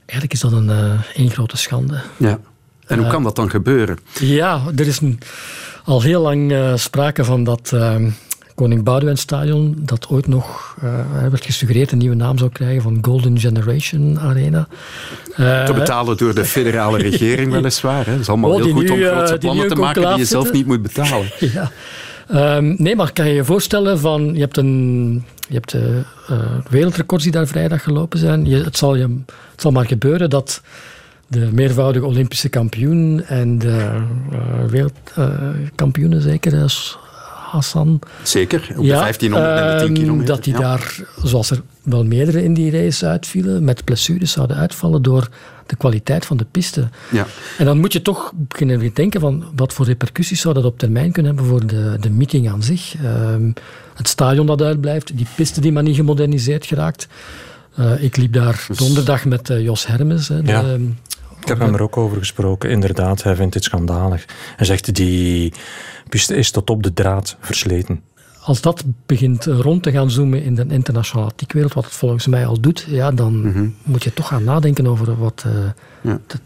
Eigenlijk 0.06 0.34
is 0.34 0.40
dat 0.40 0.52
een 0.52 0.72
één 1.14 1.32
grote 1.32 1.58
schande. 1.58 2.02
Ja. 2.18 2.40
En 2.86 3.00
hoe 3.00 3.08
kan 3.08 3.24
dat 3.24 3.36
dan 3.36 3.50
gebeuren? 3.50 3.98
Ja, 4.20 4.62
er 4.76 4.88
is 4.88 5.00
een, 5.00 5.20
al 5.84 6.02
heel 6.02 6.22
lang 6.22 6.54
sprake 6.76 7.24
van 7.24 7.44
dat 7.44 7.72
uh, 7.74 7.96
Koning 8.60 8.84
Boudewijn 8.84 9.18
Stadion, 9.18 9.76
dat 9.78 10.07
ooit 10.10 10.28
nog 10.28 10.76
uh, 10.84 11.28
werd 11.30 11.45
gesuggereerd 11.45 11.91
een 11.91 11.97
nieuwe 11.97 12.16
naam 12.16 12.38
zou 12.38 12.51
krijgen 12.51 12.82
van 12.82 12.97
Golden 13.01 13.39
Generation 13.39 14.20
Arena. 14.20 14.68
te 15.36 15.72
betalen 15.74 16.18
door 16.18 16.36
de 16.36 16.45
federale 16.45 16.97
regering 17.10 17.51
weliswaar. 17.51 18.05
Hè. 18.05 18.12
Dat 18.12 18.22
is 18.22 18.30
allemaal 18.30 18.49
oh, 18.49 18.64
heel 18.64 18.74
goed 18.74 18.84
nu, 18.84 18.89
om 18.89 18.97
grote 18.97 19.38
plannen 19.38 19.68
te 19.68 19.76
maken 19.76 20.07
die 20.07 20.18
je 20.18 20.26
zelf 20.26 20.51
niet 20.51 20.66
moet 20.66 20.82
betalen. 20.82 21.28
ja. 21.53 21.72
Um, 22.57 22.76
nee, 22.78 22.95
maar 22.95 23.14
kan 23.14 23.28
je 23.28 23.34
je 23.34 23.43
voorstellen 23.43 23.99
van, 23.99 24.34
je 24.34 24.39
hebt 24.39 24.57
een... 24.57 25.24
Je 25.47 25.53
hebt 25.53 25.72
de 25.72 26.01
wereldrecords 26.70 27.24
die 27.24 27.34
daar 27.34 27.47
vrijdag 27.47 27.84
gelopen 27.84 28.20
zijn. 28.20 28.45
Je, 28.45 28.64
het, 28.64 28.78
zal 28.78 28.95
je, 28.95 29.07
het 29.26 29.62
zal 29.62 29.72
maar 29.72 29.86
gebeuren 29.86 30.30
dat 30.30 30.62
de 31.28 31.49
meervoudige 31.51 32.05
Olympische 32.05 32.49
kampioen 32.49 33.24
en 33.26 33.60
de 33.60 33.89
uh, 34.32 34.38
wereldkampioenen, 34.70 36.22
zeker, 36.22 36.51
Hassan. 37.50 38.00
Zeker, 38.24 38.68
op 38.78 38.84
de 38.84 38.89
1500 38.89 39.60
en 39.60 39.78
de 39.78 39.86
10 39.86 39.86
ehm, 39.86 39.93
kilometer. 39.93 40.36
Dat 40.36 40.43
die 40.43 40.54
daar, 40.54 40.95
zoals 41.24 41.50
er 41.50 41.62
wel 41.84 42.04
meerdere 42.04 42.43
in 42.43 42.54
die 42.54 42.72
race 42.72 43.06
uitvielen, 43.06 43.64
met 43.64 43.84
blessures 43.84 44.32
zouden 44.32 44.58
uitvallen 44.58 45.02
door 45.02 45.30
de 45.66 45.76
kwaliteit 45.76 46.26
van 46.26 46.38
de 46.38 46.45
piste. 46.52 46.89
Ja. 47.12 47.26
En 47.58 47.66
dan 47.66 47.80
moet 47.80 47.93
je 47.93 48.02
toch 48.02 48.32
beginnen 48.36 48.93
denken 48.93 49.22
van 49.22 49.43
wat 49.56 49.74
voor 49.74 49.86
repercussies 49.86 50.41
zou 50.41 50.54
dat 50.54 50.66
op 50.66 50.80
termijn 50.80 51.12
kunnen 51.12 51.36
hebben 51.36 51.52
voor 51.52 51.66
de, 51.68 51.97
de 52.00 52.10
meeting 52.10 52.50
aan 52.50 52.64
zich. 52.64 52.95
Um, 53.04 53.54
het 53.95 54.08
stadion 54.08 54.45
dat 54.45 54.62
uitblijft, 54.62 55.18
die 55.18 55.28
piste 55.36 55.62
die 55.62 55.72
maar 55.72 55.84
niet 55.84 55.95
gemoderniseerd 55.95 56.66
geraakt. 56.66 57.08
Uh, 57.80 58.04
ik 58.04 58.18
liep 58.18 58.34
daar 58.34 58.66
dus- 58.68 58.78
donderdag 58.78 59.26
met 59.26 59.50
uh, 59.50 59.64
Jos 59.64 59.88
Hermes, 59.88 60.28
de, 60.28 60.41
ja. 60.45 60.64
Ik 61.41 61.47
heb 61.47 61.60
hem 61.60 61.74
er 61.74 61.82
ook 61.82 61.97
over 61.97 62.18
gesproken. 62.18 62.70
Inderdaad, 62.70 63.24
hij 63.24 63.36
vindt 63.36 63.54
dit 63.54 63.64
schandalig. 63.64 64.26
Hij 64.56 64.66
zegt, 64.66 64.95
die 64.95 65.54
piste 66.10 66.36
is 66.36 66.51
tot 66.51 66.70
op 66.70 66.84
de 66.84 66.93
draad 66.93 67.38
versleten. 67.39 68.01
Als 68.41 68.62
dat 68.62 68.84
begint 69.05 69.45
rond 69.45 69.84
te 69.84 69.91
gaan 69.91 70.12
zoomen 70.12 70.43
in 70.43 70.55
de 70.55 70.66
internationale 70.70 71.28
atletiekwereld, 71.28 71.74
wat 71.74 71.86
het 71.86 71.93
volgens 71.93 72.28
mij 72.28 72.45
al 72.45 72.60
doet, 72.60 72.86
ja, 72.88 73.12
dan 73.12 73.41
mm 73.41 73.53
-hmm. 73.53 73.76
moet 73.84 74.03
je 74.03 74.14
toch 74.14 74.28
gaan 74.28 74.43
nadenken 74.43 74.88
over 74.88 75.18
wat 75.18 75.43
uh, 75.47 75.53
ja. 76.01 76.20
de 76.28 76.38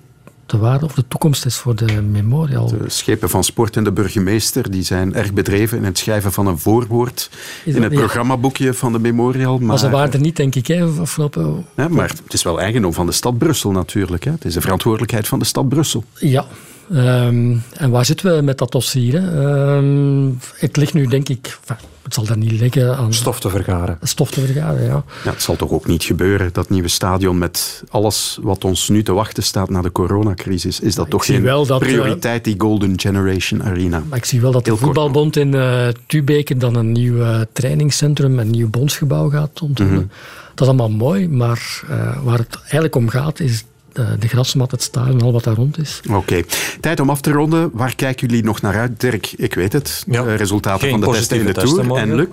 de 0.45 0.59
waarde 0.59 0.85
of 0.85 0.93
de 0.93 1.07
toekomst 1.07 1.45
is 1.45 1.55
voor 1.55 1.75
de 1.75 2.01
memorial. 2.01 2.67
De 2.67 2.77
schepen 2.87 3.29
van 3.29 3.43
sport 3.43 3.77
en 3.77 3.83
de 3.83 3.91
burgemeester 3.91 4.71
die 4.71 4.83
zijn 4.83 5.13
erg 5.13 5.33
bedreven 5.33 5.77
in 5.77 5.83
het 5.83 5.97
schrijven 5.97 6.31
van 6.31 6.47
een 6.47 6.57
voorwoord 6.57 7.29
in 7.65 7.81
het 7.81 7.91
ja. 7.91 7.97
programmaboekje 7.97 8.73
van 8.73 8.91
de 8.91 8.99
memorial. 8.99 9.57
Maar, 9.57 9.67
maar 9.67 9.79
ze 9.79 9.89
waren 9.89 10.13
er 10.13 10.19
niet, 10.19 10.35
denk 10.35 10.55
ik, 10.55 10.67
hè, 10.67 10.85
afgelopen... 10.85 11.65
Ja, 11.75 11.87
maar 11.87 12.09
het 12.09 12.33
is 12.33 12.43
wel 12.43 12.59
eigendom 12.59 12.93
van 12.93 13.05
de 13.05 13.11
stad 13.11 13.37
Brussel 13.37 13.71
natuurlijk. 13.71 14.23
Hè. 14.23 14.31
Het 14.31 14.45
is 14.45 14.53
de 14.53 14.61
verantwoordelijkheid 14.61 15.27
van 15.27 15.39
de 15.39 15.45
stad 15.45 15.69
Brussel. 15.69 16.03
Ja, 16.19 16.45
Um, 16.91 17.63
en 17.73 17.89
waar 17.89 18.05
zitten 18.05 18.35
we 18.35 18.41
met 18.41 18.57
dat 18.57 18.71
dossier? 18.71 19.15
Um, 19.75 20.39
het 20.55 20.77
ligt 20.77 20.93
nu, 20.93 21.07
denk 21.07 21.29
ik, 21.29 21.59
het 22.03 22.13
zal 22.13 22.23
daar 22.23 22.37
niet 22.37 22.51
liggen 22.51 22.97
aan... 22.97 23.13
Stof 23.13 23.39
te 23.39 23.49
vergaren. 23.49 23.97
Stof 24.01 24.31
te 24.31 24.41
vergaren, 24.41 24.83
ja. 24.83 25.03
ja. 25.23 25.31
Het 25.31 25.41
zal 25.41 25.55
toch 25.55 25.71
ook 25.71 25.87
niet 25.87 26.03
gebeuren, 26.03 26.49
dat 26.53 26.69
nieuwe 26.69 26.87
stadion 26.87 27.37
met 27.37 27.83
alles 27.89 28.39
wat 28.41 28.63
ons 28.63 28.89
nu 28.89 29.03
te 29.03 29.13
wachten 29.13 29.43
staat 29.43 29.69
na 29.69 29.81
de 29.81 29.91
coronacrisis. 29.91 30.79
Is 30.79 30.95
dat 30.95 31.09
toch 31.09 31.25
geen 31.25 31.43
dat, 31.43 31.79
prioriteit, 31.79 32.43
die 32.43 32.55
Golden 32.57 32.99
Generation 32.99 33.63
Arena? 33.63 34.03
Maar 34.09 34.17
ik 34.17 34.25
zie 34.25 34.41
wel 34.41 34.51
dat 34.51 34.65
Heel 34.65 34.75
de 34.75 34.81
voetbalbond 34.81 35.35
in 35.35 35.55
uh, 35.55 35.87
Tubeke 36.05 36.57
dan 36.57 36.75
een 36.75 36.91
nieuw 36.91 37.15
uh, 37.15 37.39
trainingscentrum, 37.53 38.39
een 38.39 38.51
nieuw 38.51 38.69
bondsgebouw 38.69 39.29
gaat 39.29 39.61
ontwikkelen. 39.61 40.03
Mm 40.03 40.09
-hmm. 40.09 40.51
Dat 40.55 40.67
is 40.67 40.67
allemaal 40.67 40.97
mooi, 40.97 41.29
maar 41.29 41.83
uh, 41.89 42.23
waar 42.23 42.37
het 42.37 42.57
eigenlijk 42.61 42.95
om 42.95 43.09
gaat 43.09 43.39
is 43.39 43.63
de, 43.93 44.17
de 44.19 44.27
grasmat, 44.27 44.71
het 44.71 44.81
stadion, 44.81 45.21
al 45.21 45.31
wat 45.31 45.43
daar 45.43 45.55
rond 45.55 45.79
is. 45.79 46.01
Oké. 46.07 46.17
Okay. 46.17 46.45
Tijd 46.79 46.99
om 46.99 47.09
af 47.09 47.21
te 47.21 47.31
ronden. 47.31 47.69
Waar 47.73 47.95
kijken 47.95 48.27
jullie 48.27 48.43
nog 48.43 48.61
naar 48.61 48.75
uit? 48.75 48.99
Dirk, 48.99 49.33
ik 49.37 49.53
weet 49.53 49.73
het. 49.73 50.03
Ja. 50.07 50.23
De 50.23 50.35
resultaten 50.35 50.79
Geen 50.79 50.91
van 50.91 51.11
de 51.11 51.17
testen 51.17 51.39
in 51.39 51.45
de 51.45 51.53
Tour. 51.53 51.95
En 51.95 52.15
Luc? 52.15 52.27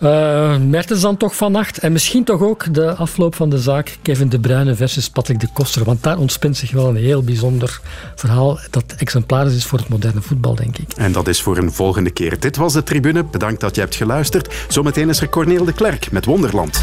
Uh, 0.00 0.56
Mertens 0.56 1.00
dan 1.00 1.16
toch 1.16 1.36
vannacht. 1.36 1.78
En 1.78 1.92
misschien 1.92 2.24
toch 2.24 2.40
ook 2.40 2.74
de 2.74 2.94
afloop 2.94 3.34
van 3.34 3.50
de 3.50 3.58
zaak 3.58 3.96
Kevin 4.02 4.28
De 4.28 4.40
Bruyne 4.40 4.74
versus 4.74 5.10
Patrick 5.10 5.40
de 5.40 5.48
Koster. 5.52 5.84
Want 5.84 6.02
daar 6.02 6.18
ontspint 6.18 6.56
zich 6.56 6.70
wel 6.70 6.88
een 6.88 6.96
heel 6.96 7.22
bijzonder 7.22 7.80
verhaal 8.14 8.58
dat 8.70 8.94
exemplarisch 8.98 9.56
is 9.56 9.64
voor 9.64 9.78
het 9.78 9.88
moderne 9.88 10.20
voetbal, 10.20 10.54
denk 10.54 10.78
ik. 10.78 10.92
En 10.96 11.12
dat 11.12 11.28
is 11.28 11.42
voor 11.42 11.56
een 11.56 11.72
volgende 11.72 12.10
keer. 12.10 12.40
Dit 12.40 12.56
was 12.56 12.72
de 12.72 12.82
Tribune. 12.82 13.24
Bedankt 13.24 13.60
dat 13.60 13.74
je 13.74 13.80
hebt 13.80 13.94
geluisterd. 13.94 14.54
Zometeen 14.68 15.08
is 15.08 15.20
er 15.20 15.28
Corneel 15.28 15.64
de 15.64 15.72
Klerk 15.72 16.10
met 16.10 16.24
Wonderland. 16.24 16.82